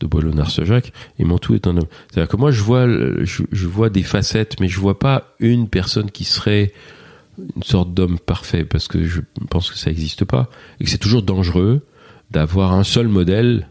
[0.00, 0.92] de Boileau-Narcejac.
[1.18, 1.86] Et Montou est un homme.
[2.10, 6.10] C'est-à-dire que moi, je vois, je vois des facettes, mais je vois pas une personne
[6.10, 6.72] qui serait
[7.56, 9.20] une sorte d'homme parfait, parce que je
[9.50, 10.50] pense que ça n'existe pas.
[10.80, 11.86] Et que c'est toujours dangereux
[12.30, 13.68] d'avoir un seul modèle,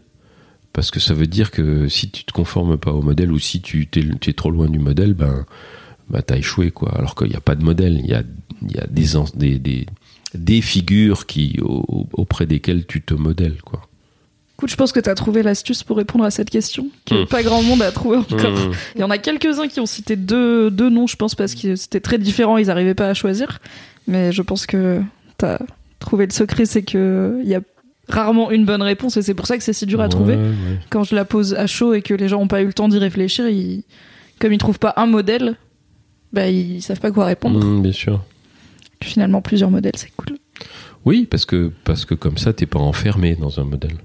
[0.72, 3.60] parce que ça veut dire que si tu te conformes pas au modèle, ou si
[3.60, 5.44] tu tu es trop loin du modèle, ben,
[6.10, 6.94] bah, t'as échoué, quoi.
[6.96, 8.22] Alors qu'il n'y a pas de modèle, il y a,
[8.62, 9.86] il y a des, ans- des, des,
[10.34, 13.82] des figures qui, au- auprès desquelles tu te modèles, quoi.
[14.56, 17.26] Écoute, je pense que tu as trouvé l'astuce pour répondre à cette question, que Hmm.
[17.26, 18.38] pas grand monde a trouvé encore.
[18.58, 18.72] Mmh.
[18.96, 21.76] Il y en a quelques-uns qui ont cité deux, deux noms, je pense, parce que
[21.76, 23.60] c'était très différent, ils n'arrivaient pas à choisir.
[24.08, 25.00] Mais je pense que
[25.38, 25.60] tu as
[26.00, 27.60] trouvé le secret, c'est qu'il y a
[28.08, 30.36] rarement une bonne réponse, et c'est pour ça que c'est si dur à Ouais, trouver.
[30.36, 30.78] ouais.
[30.90, 32.88] Quand je la pose à chaud et que les gens n'ont pas eu le temps
[32.88, 33.84] d'y réfléchir, ils,
[34.40, 35.56] comme ils trouvent pas un modèle,
[36.32, 37.62] bah, ils savent pas quoi répondre.
[37.64, 38.24] Mmh, bien sûr.
[39.02, 40.36] Finalement, plusieurs modèles, c'est cool.
[41.04, 43.96] Oui, parce que, parce que comme ça, t'es pas enfermé dans un modèle.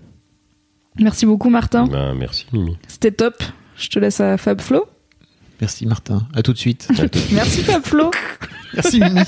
[1.00, 1.88] Merci beaucoup, Martin.
[1.88, 2.78] Ben, merci, Mimi.
[2.88, 3.42] C'était top.
[3.78, 4.86] Je te laisse à Fab Flo.
[5.60, 6.28] Merci Martin.
[6.36, 6.88] À tout de suite.
[7.32, 8.12] Merci, Fab Flo.
[8.76, 9.22] Merci Mimi.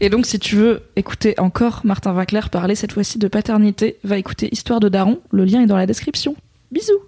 [0.00, 4.18] Et donc, si tu veux écouter encore Martin Winkler parler cette fois-ci de paternité, va
[4.18, 5.20] écouter Histoire de Daron.
[5.30, 6.36] Le lien est dans la description.
[6.70, 7.00] Bisous